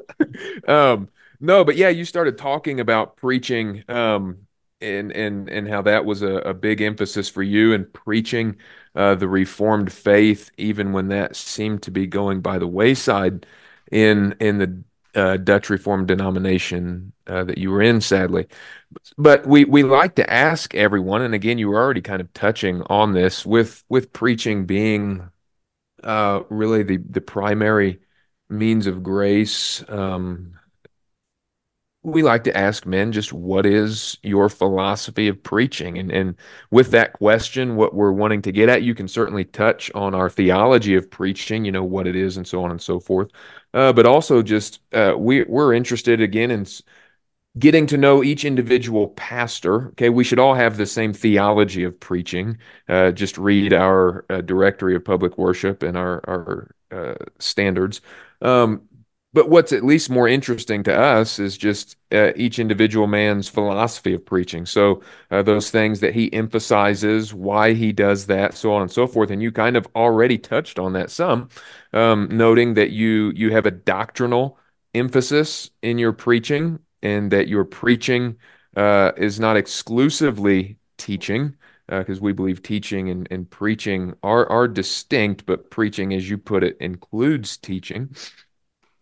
um, 0.67 1.09
no, 1.39 1.63
but 1.63 1.75
yeah, 1.75 1.89
you 1.89 2.03
started 2.03 2.37
talking 2.37 2.79
about 2.79 3.15
preaching. 3.15 3.83
Um, 3.87 4.46
and 4.81 5.11
and 5.11 5.49
and 5.49 5.67
how 5.67 5.81
that 5.83 6.05
was 6.05 6.21
a, 6.21 6.35
a 6.37 6.53
big 6.53 6.81
emphasis 6.81 7.29
for 7.29 7.43
you 7.43 7.73
in 7.73 7.85
preaching 7.85 8.57
uh, 8.95 9.15
the 9.15 9.27
reformed 9.27 9.91
faith, 9.91 10.51
even 10.57 10.93
when 10.93 11.09
that 11.09 11.35
seemed 11.35 11.83
to 11.83 11.91
be 11.91 12.07
going 12.07 12.41
by 12.41 12.57
the 12.59 12.67
wayside 12.67 13.45
in 13.91 14.35
in 14.39 14.57
the 14.57 14.83
uh, 15.15 15.37
Dutch 15.37 15.69
Reformed 15.69 16.07
denomination 16.07 17.11
uh, 17.25 17.43
that 17.45 17.57
you 17.57 17.71
were 17.71 17.81
in, 17.81 18.01
sadly. 18.01 18.47
But 19.17 19.47
we 19.47 19.65
we 19.65 19.83
like 19.83 20.15
to 20.15 20.31
ask 20.31 20.75
everyone, 20.75 21.21
and 21.21 21.33
again, 21.33 21.57
you 21.57 21.69
were 21.69 21.81
already 21.81 22.01
kind 22.01 22.21
of 22.21 22.31
touching 22.33 22.83
on 22.83 23.13
this 23.13 23.45
with 23.45 23.83
with 23.89 24.13
preaching 24.13 24.65
being 24.65 25.29
uh, 26.03 26.41
really 26.49 26.83
the 26.83 26.97
the 26.97 27.21
primary 27.21 27.99
means 28.49 28.87
of 28.87 29.03
grace. 29.03 29.83
Um, 29.89 30.53
we 32.11 32.23
like 32.23 32.43
to 32.45 32.55
ask 32.57 32.85
men 32.85 33.11
just 33.11 33.33
what 33.33 33.65
is 33.65 34.17
your 34.23 34.49
philosophy 34.49 35.27
of 35.27 35.41
preaching? 35.43 35.97
And 35.97 36.11
and 36.11 36.35
with 36.71 36.91
that 36.91 37.13
question 37.13 37.75
what 37.75 37.93
we're 37.93 38.11
wanting 38.11 38.41
to 38.43 38.51
get 38.51 38.69
at 38.69 38.83
you 38.83 38.95
can 38.95 39.07
certainly 39.07 39.43
touch 39.45 39.91
on 39.93 40.15
our 40.15 40.29
theology 40.29 40.95
of 40.95 41.09
preaching 41.11 41.65
you 41.65 41.71
know 41.71 41.83
what 41.83 42.07
it 42.07 42.15
is 42.15 42.37
and 42.37 42.47
so 42.47 42.63
on 42.63 42.71
and 42.71 42.81
so 42.81 42.99
forth. 42.99 43.29
Uh, 43.73 43.91
but 43.93 44.05
also 44.05 44.41
just 44.41 44.79
uh, 44.93 45.15
we 45.17 45.43
we're 45.43 45.73
interested 45.73 46.21
again 46.21 46.51
in 46.51 46.65
getting 47.57 47.87
to 47.87 47.97
know 47.97 48.23
each 48.23 48.45
individual 48.45 49.09
pastor. 49.09 49.89
Okay 49.89 50.09
we 50.09 50.23
should 50.23 50.39
all 50.39 50.53
have 50.53 50.77
the 50.77 50.85
same 50.85 51.13
theology 51.13 51.83
of 51.83 51.99
preaching. 51.99 52.57
Uh, 52.87 53.11
just 53.11 53.37
read 53.37 53.73
our 53.73 54.25
uh, 54.29 54.41
directory 54.41 54.95
of 54.95 55.03
public 55.03 55.37
worship 55.37 55.83
and 55.83 55.97
our 55.97 56.21
our 56.27 56.71
uh, 56.91 57.15
standards. 57.39 58.01
Um, 58.41 58.86
but 59.37 59.49
what's 59.49 59.71
at 59.71 59.85
least 59.85 60.09
more 60.09 60.27
interesting 60.27 60.81
to 60.81 60.91
us 60.91 61.37
is 61.37 61.59
just 61.59 61.95
uh, 62.11 62.31
each 62.35 62.57
individual 62.57 63.05
man's 63.05 63.47
philosophy 63.47 64.15
of 64.15 64.25
preaching. 64.25 64.65
So 64.65 65.03
uh, 65.29 65.43
those 65.43 65.69
things 65.69 65.99
that 65.99 66.15
he 66.15 66.33
emphasizes, 66.33 67.35
why 67.35 67.73
he 67.73 67.91
does 67.93 68.25
that, 68.25 68.55
so 68.55 68.73
on 68.73 68.81
and 68.81 68.91
so 68.91 69.05
forth. 69.05 69.29
And 69.29 69.43
you 69.43 69.51
kind 69.51 69.77
of 69.77 69.87
already 69.95 70.39
touched 70.39 70.79
on 70.79 70.93
that 70.93 71.11
some, 71.11 71.49
um, 71.93 72.29
noting 72.31 72.73
that 72.73 72.89
you 72.89 73.31
you 73.35 73.51
have 73.51 73.67
a 73.67 73.71
doctrinal 73.71 74.57
emphasis 74.95 75.69
in 75.83 75.99
your 75.99 76.13
preaching, 76.13 76.79
and 77.03 77.29
that 77.31 77.47
your 77.47 77.63
preaching 77.63 78.37
uh, 78.75 79.11
is 79.17 79.39
not 79.39 79.55
exclusively 79.55 80.79
teaching, 80.97 81.55
because 81.87 82.17
uh, 82.17 82.23
we 82.23 82.33
believe 82.33 82.63
teaching 82.63 83.11
and, 83.11 83.27
and 83.29 83.47
preaching 83.51 84.15
are 84.23 84.49
are 84.49 84.67
distinct, 84.67 85.45
but 85.45 85.69
preaching, 85.69 86.11
as 86.15 86.27
you 86.27 86.39
put 86.39 86.63
it, 86.63 86.75
includes 86.79 87.57
teaching. 87.57 88.09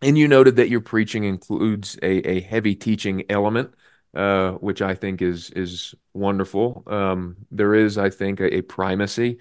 And 0.05 0.19
you 0.19 0.27
noted 0.27 0.57
that 0.57 0.69
your 0.69 0.81
preaching 0.81 1.23
includes 1.23 1.97
a, 2.03 2.29
a 2.29 2.41
heavy 2.41 2.75
teaching 2.75 3.23
element, 3.27 3.73
uh, 4.13 4.51
which 4.53 4.81
I 4.81 4.93
think 4.93 5.21
is 5.21 5.49
is 5.51 5.95
wonderful. 6.13 6.83
Um, 6.87 7.37
there 7.51 7.73
is, 7.73 7.97
I 7.97 8.11
think, 8.11 8.39
a, 8.39 8.57
a 8.57 8.61
primacy 8.61 9.39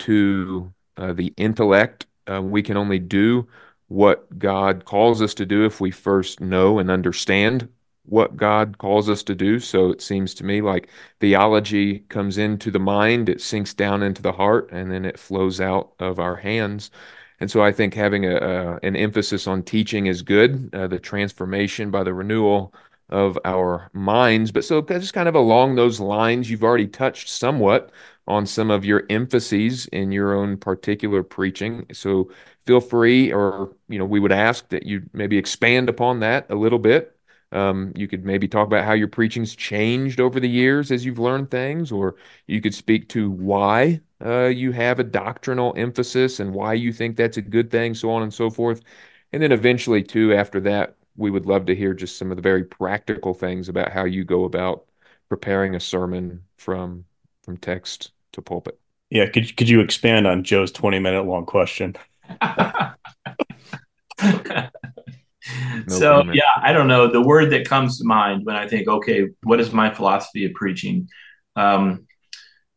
to 0.00 0.72
uh, 0.96 1.12
the 1.12 1.34
intellect. 1.36 2.06
Uh, 2.30 2.42
we 2.42 2.62
can 2.62 2.76
only 2.78 2.98
do 2.98 3.48
what 3.88 4.38
God 4.38 4.84
calls 4.86 5.22
us 5.22 5.34
to 5.34 5.46
do 5.46 5.66
if 5.66 5.80
we 5.80 5.90
first 5.90 6.40
know 6.40 6.78
and 6.78 6.90
understand 6.90 7.68
what 8.04 8.36
God 8.36 8.78
calls 8.78 9.10
us 9.10 9.22
to 9.24 9.34
do. 9.34 9.60
So 9.60 9.90
it 9.90 10.02
seems 10.02 10.34
to 10.36 10.44
me 10.44 10.62
like 10.62 10.88
theology 11.20 12.00
comes 12.08 12.38
into 12.38 12.70
the 12.70 12.78
mind, 12.80 13.28
it 13.28 13.42
sinks 13.42 13.74
down 13.74 14.02
into 14.02 14.22
the 14.22 14.32
heart, 14.32 14.70
and 14.72 14.90
then 14.90 15.04
it 15.04 15.18
flows 15.18 15.60
out 15.60 15.92
of 15.98 16.18
our 16.18 16.36
hands. 16.36 16.90
And 17.40 17.50
so 17.50 17.62
I 17.62 17.72
think 17.72 17.94
having 17.94 18.24
a, 18.26 18.36
a 18.36 18.78
an 18.82 18.96
emphasis 18.96 19.46
on 19.46 19.62
teaching 19.62 20.06
is 20.06 20.22
good, 20.22 20.74
uh, 20.74 20.88
the 20.88 20.98
transformation 20.98 21.90
by 21.90 22.02
the 22.04 22.14
renewal 22.14 22.74
of 23.10 23.38
our 23.44 23.90
minds. 23.92 24.52
But 24.52 24.64
so 24.64 24.82
just 24.82 25.14
kind 25.14 25.28
of 25.28 25.34
along 25.34 25.76
those 25.76 26.00
lines, 26.00 26.50
you've 26.50 26.64
already 26.64 26.86
touched 26.86 27.28
somewhat 27.28 27.90
on 28.26 28.44
some 28.46 28.70
of 28.70 28.84
your 28.84 29.04
emphases 29.08 29.86
in 29.86 30.12
your 30.12 30.34
own 30.34 30.56
particular 30.58 31.22
preaching. 31.22 31.86
So 31.92 32.30
feel 32.66 32.80
free, 32.80 33.32
or 33.32 33.74
you 33.88 33.98
know, 33.98 34.04
we 34.04 34.20
would 34.20 34.32
ask 34.32 34.68
that 34.68 34.84
you 34.84 35.08
maybe 35.12 35.38
expand 35.38 35.88
upon 35.88 36.20
that 36.20 36.50
a 36.50 36.54
little 36.54 36.78
bit. 36.78 37.17
Um, 37.50 37.92
you 37.96 38.08
could 38.08 38.24
maybe 38.24 38.46
talk 38.46 38.66
about 38.66 38.84
how 38.84 38.92
your 38.92 39.08
preaching's 39.08 39.56
changed 39.56 40.20
over 40.20 40.38
the 40.38 40.48
years 40.48 40.90
as 40.90 41.04
you've 41.04 41.18
learned 41.18 41.50
things, 41.50 41.90
or 41.90 42.16
you 42.46 42.60
could 42.60 42.74
speak 42.74 43.08
to 43.10 43.30
why 43.30 44.00
uh, 44.24 44.46
you 44.46 44.72
have 44.72 44.98
a 44.98 45.04
doctrinal 45.04 45.72
emphasis 45.76 46.40
and 46.40 46.52
why 46.52 46.74
you 46.74 46.92
think 46.92 47.16
that's 47.16 47.36
a 47.38 47.42
good 47.42 47.70
thing, 47.70 47.94
so 47.94 48.10
on 48.10 48.22
and 48.22 48.34
so 48.34 48.50
forth. 48.50 48.82
And 49.32 49.42
then 49.42 49.52
eventually, 49.52 50.02
too, 50.02 50.34
after 50.34 50.60
that, 50.60 50.96
we 51.16 51.30
would 51.30 51.46
love 51.46 51.66
to 51.66 51.74
hear 51.74 51.94
just 51.94 52.18
some 52.18 52.30
of 52.30 52.36
the 52.36 52.42
very 52.42 52.64
practical 52.64 53.34
things 53.34 53.68
about 53.68 53.92
how 53.92 54.04
you 54.04 54.24
go 54.24 54.44
about 54.44 54.84
preparing 55.28 55.74
a 55.74 55.80
sermon 55.80 56.42
from 56.56 57.04
from 57.42 57.56
text 57.56 58.12
to 58.32 58.42
pulpit. 58.42 58.78
Yeah, 59.10 59.26
could 59.28 59.56
could 59.56 59.68
you 59.68 59.80
expand 59.80 60.26
on 60.26 60.44
Joe's 60.44 60.72
20 60.72 60.98
minute 60.98 61.24
long 61.24 61.46
question? 61.46 61.96
so 65.88 66.18
comment. 66.18 66.36
yeah, 66.36 66.50
I 66.62 66.72
don't 66.72 66.88
know. 66.88 67.10
The 67.10 67.22
word 67.22 67.50
that 67.50 67.68
comes 67.68 67.98
to 67.98 68.04
mind 68.04 68.44
when 68.44 68.56
I 68.56 68.68
think, 68.68 68.88
okay, 68.88 69.28
what 69.42 69.60
is 69.60 69.72
my 69.72 69.92
philosophy 69.92 70.44
of 70.44 70.52
preaching? 70.54 71.08
Um, 71.56 72.06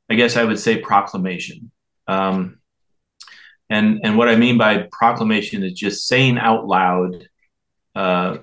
I 0.09 0.15
guess 0.15 0.35
I 0.35 0.43
would 0.43 0.59
say 0.59 0.77
proclamation. 0.77 1.71
Um, 2.07 2.59
and 3.69 4.01
and 4.03 4.17
what 4.17 4.27
I 4.27 4.35
mean 4.35 4.57
by 4.57 4.89
proclamation 4.91 5.63
is 5.63 5.73
just 5.73 6.05
saying 6.05 6.37
out 6.37 6.67
loud 6.67 7.27
uh, 7.95 8.37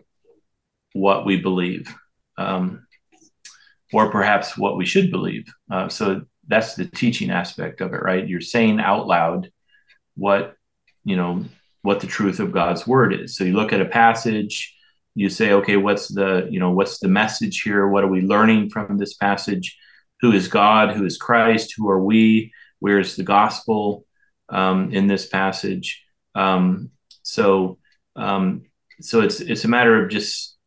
what 0.95 1.27
we 1.27 1.41
believe, 1.41 1.95
um, 2.39 2.87
or 3.93 4.11
perhaps 4.11 4.57
what 4.57 4.77
we 4.77 4.87
should 4.87 5.11
believe. 5.11 5.45
Uh, 5.71 5.89
so 5.89 6.23
that's 6.47 6.75
the 6.75 6.87
teaching 6.87 7.31
aspect 7.31 7.83
of 7.83 7.93
it, 7.93 8.03
right? 8.03 8.27
You're 8.27 8.41
saying 8.41 8.81
out 8.81 9.07
loud 9.07 9.53
what 10.17 10.55
you 11.05 11.17
know 11.17 11.45
what 11.89 12.01
the 12.01 12.07
truth 12.07 12.39
of 12.39 12.53
God's 12.53 12.87
word 12.87 13.15
is. 13.15 13.35
So 13.35 13.45
you 13.45 13.55
look 13.55 13.73
at 13.73 13.81
a 13.81 13.87
passage, 13.87 14.77
you 15.15 15.31
say, 15.31 15.53
okay, 15.53 15.79
what's 15.79 16.09
the 16.09 16.47
you 16.51 16.61
know 16.61 16.71
what's 16.71 16.99
the 16.99 17.09
message 17.09 17.63
here? 17.63 17.89
What 17.89 18.05
are 18.05 18.15
we 18.17 18.21
learning 18.21 18.69
from 18.69 18.99
this 18.99 19.15
passage? 19.15 19.75
Who 20.21 20.33
is 20.33 20.49
God? 20.49 20.95
Who 20.95 21.07
is 21.07 21.17
Christ? 21.17 21.73
Who 21.79 21.89
are 21.89 22.05
we? 22.05 22.53
Where's 22.79 23.17
the 23.17 23.23
gospel 23.23 24.05
um, 24.51 24.93
in 24.93 25.07
this 25.07 25.27
passage? 25.27 26.05
Um, 26.35 26.91
so 27.23 27.79
um, 28.17 28.65
so 29.01 29.23
it's 29.23 29.41
it's 29.41 29.65
a 29.65 29.69
matter 29.69 30.05
of 30.05 30.11
just 30.11 30.59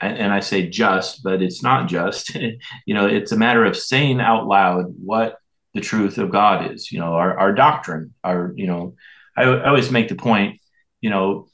and 0.00 0.32
I 0.32 0.38
say 0.38 0.68
just, 0.68 1.24
but 1.24 1.42
it's 1.42 1.60
not 1.60 1.88
just. 1.88 2.34
you 2.86 2.94
know, 2.94 3.06
it's 3.08 3.32
a 3.32 3.36
matter 3.36 3.64
of 3.64 3.76
saying 3.76 4.20
out 4.20 4.46
loud 4.46 4.94
what 5.04 5.38
the 5.74 5.80
truth 5.80 6.18
of 6.18 6.30
God 6.30 6.70
is. 6.72 6.92
You 6.92 7.00
know, 7.00 7.14
our, 7.14 7.36
our 7.36 7.52
doctrine. 7.52 8.14
Our 8.22 8.52
you 8.54 8.68
know, 8.68 8.94
I, 9.36 9.42
I 9.42 9.68
always 9.68 9.90
make 9.90 10.08
the 10.08 10.14
point. 10.14 10.57
You 11.00 11.10
know, 11.10 11.48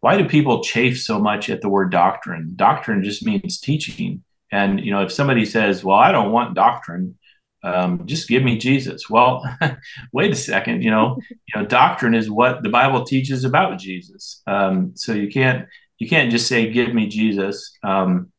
why 0.00 0.18
do 0.18 0.28
people 0.28 0.62
chafe 0.62 1.00
so 1.00 1.18
much 1.18 1.48
at 1.48 1.60
the 1.60 1.68
word 1.68 1.90
doctrine? 1.90 2.52
Doctrine 2.56 3.04
just 3.04 3.24
means 3.24 3.60
teaching. 3.60 4.24
And 4.50 4.84
you 4.84 4.90
know, 4.90 5.02
if 5.02 5.12
somebody 5.12 5.46
says, 5.46 5.84
"Well, 5.84 5.96
I 5.96 6.12
don't 6.12 6.32
want 6.32 6.54
doctrine," 6.54 7.16
um, 7.64 8.06
just 8.06 8.28
give 8.28 8.42
me 8.42 8.58
Jesus. 8.58 9.08
Well, 9.08 9.44
wait 10.12 10.32
a 10.32 10.36
second. 10.36 10.82
You 10.82 10.90
know, 10.90 11.18
you 11.30 11.60
know, 11.60 11.66
doctrine 11.66 12.14
is 12.14 12.30
what 12.30 12.62
the 12.62 12.68
Bible 12.68 13.04
teaches 13.04 13.44
about 13.44 13.78
Jesus. 13.78 14.42
Um, 14.46 14.92
so 14.96 15.12
you 15.12 15.28
can't 15.28 15.68
you 15.98 16.08
can't 16.08 16.30
just 16.30 16.48
say, 16.48 16.70
"Give 16.70 16.92
me 16.92 17.06
Jesus." 17.06 17.78
Um, 17.84 18.32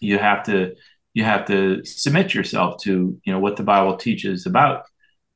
you 0.00 0.18
have 0.18 0.42
to 0.44 0.74
you 1.14 1.22
have 1.22 1.46
to 1.46 1.84
submit 1.84 2.34
yourself 2.34 2.82
to 2.82 3.18
you 3.24 3.32
know 3.32 3.38
what 3.38 3.56
the 3.56 3.62
Bible 3.62 3.96
teaches 3.96 4.46
about 4.46 4.84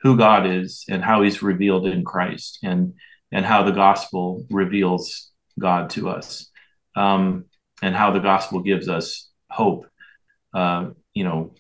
who 0.00 0.16
God 0.16 0.44
is 0.46 0.84
and 0.88 1.04
how 1.04 1.22
He's 1.22 1.42
revealed 1.42 1.86
in 1.86 2.04
Christ, 2.04 2.58
and 2.64 2.94
and 3.32 3.44
how 3.44 3.62
the 3.62 3.72
gospel 3.72 4.46
reveals 4.50 5.30
God 5.58 5.90
to 5.90 6.08
us, 6.08 6.50
um, 6.96 7.44
and 7.82 7.94
how 7.94 8.10
the 8.10 8.20
gospel 8.20 8.60
gives 8.60 8.88
us 8.88 9.28
hope. 9.50 9.86
Uh, 10.54 10.90
you 11.14 11.24
know, 11.24 11.54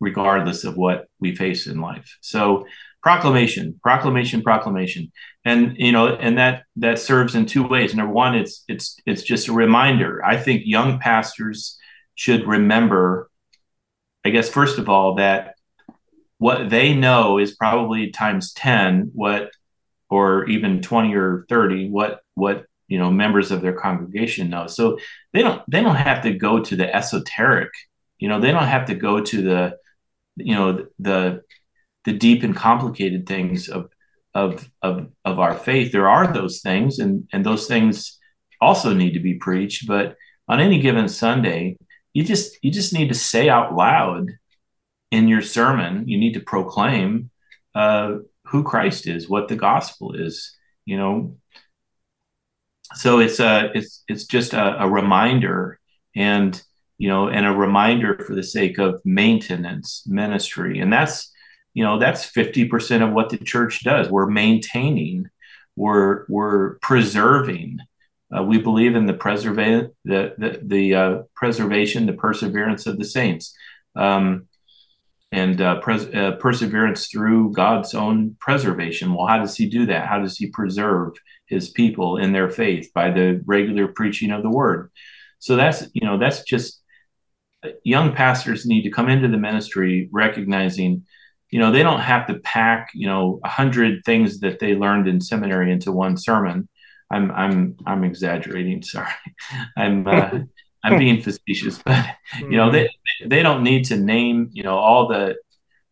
regardless 0.00 0.64
of 0.64 0.76
what 0.76 1.06
we 1.20 1.34
face 1.34 1.66
in 1.66 1.80
life. 1.80 2.16
So 2.20 2.66
proclamation, 3.02 3.78
proclamation, 3.82 4.42
proclamation. 4.42 5.12
And 5.44 5.76
you 5.78 5.92
know, 5.92 6.08
and 6.08 6.38
that 6.38 6.64
that 6.76 6.98
serves 6.98 7.34
in 7.34 7.46
two 7.46 7.66
ways. 7.66 7.94
Number 7.94 8.12
one, 8.12 8.34
it's 8.34 8.64
it's 8.68 8.96
it's 9.06 9.22
just 9.22 9.48
a 9.48 9.52
reminder. 9.52 10.24
I 10.24 10.36
think 10.36 10.62
young 10.64 10.98
pastors 10.98 11.78
should 12.14 12.46
remember, 12.46 13.30
I 14.24 14.30
guess, 14.30 14.48
first 14.48 14.78
of 14.78 14.88
all, 14.88 15.14
that 15.14 15.54
what 16.38 16.70
they 16.70 16.94
know 16.94 17.38
is 17.38 17.54
probably 17.54 18.10
times 18.10 18.52
10 18.54 19.10
what 19.14 19.50
or 20.10 20.46
even 20.46 20.82
20 20.82 21.14
or 21.14 21.46
30 21.48 21.88
what 21.90 22.20
what 22.34 22.66
you 22.88 22.98
know 22.98 23.10
members 23.10 23.50
of 23.50 23.62
their 23.62 23.72
congregation 23.72 24.50
know. 24.50 24.66
So 24.66 24.98
they 25.32 25.42
don't 25.42 25.62
they 25.70 25.82
don't 25.82 25.96
have 25.96 26.22
to 26.22 26.32
go 26.32 26.60
to 26.60 26.76
the 26.76 26.94
esoteric 26.94 27.70
you 28.18 28.28
know 28.28 28.40
they 28.40 28.50
don't 28.50 28.64
have 28.64 28.86
to 28.86 28.94
go 28.94 29.20
to 29.20 29.42
the 29.42 29.76
you 30.36 30.54
know 30.54 30.86
the 30.98 31.42
the 32.04 32.12
deep 32.12 32.42
and 32.42 32.56
complicated 32.56 33.26
things 33.26 33.68
of 33.68 33.90
of 34.34 34.68
of 34.82 35.08
of 35.24 35.38
our 35.38 35.54
faith. 35.54 35.92
There 35.92 36.08
are 36.08 36.32
those 36.32 36.60
things 36.60 36.98
and 36.98 37.28
and 37.32 37.46
those 37.46 37.66
things 37.66 38.18
also 38.60 38.92
need 38.92 39.14
to 39.14 39.20
be 39.20 39.34
preached 39.34 39.86
but 39.86 40.16
on 40.48 40.60
any 40.60 40.80
given 40.80 41.08
sunday 41.08 41.76
you 42.12 42.24
just 42.24 42.58
you 42.62 42.70
just 42.70 42.92
need 42.92 43.08
to 43.08 43.14
say 43.14 43.48
out 43.48 43.74
loud 43.74 44.30
in 45.10 45.28
your 45.28 45.42
sermon 45.42 46.06
you 46.08 46.18
need 46.18 46.34
to 46.34 46.40
proclaim 46.40 47.30
uh, 47.74 48.16
who 48.50 48.62
christ 48.62 49.06
is 49.06 49.28
what 49.28 49.48
the 49.48 49.56
gospel 49.56 50.14
is 50.14 50.56
you 50.84 50.96
know 50.96 51.36
so 52.94 53.20
it's 53.20 53.40
a 53.40 53.70
it's 53.74 54.04
it's 54.08 54.24
just 54.24 54.52
a, 54.52 54.82
a 54.82 54.88
reminder 54.88 55.78
and 56.16 56.60
you 57.00 57.08
know, 57.08 57.28
and 57.28 57.46
a 57.46 57.50
reminder 57.50 58.22
for 58.26 58.34
the 58.34 58.42
sake 58.42 58.76
of 58.76 59.00
maintenance 59.06 60.02
ministry. 60.06 60.80
And 60.80 60.92
that's, 60.92 61.32
you 61.72 61.82
know, 61.82 61.98
that's 61.98 62.30
50% 62.30 63.02
of 63.02 63.14
what 63.14 63.30
the 63.30 63.38
church 63.38 63.82
does. 63.82 64.10
We're 64.10 64.28
maintaining, 64.28 65.30
we're, 65.76 66.26
we're 66.28 66.74
preserving. 66.80 67.78
Uh, 68.36 68.42
we 68.42 68.58
believe 68.58 68.96
in 68.96 69.06
the 69.06 69.14
preserva- 69.14 69.88
the, 70.04 70.34
the, 70.36 70.60
the 70.62 70.94
uh, 70.94 71.22
preservation, 71.34 72.04
the 72.04 72.12
perseverance 72.12 72.86
of 72.86 72.98
the 72.98 73.06
saints. 73.06 73.56
Um, 73.96 74.46
and 75.32 75.60
uh, 75.60 75.80
pres- 75.80 76.12
uh, 76.14 76.32
perseverance 76.40 77.06
through 77.06 77.52
God's 77.52 77.94
own 77.94 78.36
preservation. 78.40 79.14
Well, 79.14 79.26
how 79.26 79.38
does 79.38 79.56
He 79.56 79.68
do 79.68 79.86
that? 79.86 80.06
How 80.06 80.20
does 80.20 80.36
He 80.36 80.48
preserve 80.48 81.12
His 81.46 81.70
people 81.70 82.16
in 82.16 82.32
their 82.32 82.50
faith 82.50 82.90
by 82.94 83.10
the 83.10 83.40
regular 83.46 83.88
preaching 83.88 84.30
of 84.30 84.42
the 84.42 84.50
Word? 84.50 84.90
So 85.38 85.56
that's 85.56 85.86
you 85.92 86.06
know 86.06 86.18
that's 86.18 86.42
just 86.42 86.80
young 87.84 88.14
pastors 88.14 88.66
need 88.66 88.82
to 88.82 88.90
come 88.90 89.08
into 89.08 89.28
the 89.28 89.36
ministry 89.36 90.08
recognizing 90.12 91.04
you 91.50 91.58
know 91.58 91.70
they 91.70 91.82
don't 91.82 92.00
have 92.00 92.26
to 92.26 92.38
pack 92.40 92.90
you 92.94 93.06
know 93.06 93.40
a 93.44 93.48
hundred 93.48 94.02
things 94.04 94.40
that 94.40 94.58
they 94.60 94.74
learned 94.74 95.06
in 95.06 95.20
seminary 95.20 95.70
into 95.70 95.92
one 95.92 96.16
sermon 96.16 96.68
i'm 97.10 97.30
i'm 97.32 97.76
i'm 97.86 98.04
exaggerating 98.04 98.82
sorry 98.82 99.12
i'm 99.76 100.06
uh, 100.06 100.30
i'm 100.84 100.98
being 100.98 101.20
facetious 101.20 101.78
but 101.84 102.04
you 102.38 102.56
know 102.56 102.70
they 102.70 102.88
they 103.24 103.42
don't 103.42 103.62
need 103.62 103.84
to 103.84 103.96
name 103.96 104.50
you 104.52 104.62
know 104.62 104.76
all 104.76 105.08
the 105.08 105.36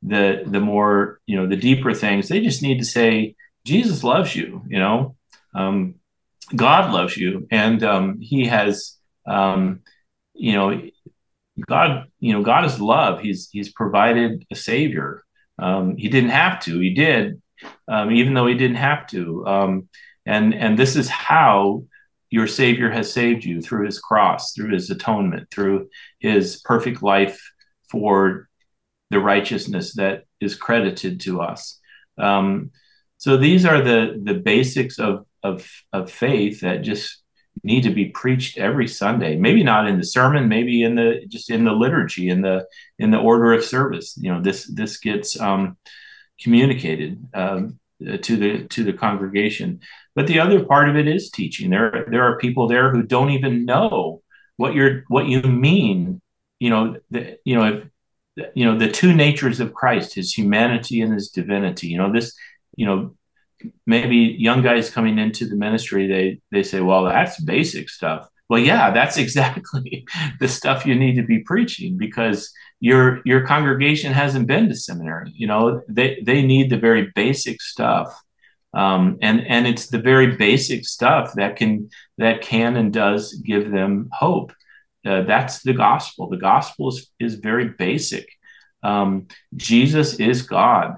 the 0.03 0.43
the 0.47 0.61
more 0.61 1.21
you 1.27 1.37
know 1.37 1.47
the 1.47 1.57
deeper 1.57 1.93
things 1.93 2.29
they 2.29 2.41
just 2.41 2.63
need 2.63 2.79
to 2.79 2.85
say 2.85 3.35
jesus 3.65 4.05
loves 4.05 4.35
you 4.35 4.63
you 4.69 4.79
know 4.79 5.17
um, 5.55 5.95
god 6.55 6.93
loves 6.93 7.17
you 7.17 7.47
and 7.51 7.83
um, 7.83 8.21
he 8.21 8.47
has 8.47 8.97
um, 9.27 9.81
you 10.35 10.53
know 10.53 10.81
God, 11.67 12.07
you 12.21 12.33
know, 12.33 12.43
God 12.43 12.65
is 12.65 12.81
love. 12.81 13.21
He's 13.21 13.49
He's 13.51 13.73
provided 13.73 14.47
a 14.51 14.55
savior. 14.55 15.25
Um, 15.59 15.97
he 15.97 16.09
didn't 16.09 16.31
have 16.31 16.61
to. 16.63 16.79
He 16.79 16.95
did, 16.95 17.43
um, 17.89 18.13
even 18.13 18.35
though 18.35 18.47
he 18.47 18.55
didn't 18.55 18.77
have 18.77 19.07
to. 19.09 19.47
Um, 19.47 19.89
and 20.27 20.55
and 20.55 20.79
this 20.79 20.95
is 20.95 21.09
how 21.09 21.85
your 22.31 22.47
Savior 22.47 22.91
has 22.91 23.13
saved 23.13 23.45
you 23.45 23.61
through 23.61 23.87
His 23.87 23.99
cross, 23.99 24.53
through 24.53 24.73
His 24.73 24.91
atonement, 24.91 25.51
through 25.51 25.89
His 26.19 26.61
perfect 26.65 27.03
life 27.03 27.41
for 27.91 28.49
the 29.11 29.21
righteousness 29.21 29.95
that 29.95 30.25
is 30.41 30.55
credited 30.55 31.21
to 31.21 31.41
us. 31.41 31.79
Um, 32.19 32.71
so 33.17 33.37
these 33.37 33.65
are 33.65 33.83
the 33.83 34.21
the 34.23 34.35
basics 34.35 34.99
of 34.99 35.27
of 35.43 35.69
of 35.93 36.11
faith 36.11 36.61
that 36.61 36.83
just 36.83 37.23
need 37.65 37.83
to 37.83 37.91
be 37.91 38.07
preached 38.07 38.59
every 38.59 38.87
Sunday. 38.87 39.37
Maybe 39.37 39.65
not 39.65 39.89
in 39.89 39.99
the 39.99 40.05
sermon, 40.05 40.49
maybe 40.49 40.83
in 40.83 40.95
the 40.95 41.23
just 41.29 41.51
in 41.51 41.65
the 41.65 41.73
liturgy, 41.73 42.29
in 42.29 42.43
the 42.43 42.67
in 42.99 43.11
the 43.11 43.19
order 43.19 43.53
of 43.53 43.65
service. 43.65 44.17
You 44.17 44.33
know, 44.33 44.43
this 44.43 44.71
this 44.73 44.99
gets 44.99 45.41
um, 45.41 45.77
communicated 46.41 47.27
um, 47.35 47.79
Uh, 48.07 48.17
to 48.19 48.37
the 48.37 48.65
to 48.69 48.85
the 48.85 48.93
congregation. 48.93 49.81
But 50.15 50.29
the 50.29 50.39
other 50.39 50.65
part 50.65 50.89
of 50.89 50.95
it 50.95 51.09
is 51.09 51.33
teaching. 51.33 51.71
There 51.71 52.07
there 52.09 52.23
are 52.23 52.39
people 52.39 52.69
there 52.69 52.93
who 52.93 53.03
don't 53.03 53.31
even 53.31 53.65
know 53.65 54.23
what 54.57 54.75
you're 54.75 55.03
what 55.09 55.27
you 55.27 55.43
mean. 55.43 56.21
You 56.61 56.71
know, 56.71 56.97
the, 57.11 57.39
you 57.45 57.57
know 57.57 57.65
if 58.37 58.51
you 58.55 58.65
know 58.65 58.79
the 58.79 58.89
two 58.89 59.13
natures 59.13 59.59
of 59.59 59.75
Christ, 59.75 60.15
his 60.15 60.33
humanity 60.33 61.01
and 61.01 61.13
his 61.13 61.31
divinity. 61.31 61.89
You 61.89 61.99
know 61.99 62.13
this. 62.13 62.37
You 62.77 62.87
know 62.87 63.17
maybe 63.85 64.37
young 64.39 64.63
guys 64.63 64.91
coming 64.91 65.19
into 65.19 65.49
the 65.49 65.57
ministry 65.57 66.07
they 66.07 66.41
they 66.53 66.63
say 66.63 66.81
well 66.81 67.03
that's 67.07 67.43
basic 67.43 67.89
stuff 67.89 68.29
well 68.49 68.61
yeah 68.61 68.91
that's 68.91 69.17
exactly 69.25 70.07
the 70.41 70.49
stuff 70.49 70.87
you 70.87 70.95
need 70.95 71.17
to 71.17 71.23
be 71.23 71.41
preaching 71.41 71.97
because 71.97 72.53
your 72.81 73.21
your 73.25 73.45
congregation 73.45 74.13
hasn't 74.13 74.47
been 74.47 74.69
to 74.69 74.75
seminary 74.75 75.33
you 75.35 75.47
know 75.47 75.83
they 75.89 76.23
they 76.25 76.43
need 76.43 76.71
the 76.71 76.79
very 76.79 77.11
basic 77.15 77.61
stuff. 77.61 78.23
Um, 78.75 79.19
and 79.23 79.47
and 79.47 79.67
it's 79.67 79.87
the 79.87 79.99
very 79.99 80.37
basic 80.37 80.87
stuff 80.87 81.33
that 81.35 81.57
can 81.57 81.89
that 82.19 82.43
can 82.43 82.77
and 82.77 82.93
does 82.93 83.35
give 83.35 83.71
them 83.71 84.09
hope. 84.13 84.53
Uh, 85.07 85.23
that's 85.23 85.63
the 85.63 85.73
gospel. 85.73 86.29
The 86.29 86.37
gospel 86.37 86.89
is, 86.89 87.11
is 87.19 87.35
very 87.37 87.71
basic. 87.71 88.29
Um, 88.83 89.27
jesus 89.57 90.21
is 90.21 90.43
god. 90.43 90.97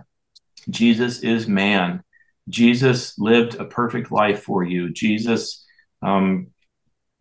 Jesus 0.68 1.20
is 1.20 1.46
man. 1.46 2.02
Jesus 2.48 3.18
lived 3.18 3.54
a 3.54 3.64
perfect 3.64 4.10
life 4.10 4.42
for 4.42 4.64
you. 4.64 4.92
Jesus 4.92 5.64
um, 6.02 6.48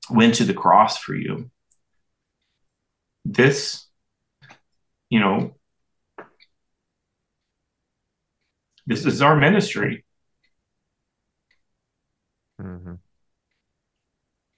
went 0.09 0.35
to 0.35 0.43
the 0.43 0.53
cross 0.53 0.97
for 0.97 1.15
you. 1.15 1.49
This, 3.25 3.85
you 5.09 5.19
know, 5.19 5.55
this 8.87 9.05
is 9.05 9.21
our 9.21 9.35
ministry. 9.35 10.05
Mm-hmm. 12.61 12.95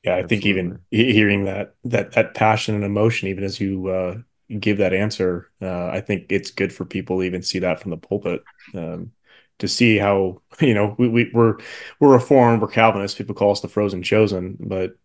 Yeah, 0.03 0.15
I 0.15 0.23
think 0.23 0.45
even 0.45 0.79
hearing 0.89 1.45
that 1.45 1.75
that 1.83 2.13
that 2.13 2.33
passion 2.33 2.73
and 2.73 2.83
emotion, 2.83 3.27
even 3.27 3.43
as 3.43 3.59
you 3.59 3.87
uh, 3.87 4.17
give 4.59 4.79
that 4.79 4.93
answer, 4.93 5.51
uh, 5.61 5.87
I 5.87 6.01
think 6.01 6.31
it's 6.31 6.49
good 6.49 6.73
for 6.73 6.85
people 6.85 7.19
to 7.19 7.23
even 7.23 7.43
see 7.43 7.59
that 7.59 7.79
from 7.79 7.91
the 7.91 7.97
pulpit. 7.97 8.43
Um, 8.73 9.11
to 9.59 9.67
see 9.67 9.97
how 9.97 10.41
you 10.59 10.73
know 10.73 10.95
we, 10.97 11.07
we 11.07 11.31
we're 11.33 11.57
we're 11.99 12.13
reformed, 12.13 12.61
we're 12.61 12.67
Calvinists. 12.67 13.17
People 13.17 13.35
call 13.35 13.51
us 13.51 13.61
the 13.61 13.67
frozen 13.67 14.01
chosen, 14.01 14.57
but 14.59 14.95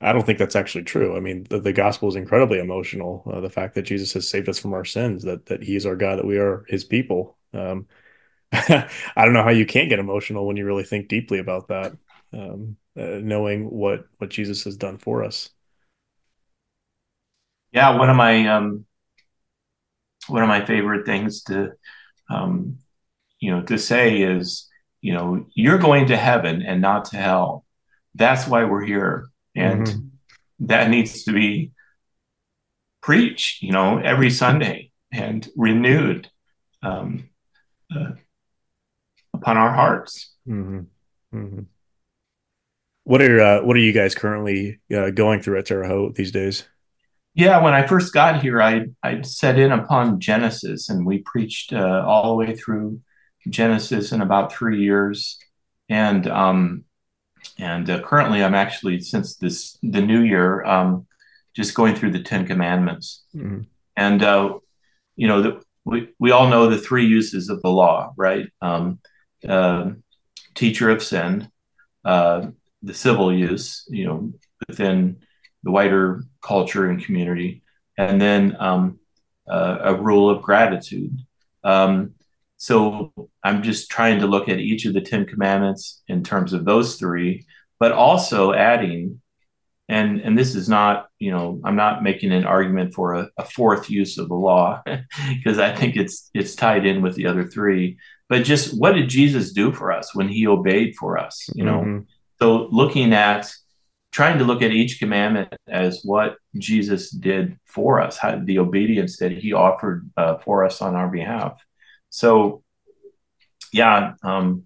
I 0.00 0.12
don't 0.12 0.26
think 0.26 0.38
that's 0.38 0.56
actually 0.56 0.84
true. 0.84 1.16
I 1.16 1.20
mean, 1.20 1.46
the, 1.48 1.58
the 1.58 1.72
gospel 1.72 2.08
is 2.08 2.16
incredibly 2.16 2.58
emotional. 2.58 3.22
Uh, 3.32 3.40
the 3.40 3.50
fact 3.50 3.74
that 3.74 3.82
Jesus 3.82 4.12
has 4.12 4.28
saved 4.28 4.48
us 4.48 4.58
from 4.58 4.74
our 4.74 4.84
sins, 4.84 5.22
that 5.24 5.46
that 5.46 5.62
He 5.62 5.74
is 5.76 5.86
our 5.86 5.96
God, 5.96 6.18
that 6.18 6.26
we 6.26 6.38
are 6.38 6.64
His 6.68 6.84
people. 6.84 7.36
Um, 7.54 7.86
I 8.52 8.88
don't 9.16 9.32
know 9.32 9.42
how 9.42 9.50
you 9.50 9.66
can't 9.66 9.88
get 9.88 9.98
emotional 9.98 10.46
when 10.46 10.56
you 10.56 10.66
really 10.66 10.84
think 10.84 11.08
deeply 11.08 11.38
about 11.38 11.68
that, 11.68 11.92
um, 12.32 12.76
uh, 12.98 13.20
knowing 13.22 13.70
what 13.70 14.06
what 14.18 14.30
Jesus 14.30 14.64
has 14.64 14.76
done 14.76 14.98
for 14.98 15.24
us. 15.24 15.50
Yeah, 17.72 17.96
one 17.96 18.10
of 18.10 18.16
my 18.16 18.46
um, 18.48 18.84
one 20.28 20.42
of 20.42 20.48
my 20.48 20.64
favorite 20.64 21.06
things 21.06 21.42
to 21.44 21.72
um, 22.28 22.78
you 23.40 23.50
know 23.50 23.62
to 23.62 23.78
say 23.78 24.20
is 24.20 24.68
you 25.00 25.14
know 25.14 25.46
you're 25.54 25.78
going 25.78 26.06
to 26.08 26.16
heaven 26.18 26.60
and 26.60 26.82
not 26.82 27.06
to 27.06 27.16
hell. 27.16 27.64
That's 28.14 28.46
why 28.46 28.64
we're 28.64 28.84
here 28.84 29.28
and 29.56 29.86
mm-hmm. 29.86 30.66
that 30.66 30.90
needs 30.90 31.24
to 31.24 31.32
be 31.32 31.72
preached 33.00 33.62
you 33.62 33.72
know 33.72 33.98
every 33.98 34.30
sunday 34.30 34.90
and 35.12 35.48
renewed 35.56 36.28
um, 36.82 37.28
uh, 37.94 38.12
upon 39.34 39.56
our 39.56 39.72
hearts 39.72 40.34
mm-hmm. 40.46 40.80
Mm-hmm. 41.36 41.62
what 43.04 43.22
are 43.22 43.40
uh, 43.40 43.64
what 43.64 43.76
are 43.76 43.80
you 43.80 43.92
guys 43.92 44.14
currently 44.14 44.80
uh, 44.94 45.10
going 45.10 45.40
through 45.40 45.58
at 45.58 45.66
terre 45.66 45.86
haute 45.86 46.14
these 46.14 46.32
days 46.32 46.64
yeah 47.34 47.62
when 47.62 47.74
i 47.74 47.86
first 47.86 48.12
got 48.12 48.42
here 48.42 48.60
i 48.60 48.86
i 49.02 49.22
set 49.22 49.58
in 49.58 49.72
upon 49.72 50.20
genesis 50.20 50.88
and 50.88 51.06
we 51.06 51.18
preached 51.18 51.72
uh, 51.72 52.04
all 52.06 52.28
the 52.28 52.34
way 52.34 52.54
through 52.54 53.00
genesis 53.48 54.12
in 54.12 54.20
about 54.20 54.52
three 54.52 54.82
years 54.82 55.38
and 55.88 56.26
um, 56.26 56.84
and 57.58 57.88
uh, 57.88 58.02
currently, 58.02 58.42
I'm 58.42 58.54
actually 58.54 59.00
since 59.00 59.36
this 59.36 59.78
the 59.82 60.02
new 60.02 60.22
year, 60.22 60.64
um, 60.64 61.06
just 61.54 61.74
going 61.74 61.94
through 61.94 62.12
the 62.12 62.22
Ten 62.22 62.46
Commandments. 62.46 63.24
Mm-hmm. 63.34 63.62
And 63.96 64.22
uh, 64.22 64.58
you 65.16 65.28
know, 65.28 65.42
the, 65.42 65.62
we 65.84 66.08
we 66.18 66.30
all 66.32 66.48
know 66.48 66.68
the 66.68 66.78
three 66.78 67.06
uses 67.06 67.48
of 67.48 67.62
the 67.62 67.70
law, 67.70 68.12
right? 68.16 68.48
Um, 68.60 68.98
uh, 69.48 69.90
teacher 70.54 70.90
of 70.90 71.02
sin, 71.02 71.50
uh, 72.04 72.48
the 72.82 72.94
civil 72.94 73.32
use, 73.32 73.86
you 73.88 74.06
know, 74.06 74.32
within 74.68 75.18
the 75.62 75.70
wider 75.70 76.24
culture 76.42 76.90
and 76.90 77.04
community, 77.04 77.62
and 77.96 78.20
then 78.20 78.56
um, 78.58 78.98
uh, 79.48 79.78
a 79.80 79.94
rule 79.94 80.28
of 80.28 80.42
gratitude. 80.42 81.18
Um, 81.64 82.14
so 82.56 83.12
I'm 83.42 83.62
just 83.62 83.90
trying 83.90 84.20
to 84.20 84.26
look 84.26 84.48
at 84.48 84.58
each 84.58 84.86
of 84.86 84.94
the 84.94 85.00
Ten 85.00 85.26
Commandments 85.26 86.02
in 86.08 86.22
terms 86.22 86.52
of 86.52 86.64
those 86.64 86.96
three, 86.96 87.46
but 87.78 87.92
also 87.92 88.52
adding, 88.52 89.20
and 89.88 90.20
and 90.20 90.36
this 90.36 90.54
is 90.54 90.68
not, 90.68 91.08
you 91.18 91.30
know, 91.30 91.60
I'm 91.64 91.76
not 91.76 92.02
making 92.02 92.32
an 92.32 92.44
argument 92.44 92.94
for 92.94 93.14
a, 93.14 93.30
a 93.36 93.44
fourth 93.44 93.90
use 93.90 94.18
of 94.18 94.28
the 94.28 94.34
law 94.34 94.82
because 95.34 95.58
I 95.58 95.74
think 95.74 95.96
it's 95.96 96.30
it's 96.34 96.54
tied 96.54 96.86
in 96.86 97.02
with 97.02 97.14
the 97.14 97.26
other 97.26 97.46
three. 97.46 97.98
But 98.28 98.44
just 98.44 98.78
what 98.78 98.92
did 98.92 99.08
Jesus 99.08 99.52
do 99.52 99.70
for 99.70 99.92
us 99.92 100.14
when 100.14 100.28
he 100.28 100.46
obeyed 100.46 100.96
for 100.96 101.18
us? 101.18 101.48
You 101.54 101.64
know, 101.64 101.80
mm-hmm. 101.80 101.98
so 102.40 102.68
looking 102.72 103.12
at 103.12 103.52
trying 104.16 104.38
to 104.38 104.44
look 104.44 104.62
at 104.62 104.70
each 104.70 104.98
commandment 104.98 105.54
as 105.68 106.00
what 106.02 106.36
Jesus 106.56 107.10
did 107.10 107.58
for 107.66 108.00
us, 108.00 108.16
how, 108.16 108.40
the 108.42 108.58
obedience 108.58 109.18
that 109.18 109.30
he 109.30 109.52
offered 109.52 110.10
uh, 110.16 110.38
for 110.38 110.64
us 110.64 110.80
on 110.80 110.96
our 110.96 111.08
behalf. 111.08 111.60
So, 112.10 112.62
yeah, 113.72 114.14
um, 114.22 114.64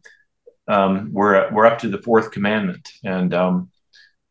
um, 0.69 1.11
we're 1.13 1.53
we're 1.53 1.67
up 1.67 1.81
to 1.81 1.89
the 1.89 1.99
fourth 1.99 2.31
commandment, 2.31 2.89
and 3.03 3.35
um, 3.35 3.71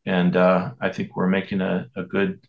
and 0.06 0.36
uh, 0.36 0.72
I 0.80 0.90
think 0.90 1.16
we're 1.16 1.28
making 1.28 1.62
a, 1.62 1.88
a 1.96 2.04
good 2.04 2.40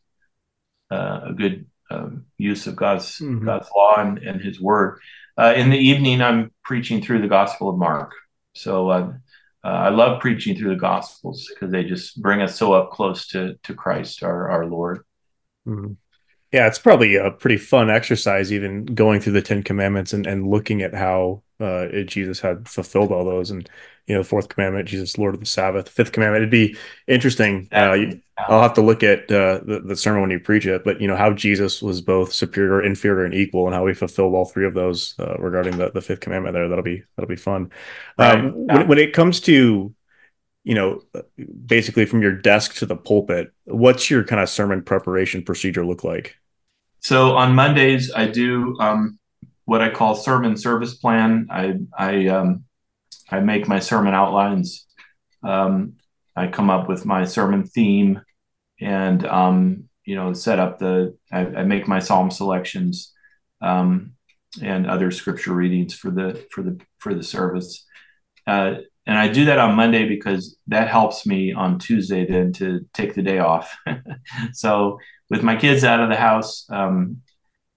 uh, 0.90 1.20
a 1.24 1.32
good 1.32 1.66
um, 1.90 2.26
use 2.38 2.66
of 2.66 2.76
God's 2.76 3.18
mm-hmm. 3.18 3.44
God's 3.44 3.68
law 3.74 3.96
and, 3.98 4.18
and 4.18 4.40
His 4.40 4.60
Word. 4.60 5.00
Uh, 5.36 5.54
in 5.56 5.70
the 5.70 5.78
evening, 5.78 6.22
I'm 6.22 6.52
preaching 6.64 7.02
through 7.02 7.22
the 7.22 7.28
Gospel 7.28 7.68
of 7.68 7.78
Mark. 7.78 8.12
So 8.54 8.90
uh, 8.90 9.12
uh, 9.64 9.68
I 9.68 9.88
love 9.88 10.20
preaching 10.20 10.56
through 10.56 10.70
the 10.70 10.80
Gospels 10.80 11.48
because 11.48 11.70
they 11.72 11.84
just 11.84 12.20
bring 12.20 12.42
us 12.42 12.56
so 12.56 12.72
up 12.72 12.90
close 12.90 13.26
to 13.28 13.56
to 13.64 13.74
Christ, 13.74 14.22
our 14.22 14.50
our 14.50 14.66
Lord. 14.66 15.00
Mm-hmm. 15.66 15.92
Yeah, 16.52 16.66
it's 16.66 16.80
probably 16.80 17.14
a 17.14 17.30
pretty 17.30 17.58
fun 17.58 17.90
exercise, 17.90 18.52
even 18.52 18.84
going 18.84 19.20
through 19.20 19.34
the 19.34 19.42
Ten 19.42 19.62
Commandments 19.62 20.12
and, 20.12 20.26
and 20.26 20.50
looking 20.50 20.82
at 20.82 20.92
how 20.92 21.42
uh, 21.60 21.86
Jesus 22.06 22.40
had 22.40 22.68
fulfilled 22.68 23.12
all 23.12 23.24
those. 23.24 23.52
And, 23.52 23.70
you 24.08 24.16
know, 24.16 24.22
the 24.22 24.28
fourth 24.28 24.48
commandment, 24.48 24.88
Jesus, 24.88 25.16
Lord 25.16 25.34
of 25.34 25.40
the 25.40 25.46
Sabbath, 25.46 25.88
fifth 25.88 26.10
commandment, 26.10 26.42
it'd 26.42 26.50
be 26.50 26.76
interesting. 27.06 27.68
Uh, 27.70 27.92
you, 27.92 28.20
I'll 28.36 28.62
have 28.62 28.74
to 28.74 28.82
look 28.82 29.04
at 29.04 29.30
uh, 29.30 29.60
the, 29.62 29.80
the 29.84 29.94
sermon 29.94 30.22
when 30.22 30.30
you 30.32 30.40
preach 30.40 30.66
it, 30.66 30.82
but, 30.82 31.00
you 31.00 31.06
know, 31.06 31.14
how 31.14 31.32
Jesus 31.32 31.82
was 31.82 32.00
both 32.00 32.32
superior, 32.32 32.82
inferior, 32.82 33.24
and 33.24 33.34
equal, 33.34 33.66
and 33.66 33.74
how 33.74 33.86
he 33.86 33.94
fulfilled 33.94 34.34
all 34.34 34.46
three 34.46 34.66
of 34.66 34.74
those 34.74 35.14
uh, 35.20 35.36
regarding 35.38 35.78
the, 35.78 35.92
the 35.92 36.00
fifth 36.00 36.18
commandment 36.18 36.54
there. 36.54 36.68
That'll 36.68 36.82
be, 36.82 37.04
that'll 37.14 37.28
be 37.28 37.36
fun. 37.36 37.70
Right. 38.18 38.40
Um, 38.40 38.66
when, 38.66 38.88
when 38.88 38.98
it 38.98 39.12
comes 39.12 39.38
to, 39.42 39.94
you 40.64 40.74
know, 40.74 41.02
basically 41.66 42.06
from 42.06 42.22
your 42.22 42.32
desk 42.34 42.74
to 42.76 42.86
the 42.86 42.96
pulpit, 42.96 43.52
what's 43.66 44.10
your 44.10 44.24
kind 44.24 44.42
of 44.42 44.48
sermon 44.48 44.82
preparation 44.82 45.44
procedure 45.44 45.86
look 45.86 46.02
like? 46.02 46.38
So 47.00 47.36
on 47.36 47.54
Mondays, 47.54 48.12
I 48.12 48.26
do 48.26 48.76
um, 48.78 49.18
what 49.64 49.80
I 49.80 49.90
call 49.90 50.14
sermon 50.14 50.56
service 50.56 50.94
plan. 50.94 51.48
I 51.50 51.74
I 51.96 52.26
um, 52.28 52.64
I 53.30 53.40
make 53.40 53.68
my 53.68 53.78
sermon 53.80 54.14
outlines. 54.14 54.86
Um, 55.42 55.94
I 56.36 56.48
come 56.48 56.70
up 56.70 56.88
with 56.88 57.06
my 57.06 57.24
sermon 57.24 57.64
theme, 57.64 58.20
and 58.80 59.24
um, 59.26 59.88
you 60.04 60.14
know, 60.14 60.32
set 60.32 60.58
up 60.58 60.78
the. 60.78 61.16
I, 61.32 61.40
I 61.40 61.62
make 61.64 61.88
my 61.88 62.00
psalm 62.00 62.30
selections 62.30 63.12
um, 63.62 64.12
and 64.62 64.86
other 64.86 65.10
scripture 65.10 65.54
readings 65.54 65.94
for 65.94 66.10
the 66.10 66.44
for 66.50 66.62
the 66.62 66.80
for 66.98 67.14
the 67.14 67.22
service. 67.22 67.86
Uh, 68.46 68.76
and 69.06 69.18
I 69.18 69.28
do 69.28 69.46
that 69.46 69.58
on 69.58 69.74
Monday 69.74 70.06
because 70.06 70.56
that 70.66 70.88
helps 70.88 71.26
me 71.26 71.52
on 71.52 71.78
Tuesday 71.78 72.26
then 72.26 72.52
to 72.54 72.86
take 72.92 73.14
the 73.14 73.22
day 73.22 73.38
off. 73.38 73.76
so 74.52 74.98
with 75.30 75.42
my 75.42 75.56
kids 75.56 75.84
out 75.84 76.00
of 76.00 76.10
the 76.10 76.16
house. 76.16 76.66
Um, 76.68 77.22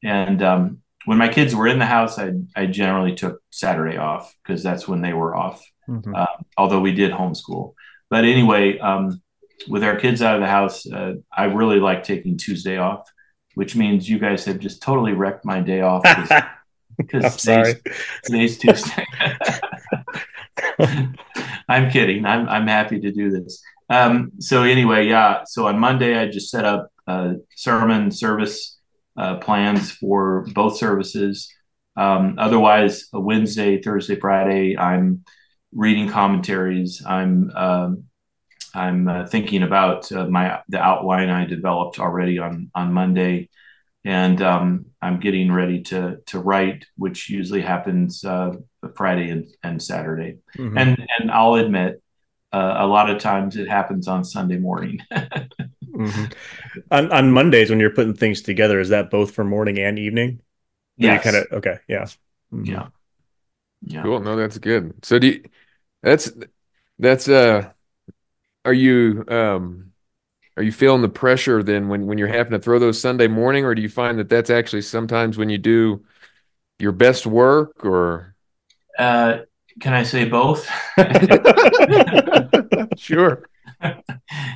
and 0.03 0.41
um, 0.43 0.79
when 1.05 1.17
my 1.17 1.29
kids 1.29 1.55
were 1.55 1.67
in 1.67 1.79
the 1.79 1.85
house, 1.85 2.19
I, 2.19 2.31
I 2.55 2.65
generally 2.65 3.15
took 3.15 3.41
Saturday 3.51 3.97
off 3.97 4.35
because 4.43 4.63
that's 4.63 4.87
when 4.87 5.01
they 5.01 5.13
were 5.13 5.35
off, 5.35 5.63
mm-hmm. 5.87 6.13
uh, 6.13 6.25
although 6.57 6.81
we 6.81 6.93
did 6.93 7.11
homeschool. 7.11 7.75
But 8.09 8.25
anyway, 8.25 8.79
um, 8.79 9.21
with 9.67 9.83
our 9.83 9.95
kids 9.95 10.21
out 10.21 10.35
of 10.35 10.41
the 10.41 10.47
house, 10.47 10.85
uh, 10.91 11.13
I 11.31 11.45
really 11.45 11.79
like 11.79 12.03
taking 12.03 12.37
Tuesday 12.37 12.77
off, 12.77 13.09
which 13.55 13.75
means 13.75 14.09
you 14.09 14.19
guys 14.19 14.43
have 14.45 14.59
just 14.59 14.81
totally 14.81 15.13
wrecked 15.13 15.45
my 15.45 15.61
day 15.61 15.81
off 15.81 16.03
because 16.97 17.37
today's, 17.41 17.75
today's 18.23 18.57
Tuesday. 18.57 19.05
I'm 21.69 21.89
kidding. 21.89 22.25
I'm, 22.25 22.49
I'm 22.49 22.67
happy 22.67 22.99
to 22.99 23.11
do 23.11 23.31
this. 23.31 23.61
Um, 23.89 24.31
so 24.39 24.63
anyway, 24.63 25.07
yeah. 25.07 25.43
So 25.45 25.67
on 25.67 25.79
Monday, 25.79 26.17
I 26.17 26.27
just 26.27 26.49
set 26.49 26.65
up 26.65 26.92
sermon 27.55 28.11
service 28.11 28.79
uh, 29.17 29.37
plans 29.37 29.91
for 29.91 30.45
both 30.53 30.77
services. 30.77 31.51
Um, 31.95 32.35
otherwise, 32.39 33.07
Wednesday, 33.13 33.81
Thursday, 33.81 34.19
Friday, 34.19 34.77
I'm 34.77 35.23
reading 35.71 36.09
commentaries. 36.09 37.03
I'm 37.05 37.51
um, 37.55 38.03
I'm 38.73 39.07
uh, 39.07 39.27
thinking 39.27 39.63
about 39.63 40.11
uh, 40.11 40.27
my 40.27 40.61
the 40.69 40.79
outline 40.79 41.29
I 41.29 41.45
developed 41.45 41.99
already 41.99 42.39
on 42.39 42.71
on 42.73 42.93
Monday, 42.93 43.49
and 44.03 44.41
um, 44.41 44.85
I'm 45.01 45.19
getting 45.19 45.51
ready 45.51 45.83
to 45.83 46.17
to 46.27 46.39
write, 46.39 46.85
which 46.97 47.29
usually 47.29 47.61
happens 47.61 48.23
uh, 48.23 48.53
Friday 48.95 49.29
and, 49.29 49.47
and 49.61 49.81
Saturday. 49.81 50.39
Mm-hmm. 50.57 50.77
And 50.77 51.07
and 51.19 51.31
I'll 51.31 51.55
admit, 51.55 52.01
uh, 52.51 52.75
a 52.77 52.87
lot 52.87 53.11
of 53.11 53.19
times 53.19 53.55
it 53.55 53.69
happens 53.69 54.07
on 54.07 54.23
Sunday 54.23 54.57
morning. 54.57 54.99
mm-hmm. 55.93 56.25
on, 56.91 57.11
on 57.11 57.31
Mondays 57.31 57.69
when 57.69 57.79
you're 57.79 57.93
putting 57.93 58.13
things 58.13 58.41
together, 58.41 58.79
is 58.79 58.89
that 58.89 59.09
both 59.09 59.31
for 59.31 59.43
morning 59.43 59.79
and 59.79 59.99
evening? 59.99 60.41
Yeah. 60.97 61.17
Kind 61.19 61.35
of 61.35 61.47
okay. 61.51 61.77
Yeah. 61.87 62.05
Mm-hmm. 62.53 62.65
Yeah. 62.65 62.87
Yeah. 63.81 64.03
Cool. 64.03 64.19
No, 64.19 64.35
that's 64.35 64.57
good. 64.57 64.93
So 65.03 65.19
do 65.19 65.27
you, 65.27 65.43
that's 66.01 66.31
that's 66.99 67.27
uh 67.27 67.69
are 68.65 68.73
you 68.73 69.25
um 69.27 69.91
are 70.55 70.63
you 70.63 70.71
feeling 70.71 71.01
the 71.01 71.09
pressure 71.09 71.63
then 71.63 71.89
when 71.89 72.05
when 72.05 72.17
you're 72.17 72.27
having 72.27 72.51
to 72.51 72.59
throw 72.59 72.79
those 72.79 72.99
Sunday 72.99 73.27
morning 73.27 73.65
or 73.65 73.75
do 73.75 73.81
you 73.81 73.89
find 73.89 74.19
that 74.19 74.29
that's 74.29 74.49
actually 74.49 74.83
sometimes 74.83 75.37
when 75.37 75.49
you 75.49 75.57
do 75.57 76.05
your 76.79 76.91
best 76.91 77.25
work 77.25 77.85
or 77.85 78.35
Uh, 78.97 79.39
can 79.79 79.93
I 79.93 80.03
say 80.03 80.25
both? 80.25 80.67
Sure. 82.97 83.43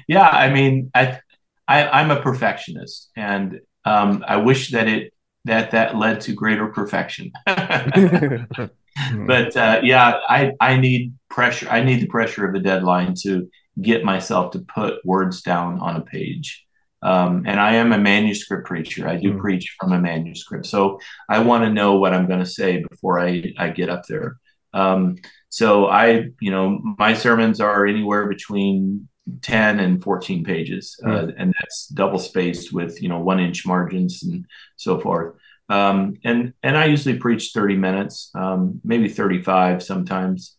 yeah, 0.07 0.29
I 0.29 0.49
mean, 0.49 0.91
I, 0.93 1.19
I 1.68 1.88
I'm 1.88 2.11
a 2.11 2.22
perfectionist, 2.22 3.09
and 3.15 3.59
um, 3.86 4.24
I 4.28 4.38
wish 4.38 4.72
that 4.72 4.88
it 4.88 5.13
that 5.45 5.72
that 5.72 5.97
led 5.97 6.22
to 6.22 6.34
greater 6.34 6.68
perfection. 6.68 7.32
but 7.45 9.55
uh, 9.55 9.80
yeah, 9.84 10.20
I 10.28 10.51
I 10.59 10.78
need 10.78 11.13
pressure. 11.30 11.68
I 11.70 11.84
need 11.84 12.01
the 12.01 12.07
pressure 12.07 12.47
of 12.47 12.55
a 12.55 12.59
deadline 12.59 13.13
to 13.24 13.49
get 13.82 14.03
myself 14.03 14.51
to 14.51 14.59
put 14.59 15.05
words 15.05 15.41
down 15.41 15.80
on 15.80 15.95
a 15.95 16.01
page. 16.01 16.63
Um, 17.03 17.43
and 17.45 17.59
I 17.59 17.76
am 17.76 17.93
a 17.93 17.97
manuscript 17.99 18.65
preacher. 18.65 19.07
I 19.07 19.18
do 19.18 19.34
Mm. 19.34 19.39
preach 19.39 19.76
from 19.80 19.93
a 19.93 19.99
manuscript, 19.99 20.65
so 20.65 20.99
I 21.30 21.39
want 21.39 21.63
to 21.63 21.70
know 21.72 21.97
what 21.97 22.13
I'm 22.13 22.28
going 22.28 22.39
to 22.39 22.45
say 22.45 22.84
before 22.89 23.20
I 23.20 23.53
I 23.57 23.70
get 23.70 23.89
up 23.89 24.05
there. 24.07 24.38
Um, 24.74 25.18
so 25.49 25.88
I, 25.88 26.26
you 26.41 26.51
know, 26.51 26.80
my 26.99 27.13
sermons 27.13 27.61
are 27.61 27.86
anywhere 27.86 28.28
between 28.28 29.07
10 29.41 29.80
and 29.80 30.03
14 30.03 30.43
pages, 30.43 30.99
uh, 31.05 31.28
and 31.38 31.53
that's 31.59 31.88
double 31.88 32.19
spaced 32.19 32.73
with, 32.73 33.01
you 33.01 33.09
know, 33.09 33.19
one 33.19 33.39
inch 33.39 33.65
margins 33.65 34.23
and 34.23 34.45
so 34.75 34.99
forth. 34.99 35.36
Um, 35.69 36.15
and 36.23 36.53
and 36.63 36.78
I 36.78 36.86
usually 36.86 37.17
preach 37.17 37.51
30 37.53 37.75
minutes, 37.75 38.32
um, 38.36 38.80
maybe 38.84 39.09
35 39.09 39.84
sometimes, 39.84 40.55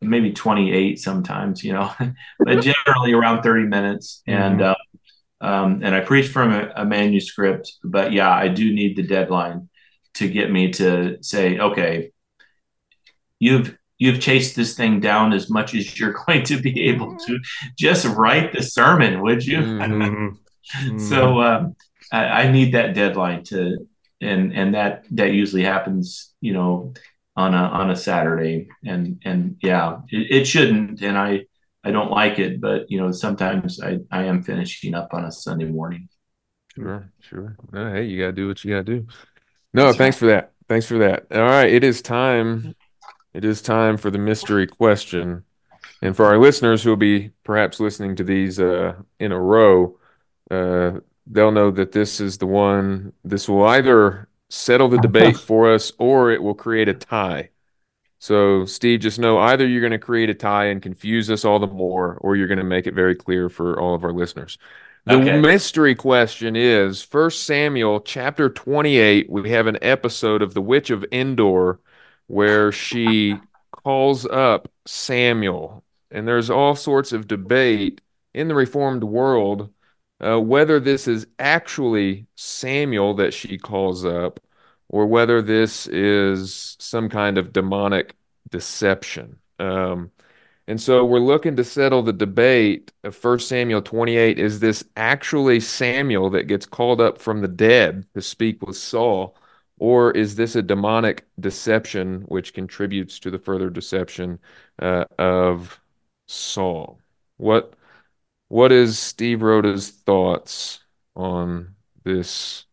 maybe 0.00 0.32
28 0.32 0.98
sometimes, 0.98 1.62
you 1.62 1.72
know, 1.72 1.92
but 2.40 2.60
generally 2.60 3.12
around 3.12 3.42
30 3.42 3.66
minutes. 3.66 4.22
And 4.26 4.62
uh, 4.62 4.74
um, 5.40 5.82
and 5.84 5.94
I 5.94 6.00
preach 6.00 6.28
from 6.28 6.52
a, 6.52 6.72
a 6.74 6.84
manuscript, 6.84 7.74
but 7.84 8.12
yeah, 8.12 8.30
I 8.30 8.48
do 8.48 8.72
need 8.74 8.96
the 8.96 9.04
deadline 9.04 9.68
to 10.14 10.28
get 10.28 10.50
me 10.50 10.72
to 10.72 11.18
say, 11.20 11.58
okay, 11.58 12.10
you've 13.38 13.77
you've 13.98 14.20
chased 14.20 14.56
this 14.56 14.74
thing 14.76 15.00
down 15.00 15.32
as 15.32 15.50
much 15.50 15.74
as 15.74 15.98
you're 15.98 16.14
going 16.26 16.44
to 16.44 16.60
be 16.60 16.88
able 16.88 17.16
to. 17.16 17.38
Just 17.78 18.06
write 18.06 18.52
the 18.52 18.62
sermon, 18.62 19.20
would 19.22 19.44
you? 19.44 19.58
Mhm. 19.58 20.36
Mhm. 20.84 21.00
so 21.00 21.40
um, 21.40 21.76
I, 22.12 22.24
I 22.42 22.52
need 22.52 22.74
that 22.74 22.94
deadline 22.94 23.42
to, 23.44 23.88
and 24.20 24.52
and 24.52 24.74
that 24.74 25.04
that 25.12 25.32
usually 25.32 25.62
happens, 25.64 26.34
you 26.42 26.52
know, 26.52 26.92
on 27.36 27.54
a 27.54 27.56
on 27.56 27.90
a 27.90 27.96
Saturday, 27.96 28.68
and 28.84 29.18
and 29.24 29.56
yeah, 29.62 30.00
it, 30.10 30.30
it 30.40 30.44
shouldn't, 30.46 31.00
and 31.00 31.16
I 31.16 31.46
I 31.82 31.90
don't 31.90 32.10
like 32.10 32.38
it, 32.38 32.60
but 32.60 32.90
you 32.90 33.00
know, 33.00 33.12
sometimes 33.12 33.80
I 33.80 34.00
I 34.10 34.24
am 34.24 34.42
finishing 34.42 34.92
up 34.94 35.14
on 35.14 35.24
a 35.24 35.32
Sunday 35.32 35.64
morning. 35.64 36.10
Sure, 36.74 37.10
sure. 37.20 37.56
No, 37.72 37.90
hey, 37.90 38.04
you 38.04 38.20
gotta 38.20 38.32
do 38.32 38.46
what 38.48 38.62
you 38.62 38.72
gotta 38.72 38.84
do. 38.84 39.06
No, 39.72 39.86
That's 39.86 39.96
thanks 39.96 40.18
for 40.18 40.26
that. 40.26 40.52
Thanks 40.68 40.84
for 40.86 40.98
that. 40.98 41.26
All 41.32 41.40
right, 41.40 41.72
it 41.72 41.82
is 41.82 42.02
time. 42.02 42.74
It 43.34 43.44
is 43.44 43.62
time 43.62 43.96
for 43.96 44.10
the 44.10 44.18
mystery 44.18 44.66
question. 44.66 45.44
And 46.02 46.16
for 46.16 46.26
our 46.26 46.38
listeners 46.38 46.82
who 46.82 46.90
will 46.90 46.96
be 46.96 47.32
perhaps 47.44 47.80
listening 47.80 48.16
to 48.16 48.24
these 48.24 48.60
uh, 48.60 48.94
in 49.18 49.32
a 49.32 49.40
row, 49.40 49.98
uh, 50.50 51.00
they'll 51.26 51.52
know 51.52 51.70
that 51.72 51.92
this 51.92 52.20
is 52.20 52.38
the 52.38 52.46
one. 52.46 53.12
This 53.24 53.48
will 53.48 53.64
either 53.64 54.28
settle 54.48 54.88
the 54.88 54.98
debate 54.98 55.40
for 55.40 55.72
us 55.72 55.92
or 55.98 56.30
it 56.30 56.42
will 56.42 56.54
create 56.54 56.88
a 56.88 56.94
tie. 56.94 57.50
So, 58.20 58.64
Steve, 58.64 59.00
just 59.00 59.18
know 59.18 59.38
either 59.38 59.66
you're 59.66 59.80
going 59.80 59.92
to 59.92 59.98
create 59.98 60.28
a 60.30 60.34
tie 60.34 60.66
and 60.66 60.82
confuse 60.82 61.30
us 61.30 61.44
all 61.44 61.58
the 61.60 61.68
more, 61.68 62.16
or 62.20 62.34
you're 62.34 62.48
going 62.48 62.58
to 62.58 62.64
make 62.64 62.86
it 62.86 62.94
very 62.94 63.14
clear 63.14 63.48
for 63.48 63.78
all 63.78 63.94
of 63.94 64.02
our 64.04 64.12
listeners. 64.12 64.58
The 65.06 65.18
Okay. 65.18 65.40
mystery 65.40 65.94
question 65.94 66.56
is 66.56 67.00
First 67.02 67.44
Samuel 67.44 68.00
chapter 68.00 68.48
28. 68.50 69.30
We 69.30 69.50
have 69.50 69.66
an 69.68 69.78
episode 69.82 70.42
of 70.42 70.54
the 70.54 70.60
Witch 70.60 70.90
of 70.90 71.04
Endor 71.12 71.78
where 72.28 72.72
she 72.72 73.36
calls 73.72 74.26
up 74.26 74.70
Samuel, 74.86 75.84
and 76.10 76.28
there's 76.28 76.50
all 76.50 76.76
sorts 76.76 77.12
of 77.12 77.28
debate 77.28 78.00
in 78.34 78.48
the 78.48 78.54
Reformed 78.54 79.04
world 79.04 79.70
uh, 80.20 80.40
whether 80.40 80.80
this 80.80 81.06
is 81.08 81.26
actually 81.38 82.26
Samuel 82.36 83.14
that 83.14 83.32
she 83.34 83.58
calls 83.58 84.04
up 84.04 84.40
or 84.88 85.06
whether 85.06 85.42
this 85.42 85.86
is 85.86 86.76
some 86.80 87.08
kind 87.08 87.38
of 87.38 87.52
demonic 87.52 88.16
deception. 88.50 89.38
Um, 89.58 90.10
and 90.66 90.80
so 90.80 91.04
we're 91.04 91.18
looking 91.20 91.56
to 91.56 91.64
settle 91.64 92.02
the 92.02 92.12
debate 92.12 92.92
of 93.04 93.22
1 93.22 93.38
Samuel 93.40 93.82
28. 93.82 94.38
Is 94.38 94.60
this 94.60 94.84
actually 94.96 95.60
Samuel 95.60 96.30
that 96.30 96.44
gets 96.46 96.66
called 96.66 97.00
up 97.00 97.18
from 97.18 97.40
the 97.40 97.48
dead 97.48 98.06
to 98.14 98.22
speak 98.22 98.62
with 98.62 98.76
Saul? 98.76 99.36
Or 99.78 100.10
is 100.10 100.34
this 100.34 100.56
a 100.56 100.62
demonic 100.62 101.26
deception 101.38 102.22
which 102.22 102.54
contributes 102.54 103.18
to 103.20 103.30
the 103.30 103.38
further 103.38 103.70
deception 103.70 104.40
uh, 104.80 105.04
of 105.18 105.80
Saul? 106.26 106.98
What 107.36 107.74
what 108.48 108.72
is 108.72 108.98
Steve 108.98 109.42
Rhoda's 109.42 109.90
thoughts 109.90 110.80
on 111.14 111.74
this 112.04 112.64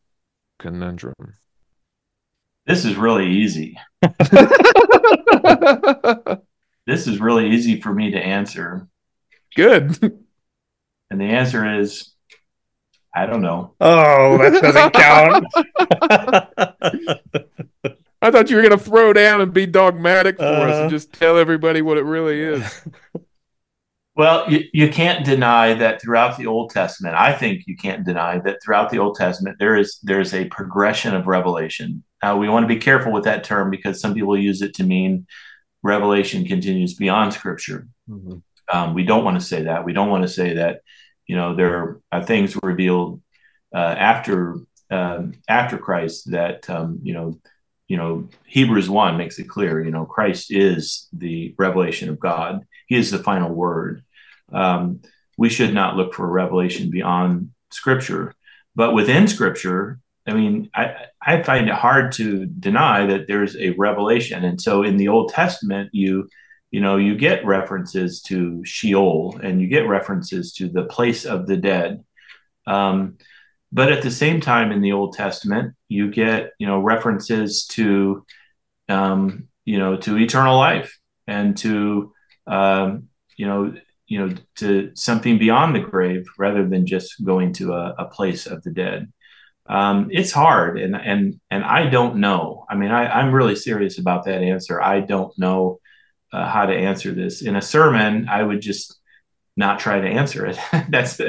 conundrum? 0.57 1.35
This 2.65 2.85
is 2.85 2.95
really 2.95 3.29
easy. 3.29 3.77
This 6.87 7.07
is 7.07 7.19
really 7.19 7.49
easy 7.49 7.81
for 7.81 7.93
me 7.93 8.11
to 8.11 8.19
answer, 8.19 8.87
Good. 9.55 9.97
and 11.09 11.19
the 11.19 11.25
answer 11.25 11.79
is, 11.79 12.13
I 13.15 13.25
don't 13.25 13.41
know. 13.41 13.73
Oh, 13.79 14.37
that 14.37 14.61
doesn't 14.61 14.93
count. 14.93 15.45
I 18.21 18.31
thought 18.31 18.49
you 18.49 18.55
were 18.55 18.61
going 18.61 18.77
to 18.77 18.83
throw 18.83 19.13
down 19.13 19.39
and 19.41 19.53
be 19.53 19.65
dogmatic 19.65 20.37
for 20.37 20.43
us 20.43 20.75
Uh. 20.75 20.81
and 20.83 20.89
just 20.89 21.13
tell 21.13 21.37
everybody 21.37 21.81
what 21.81 21.97
it 21.97 22.03
really 22.05 22.41
is. 22.41 22.81
Well, 24.17 24.49
you, 24.49 24.61
you 24.71 24.87
can't 24.89 25.25
deny 25.25 25.73
that 25.73 26.01
throughout 26.01 26.37
the 26.37 26.47
Old 26.47 26.69
Testament, 26.69 27.15
I 27.17 27.33
think 27.33 27.63
you 27.67 27.75
can't 27.75 28.05
deny 28.05 28.39
that 28.39 28.63
throughout 28.63 28.89
the 28.89 28.97
Old 28.99 29.17
Testament, 29.17 29.57
there 29.59 29.75
is 29.75 29.99
there's 30.03 30.33
a 30.33 30.45
progression 30.45 31.13
of 31.13 31.27
revelation. 31.27 32.01
Now 32.23 32.37
we 32.37 32.47
want 32.47 32.63
to 32.63 32.73
be 32.73 32.79
careful 32.79 33.11
with 33.11 33.25
that 33.25 33.43
term 33.43 33.69
because 33.69 33.99
some 33.99 34.13
people 34.13 34.37
use 34.37 34.61
it 34.61 34.73
to 34.75 34.85
mean 34.85 35.27
revelation 35.83 36.45
continues 36.45 36.93
beyond 36.93 37.33
Scripture. 37.33 37.89
Um, 38.71 38.93
we 38.93 39.03
don't 39.03 39.25
want 39.25 39.37
to 39.37 39.45
say 39.45 39.63
that. 39.63 39.83
We 39.83 39.91
don't 39.91 40.09
want 40.09 40.23
to 40.23 40.29
say 40.29 40.53
that, 40.53 40.79
you 41.27 41.35
know, 41.35 41.55
there 41.55 41.99
are 42.11 42.23
things 42.23 42.57
revealed 42.61 43.21
uh, 43.73 43.95
after 43.97 44.57
um, 44.91 45.33
after 45.49 45.77
Christ 45.77 46.31
that 46.31 46.69
um, 46.69 46.99
you 47.03 47.13
know, 47.13 47.39
you 47.87 47.97
know, 47.97 48.29
Hebrews 48.45 48.89
one 48.89 49.17
makes 49.17 49.39
it 49.39 49.49
clear. 49.49 49.83
You 49.83 49.91
know, 49.91 50.05
Christ 50.05 50.51
is 50.51 51.07
the 51.13 51.55
revelation 51.57 52.09
of 52.09 52.19
God. 52.19 52.65
He 52.87 52.95
is 52.95 53.11
the 53.11 53.19
final 53.19 53.51
word. 53.53 54.03
Um, 54.51 55.01
we 55.37 55.49
should 55.49 55.73
not 55.73 55.95
look 55.95 56.13
for 56.13 56.27
revelation 56.27 56.89
beyond 56.89 57.51
Scripture, 57.71 58.33
but 58.75 58.93
within 58.93 59.27
Scripture, 59.27 59.99
I 60.27 60.33
mean, 60.33 60.69
I, 60.73 60.95
I 61.21 61.43
find 61.43 61.67
it 61.67 61.75
hard 61.75 62.11
to 62.13 62.45
deny 62.45 63.05
that 63.07 63.27
there's 63.27 63.55
a 63.57 63.71
revelation. 63.71 64.43
And 64.43 64.59
so 64.59 64.83
in 64.83 64.97
the 64.97 65.07
Old 65.07 65.29
Testament, 65.29 65.89
you 65.93 66.29
you 66.75 66.81
know 66.81 66.97
you 66.97 67.15
get 67.15 67.45
references 67.45 68.21
to 68.23 68.65
Sheol 68.65 69.39
and 69.41 69.61
you 69.61 69.67
get 69.67 69.87
references 69.87 70.51
to 70.55 70.67
the 70.67 70.83
place 70.83 71.23
of 71.23 71.47
the 71.47 71.55
dead. 71.55 72.03
Um, 72.67 73.17
but 73.71 73.93
at 73.93 74.03
the 74.03 74.11
same 74.11 74.41
time, 74.41 74.73
in 74.73 74.81
the 74.81 74.91
Old 74.91 75.13
Testament, 75.13 75.73
you 75.87 76.11
get 76.11 76.51
you 76.59 76.67
know 76.67 76.81
references 76.81 77.65
to 77.77 78.25
um, 78.89 79.47
you 79.63 79.79
know 79.79 79.95
to 79.95 80.17
eternal 80.17 80.57
life 80.57 80.99
and 81.27 81.55
to 81.59 82.11
um, 82.45 83.07
you 83.37 83.47
know 83.47 83.73
you 84.07 84.19
know 84.19 84.35
to 84.57 84.91
something 84.95 85.37
beyond 85.37 85.77
the 85.77 85.79
grave 85.79 86.27
rather 86.37 86.67
than 86.67 86.85
just 86.85 87.23
going 87.23 87.53
to 87.53 87.71
a, 87.71 87.95
a 87.99 88.05
place 88.09 88.47
of 88.47 88.63
the 88.63 88.71
dead. 88.71 89.13
Um, 89.65 90.09
it's 90.11 90.33
hard 90.33 90.77
and 90.77 90.93
and 90.93 91.39
and 91.49 91.63
i 91.63 91.89
don't 91.89 92.17
know. 92.17 92.65
I 92.69 92.75
mean 92.75 92.91
I, 92.91 93.03
i'm 93.19 93.33
really 93.33 93.55
serious 93.55 93.97
about 93.97 94.25
that 94.25 94.41
answer. 94.41 94.81
I 94.81 94.99
don't 94.99 95.33
know 95.39 95.79
uh, 96.35 96.49
how 96.49 96.65
to 96.65 96.75
answer 96.75 97.13
this. 97.13 97.41
In 97.41 97.55
a 97.55 97.61
sermon 97.61 98.27
i 98.29 98.43
would 98.43 98.61
just 98.61 98.99
not 99.57 99.79
try 99.79 99.99
to 100.01 100.07
answer 100.07 100.45
it. 100.45 100.57
That's 100.89 101.21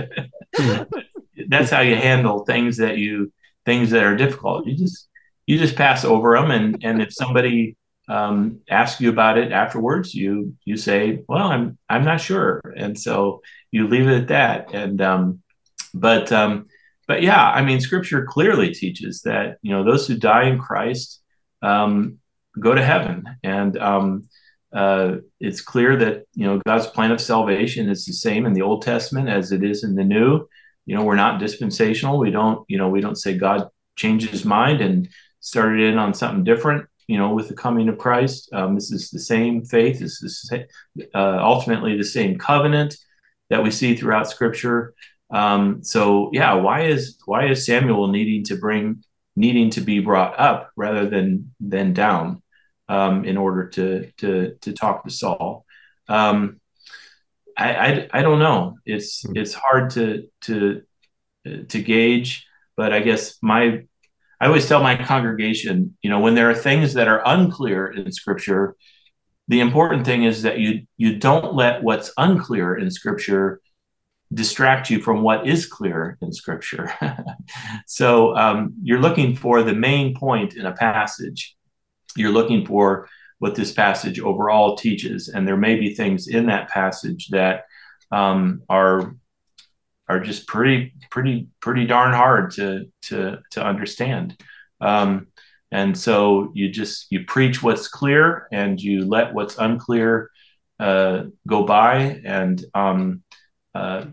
that's 1.48 1.70
how 1.70 1.80
you 1.80 1.94
handle 1.94 2.44
things 2.44 2.78
that 2.78 2.98
you 2.98 3.32
things 3.64 3.90
that 3.90 4.02
are 4.02 4.16
difficult. 4.16 4.66
You 4.66 4.76
just 4.76 5.08
you 5.46 5.58
just 5.58 5.76
pass 5.76 6.04
over 6.04 6.36
them 6.36 6.50
and 6.50 6.82
and 6.82 7.00
if 7.00 7.12
somebody 7.12 7.76
um, 8.08 8.60
ask 8.68 9.00
you 9.00 9.10
about 9.10 9.38
it 9.38 9.52
afterwards, 9.52 10.14
you 10.14 10.54
you 10.64 10.76
say, 10.76 11.22
"Well, 11.28 11.48
I'm 11.48 11.78
I'm 11.88 12.04
not 12.04 12.20
sure," 12.20 12.60
and 12.76 12.98
so 12.98 13.42
you 13.70 13.88
leave 13.88 14.08
it 14.08 14.22
at 14.22 14.28
that. 14.28 14.74
And 14.74 15.00
um, 15.00 15.42
but 15.94 16.32
um, 16.32 16.66
but 17.06 17.22
yeah, 17.22 17.42
I 17.42 17.62
mean, 17.62 17.80
Scripture 17.80 18.24
clearly 18.24 18.72
teaches 18.74 19.22
that 19.22 19.58
you 19.62 19.72
know 19.72 19.84
those 19.84 20.06
who 20.06 20.16
die 20.16 20.44
in 20.44 20.58
Christ, 20.58 21.20
um, 21.62 22.18
go 22.58 22.74
to 22.74 22.84
heaven. 22.84 23.24
And 23.42 23.76
um, 23.78 24.28
uh, 24.76 25.16
it's 25.40 25.62
clear 25.62 25.96
that 25.96 26.24
you 26.34 26.46
know 26.46 26.60
God's 26.66 26.86
plan 26.86 27.10
of 27.10 27.20
salvation 27.20 27.88
is 27.88 28.04
the 28.04 28.12
same 28.12 28.44
in 28.44 28.52
the 28.52 28.60
Old 28.60 28.82
Testament 28.82 29.28
as 29.28 29.50
it 29.50 29.64
is 29.64 29.82
in 29.82 29.94
the 29.94 30.04
New. 30.04 30.46
You 30.84 30.94
know, 30.94 31.02
we're 31.02 31.16
not 31.16 31.40
dispensational. 31.40 32.18
We 32.18 32.30
don't, 32.30 32.62
you 32.68 32.76
know, 32.76 32.90
we 32.90 33.00
don't 33.00 33.16
say 33.16 33.38
God 33.38 33.68
changed 33.96 34.28
his 34.28 34.44
mind 34.44 34.82
and 34.82 35.08
started 35.40 35.80
in 35.80 35.98
on 35.98 36.12
something 36.12 36.44
different. 36.44 36.86
You 37.08 37.16
know, 37.16 37.32
with 37.32 37.48
the 37.48 37.54
coming 37.54 37.88
of 37.88 37.96
Christ, 37.96 38.50
um, 38.52 38.74
this 38.74 38.92
is 38.92 39.10
the 39.10 39.18
same 39.18 39.64
faith. 39.64 39.98
This 39.98 40.22
is 40.22 40.52
uh, 41.14 41.38
ultimately 41.40 41.96
the 41.96 42.04
same 42.04 42.36
covenant 42.36 42.98
that 43.48 43.62
we 43.62 43.70
see 43.70 43.96
throughout 43.96 44.28
Scripture. 44.28 44.92
Um, 45.30 45.82
so, 45.82 46.30
yeah, 46.34 46.52
why 46.52 46.82
is 46.82 47.16
why 47.24 47.48
is 47.48 47.64
Samuel 47.64 48.08
needing 48.08 48.44
to 48.44 48.56
bring 48.56 49.02
needing 49.36 49.70
to 49.70 49.80
be 49.80 50.00
brought 50.00 50.38
up 50.38 50.70
rather 50.76 51.08
than 51.08 51.54
than 51.60 51.94
down 51.94 52.42
um, 52.88 53.24
in 53.24 53.36
order 53.36 53.68
to 53.68 54.10
to 54.18 54.56
to 54.60 54.72
talk 54.72 55.04
to 55.04 55.10
Saul? 55.10 55.64
Um, 56.08 56.60
I, 57.56 57.74
I, 57.74 58.08
I 58.12 58.22
don't 58.22 58.38
know. 58.38 58.76
It's 58.84 59.22
hmm. 59.22 59.36
it's 59.36 59.54
hard 59.54 59.90
to 59.90 60.28
to 60.42 60.82
to 61.68 61.82
gauge, 61.82 62.46
but 62.76 62.92
I 62.92 63.00
guess 63.00 63.36
my 63.42 63.84
I 64.40 64.46
always 64.46 64.68
tell 64.68 64.82
my 64.82 64.96
congregation, 64.96 65.96
you 66.02 66.10
know, 66.10 66.20
when 66.20 66.34
there 66.34 66.50
are 66.50 66.54
things 66.54 66.94
that 66.94 67.08
are 67.08 67.22
unclear 67.24 67.86
in 67.86 68.12
Scripture, 68.12 68.76
the 69.48 69.60
important 69.60 70.04
thing 70.04 70.24
is 70.24 70.42
that 70.42 70.58
you 70.58 70.86
you 70.96 71.18
don't 71.18 71.54
let 71.54 71.82
what's 71.82 72.12
unclear 72.18 72.76
in 72.76 72.90
Scripture 72.90 73.60
distract 74.34 74.90
you 74.90 75.00
from 75.00 75.22
what 75.22 75.46
is 75.46 75.66
clear 75.66 76.18
in 76.20 76.32
Scripture. 76.32 76.92
so 77.86 78.36
um, 78.36 78.74
you're 78.82 79.00
looking 79.00 79.36
for 79.36 79.62
the 79.62 79.74
main 79.74 80.14
point 80.14 80.54
in 80.54 80.66
a 80.66 80.72
passage. 80.72 81.55
You're 82.16 82.32
looking 82.32 82.66
for 82.66 83.08
what 83.38 83.54
this 83.54 83.72
passage 83.72 84.18
overall 84.18 84.76
teaches. 84.76 85.28
And 85.28 85.46
there 85.46 85.56
may 85.56 85.76
be 85.76 85.94
things 85.94 86.28
in 86.28 86.46
that 86.46 86.68
passage 86.68 87.28
that 87.28 87.64
um, 88.10 88.62
are 88.68 89.14
are 90.08 90.20
just 90.20 90.46
pretty 90.46 90.94
pretty 91.10 91.48
pretty 91.60 91.86
darn 91.86 92.12
hard 92.12 92.52
to 92.52 92.86
to 93.02 93.38
to 93.52 93.64
understand. 93.64 94.40
Um, 94.80 95.28
and 95.72 95.96
so 95.98 96.52
you 96.54 96.70
just 96.70 97.06
you 97.10 97.24
preach 97.24 97.62
what's 97.62 97.88
clear 97.88 98.46
and 98.52 98.80
you 98.80 99.04
let 99.04 99.34
what's 99.34 99.58
unclear 99.58 100.30
uh, 100.78 101.24
go 101.46 101.64
by. 101.64 102.20
And 102.24 102.64
um, 102.74 103.22
uh, 103.74 104.06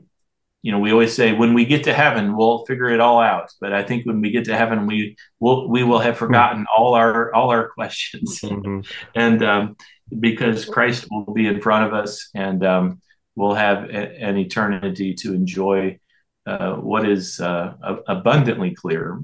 you 0.63 0.71
know, 0.71 0.79
we 0.79 0.93
always 0.93 1.13
say 1.13 1.33
when 1.33 1.53
we 1.53 1.65
get 1.65 1.83
to 1.83 1.93
heaven, 1.93 2.37
we'll 2.37 2.65
figure 2.65 2.89
it 2.89 3.01
all 3.01 3.19
out. 3.19 3.51
But 3.59 3.73
I 3.73 3.83
think 3.83 4.05
when 4.05 4.21
we 4.21 4.31
get 4.31 4.45
to 4.45 4.55
heaven, 4.55 4.87
we 4.87 5.17
will 5.41 5.69
we 5.69 5.83
will 5.83 5.99
have 5.99 6.17
forgotten 6.17 6.65
all 6.75 6.95
our 6.95 7.33
all 7.35 7.51
our 7.51 7.67
questions, 7.67 8.39
mm-hmm. 8.43 8.79
and 9.13 9.43
um, 9.43 9.75
because 10.17 10.63
Christ 10.63 11.05
will 11.11 11.33
be 11.33 11.47
in 11.47 11.61
front 11.61 11.85
of 11.85 11.93
us, 11.93 12.29
and 12.33 12.65
um, 12.65 13.01
we'll 13.35 13.55
have 13.55 13.89
a, 13.89 14.21
an 14.21 14.37
eternity 14.37 15.13
to 15.15 15.33
enjoy 15.33 15.99
uh, 16.45 16.75
what 16.75 17.09
is 17.09 17.41
uh, 17.41 17.73
abundantly 18.07 18.73
clear, 18.73 19.21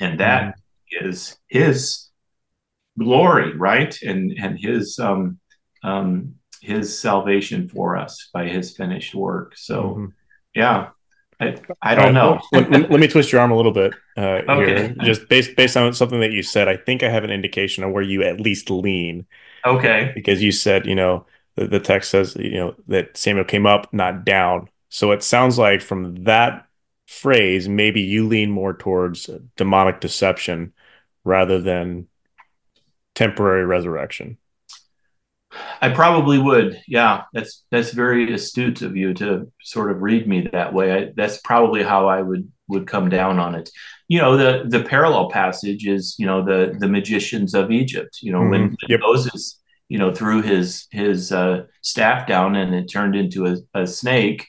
and 0.00 0.20
that 0.20 0.54
mm-hmm. 0.94 1.08
is 1.08 1.36
His 1.48 2.08
glory, 2.98 3.54
right, 3.54 3.94
and 4.00 4.32
and 4.32 4.58
His 4.58 4.98
um, 4.98 5.40
um, 5.84 6.36
His 6.62 6.98
salvation 6.98 7.68
for 7.68 7.98
us 7.98 8.30
by 8.32 8.48
His 8.48 8.74
finished 8.74 9.14
work. 9.14 9.52
So. 9.58 9.82
Mm-hmm 9.82 10.06
yeah. 10.54 10.90
I, 11.40 11.56
I 11.80 11.94
don't 11.94 12.06
right, 12.06 12.14
know. 12.14 12.40
let, 12.52 12.90
let, 12.90 12.98
me 12.98 13.06
twist 13.06 13.30
your 13.30 13.40
arm 13.40 13.52
a 13.52 13.56
little 13.56 13.70
bit 13.70 13.94
uh, 14.16 14.20
okay. 14.48 14.88
here. 14.88 14.94
Just 15.02 15.28
based 15.28 15.54
based 15.56 15.76
on 15.76 15.92
something 15.92 16.20
that 16.20 16.32
you 16.32 16.42
said, 16.42 16.66
I 16.66 16.76
think 16.76 17.02
I 17.02 17.08
have 17.08 17.22
an 17.22 17.30
indication 17.30 17.84
of 17.84 17.92
where 17.92 18.02
you 18.02 18.24
at 18.24 18.40
least 18.40 18.70
lean. 18.70 19.24
Okay. 19.64 20.10
Because 20.14 20.42
you 20.42 20.50
said, 20.50 20.86
you 20.86 20.96
know, 20.96 21.26
the, 21.54 21.68
the 21.68 21.80
text 21.80 22.10
says, 22.10 22.34
you 22.34 22.54
know, 22.54 22.74
that 22.88 23.16
Samuel 23.16 23.44
came 23.44 23.66
up, 23.66 23.92
not 23.92 24.24
down. 24.24 24.68
So 24.88 25.12
it 25.12 25.22
sounds 25.22 25.58
like 25.58 25.80
from 25.80 26.24
that 26.24 26.66
phrase, 27.06 27.68
maybe 27.68 28.00
you 28.00 28.26
lean 28.26 28.50
more 28.50 28.74
towards 28.74 29.30
demonic 29.56 30.00
deception 30.00 30.72
rather 31.24 31.60
than 31.60 32.08
temporary 33.14 33.64
resurrection. 33.64 34.38
I 35.80 35.88
probably 35.90 36.38
would. 36.38 36.80
Yeah, 36.86 37.22
that's 37.32 37.64
that's 37.70 37.92
very 37.92 38.32
astute 38.32 38.82
of 38.82 38.96
you 38.96 39.14
to 39.14 39.50
sort 39.62 39.90
of 39.90 40.02
read 40.02 40.28
me 40.28 40.48
that 40.52 40.74
way. 40.74 40.92
I, 40.92 41.12
that's 41.16 41.38
probably 41.38 41.82
how 41.82 42.08
I 42.08 42.20
would 42.20 42.50
would 42.68 42.86
come 42.86 43.08
down 43.08 43.38
on 43.38 43.54
it. 43.54 43.70
You 44.08 44.20
know, 44.20 44.36
the 44.36 44.64
the 44.68 44.84
parallel 44.84 45.30
passage 45.30 45.86
is 45.86 46.16
you 46.18 46.26
know 46.26 46.44
the 46.44 46.76
the 46.78 46.88
magicians 46.88 47.54
of 47.54 47.70
Egypt. 47.70 48.18
You 48.20 48.32
know, 48.32 48.40
mm-hmm. 48.40 48.50
when 48.50 48.76
yep. 48.88 49.00
Moses 49.00 49.60
you 49.88 49.98
know 49.98 50.12
threw 50.12 50.42
his 50.42 50.86
his 50.90 51.32
uh, 51.32 51.64
staff 51.82 52.26
down 52.26 52.56
and 52.56 52.74
it 52.74 52.86
turned 52.86 53.16
into 53.16 53.46
a, 53.46 53.56
a 53.74 53.86
snake, 53.86 54.46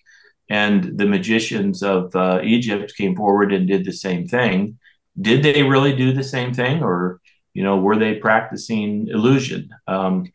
and 0.49 0.97
the 0.97 1.05
magicians 1.05 1.81
of 1.81 2.13
uh, 2.15 2.41
Egypt 2.43 2.93
came 2.97 3.15
forward 3.15 3.53
and 3.53 3.67
did 3.67 3.85
the 3.85 3.93
same 3.93 4.27
thing. 4.27 4.77
Did 5.19 5.43
they 5.43 5.63
really 5.63 5.95
do 5.95 6.11
the 6.11 6.23
same 6.23 6.53
thing, 6.53 6.83
or 6.83 7.21
you 7.53 7.63
know, 7.63 7.77
were 7.77 7.97
they 7.97 8.15
practicing 8.15 9.07
illusion? 9.07 9.69
Um, 9.87 10.25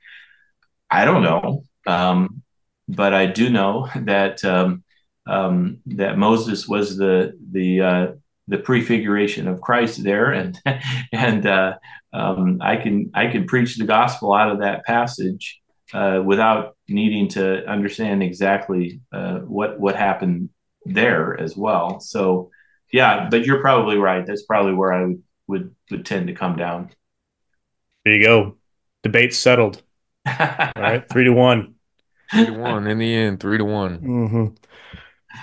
I 0.95 1.05
don't 1.05 1.23
know, 1.23 1.65
um, 1.87 2.43
but 2.89 3.15
I 3.15 3.27
do 3.27 3.51
know 3.51 3.89
that 3.97 4.45
um, 4.45 4.85
um, 5.27 5.79
that 5.87 6.19
Moses 6.19 6.69
was 6.69 6.97
the 6.97 7.37
the 7.51 7.81
uh, 7.81 8.07
the 8.47 8.59
prefiguration 8.59 9.49
of 9.49 9.61
Christ 9.61 10.05
there, 10.05 10.31
and 10.31 10.59
and 11.13 11.47
uh, 11.47 11.75
um, 12.13 12.59
I 12.63 12.77
can 12.77 13.11
I 13.15 13.27
can 13.27 13.47
preach 13.47 13.77
the 13.77 13.87
gospel 13.87 14.33
out 14.35 14.53
of 14.53 14.61
that 14.61 14.85
passage 14.85 15.61
uh, 15.93 16.23
without 16.25 16.77
needing 16.89 17.29
to 17.31 17.67
understand 17.67 18.23
exactly 18.23 19.01
uh, 19.13 19.39
what 19.39 19.81
what 19.81 19.97
happened 19.97 20.51
there 20.85 21.39
as 21.41 21.57
well. 21.57 21.99
So 21.99 22.51
yeah, 22.93 23.29
but 23.31 23.45
you're 23.45 23.61
probably 23.61 23.97
right. 23.97 24.25
That's 24.25 24.45
probably 24.45 24.75
where 24.75 24.93
I 24.93 25.05
would 25.07 25.23
would, 25.47 25.75
would 25.91 26.07
tend 26.07 26.29
to 26.29 26.35
come 26.35 26.57
down. 26.57 26.91
There 28.05 28.15
you 28.15 28.23
go. 28.23 28.57
Debate 29.03 29.35
settled. 29.35 29.83
All 30.27 30.73
right, 30.77 31.09
three 31.09 31.25
to 31.25 31.33
one. 31.33 31.75
Three 32.31 32.47
to 32.47 32.53
one 32.53 32.87
in 32.87 32.99
the 32.99 33.15
end. 33.15 33.41
Three 33.41 33.59
to 33.59 33.65
one. 33.65 33.99
Mm-hmm. 33.99 34.47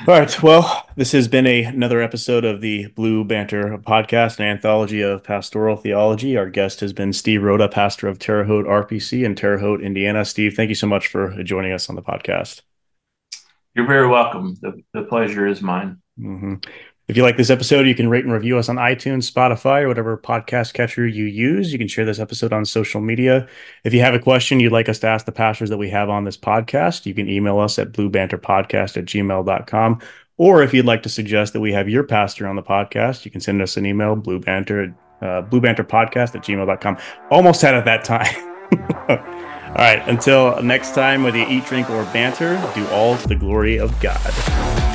All 0.08 0.20
right. 0.20 0.44
Well, 0.44 0.90
this 0.96 1.12
has 1.12 1.28
been 1.28 1.46
a, 1.46 1.64
another 1.64 2.02
episode 2.02 2.46
of 2.46 2.62
the 2.62 2.88
Blue 2.88 3.24
Banter 3.24 3.78
podcast, 3.80 4.40
an 4.40 4.46
anthology 4.46 5.02
of 5.02 5.24
pastoral 5.24 5.76
theology. 5.76 6.38
Our 6.38 6.50
guest 6.50 6.80
has 6.80 6.94
been 6.94 7.14
Steve 7.14 7.44
Rhoda, 7.44 7.68
pastor 7.68 8.08
of 8.08 8.18
Terre 8.18 8.46
Haute 8.46 8.66
RPC 8.66 9.24
in 9.24 9.36
Terre 9.36 9.60
Haute, 9.60 9.82
Indiana. 9.82 10.26
Steve, 10.26 10.56
thank 10.56 10.70
you 10.70 10.76
so 10.76 10.88
much 10.88 11.08
for 11.08 11.44
joining 11.44 11.74
us 11.74 11.90
on 11.90 11.96
the 11.96 12.02
podcast. 12.02 12.62
You're 13.76 13.86
very 13.88 14.08
welcome. 14.08 14.58
The, 14.62 14.82
the 14.94 15.04
pleasure 15.04 15.46
is 15.46 15.62
mine. 15.62 16.02
Mm-hmm. 16.20 16.56
If 17.12 17.18
you 17.18 17.24
like 17.24 17.36
this 17.36 17.50
episode, 17.50 17.88
you 17.88 17.94
can 17.94 18.08
rate 18.08 18.24
and 18.24 18.32
review 18.32 18.58
us 18.58 18.70
on 18.70 18.78
iTunes, 18.78 19.30
Spotify, 19.30 19.82
or 19.82 19.90
whatever 19.90 20.18
podcast 20.18 20.72
catcher 20.72 21.06
you 21.06 21.26
use. 21.26 21.74
You 21.74 21.78
can 21.78 21.90
share 21.90 22.06
this 22.06 22.20
episode 22.20 22.54
on 22.54 22.64
social 22.64 23.02
media. 23.02 23.50
If 23.84 23.94
you 23.94 24.00
have 24.00 24.14
a 24.14 24.20
question 24.20 24.62
you'd 24.62 24.72
like 24.72 24.88
us 24.88 25.00
to 25.00 25.08
ask 25.08 25.26
the 25.26 25.34
pastors 25.34 25.70
that 25.72 25.78
we 25.78 25.90
have 25.90 26.10
on 26.10 26.24
this 26.24 26.38
podcast, 26.38 27.06
you 27.06 27.14
can 27.14 27.28
email 27.28 27.60
us 27.60 27.78
at 27.78 27.92
bluebanterpodcast 27.92 28.96
at 28.96 29.04
gmail.com. 29.04 30.00
Or 30.38 30.64
if 30.64 30.74
you'd 30.74 30.86
like 30.86 31.04
to 31.04 31.10
suggest 31.10 31.52
that 31.52 31.60
we 31.60 31.74
have 31.74 31.90
your 31.90 32.04
pastor 32.04 32.48
on 32.48 32.56
the 32.56 32.64
podcast, 32.64 33.26
you 33.26 33.32
can 33.32 33.42
send 33.42 33.62
us 33.62 33.76
an 33.76 33.86
email, 33.86 34.16
bluebanter, 34.16 34.96
uh, 35.22 35.42
bluebanterpodcast 35.42 36.34
at 36.34 36.44
gmail.com. 36.44 36.98
Almost 37.30 37.62
had 37.62 37.74
it 37.74 37.84
that 37.84 38.06
time. 38.06 38.34
all 39.10 39.76
right. 39.76 40.02
Until 40.08 40.62
next 40.62 40.96
time, 40.96 41.24
whether 41.24 41.40
you 41.40 41.48
eat, 41.50 41.66
drink, 41.66 41.90
or 41.90 42.06
banter, 42.14 42.56
do 42.74 42.88
all 42.88 43.18
to 43.18 43.28
the 43.28 43.36
glory 43.36 43.78
of 43.78 44.00
God. 44.00 44.91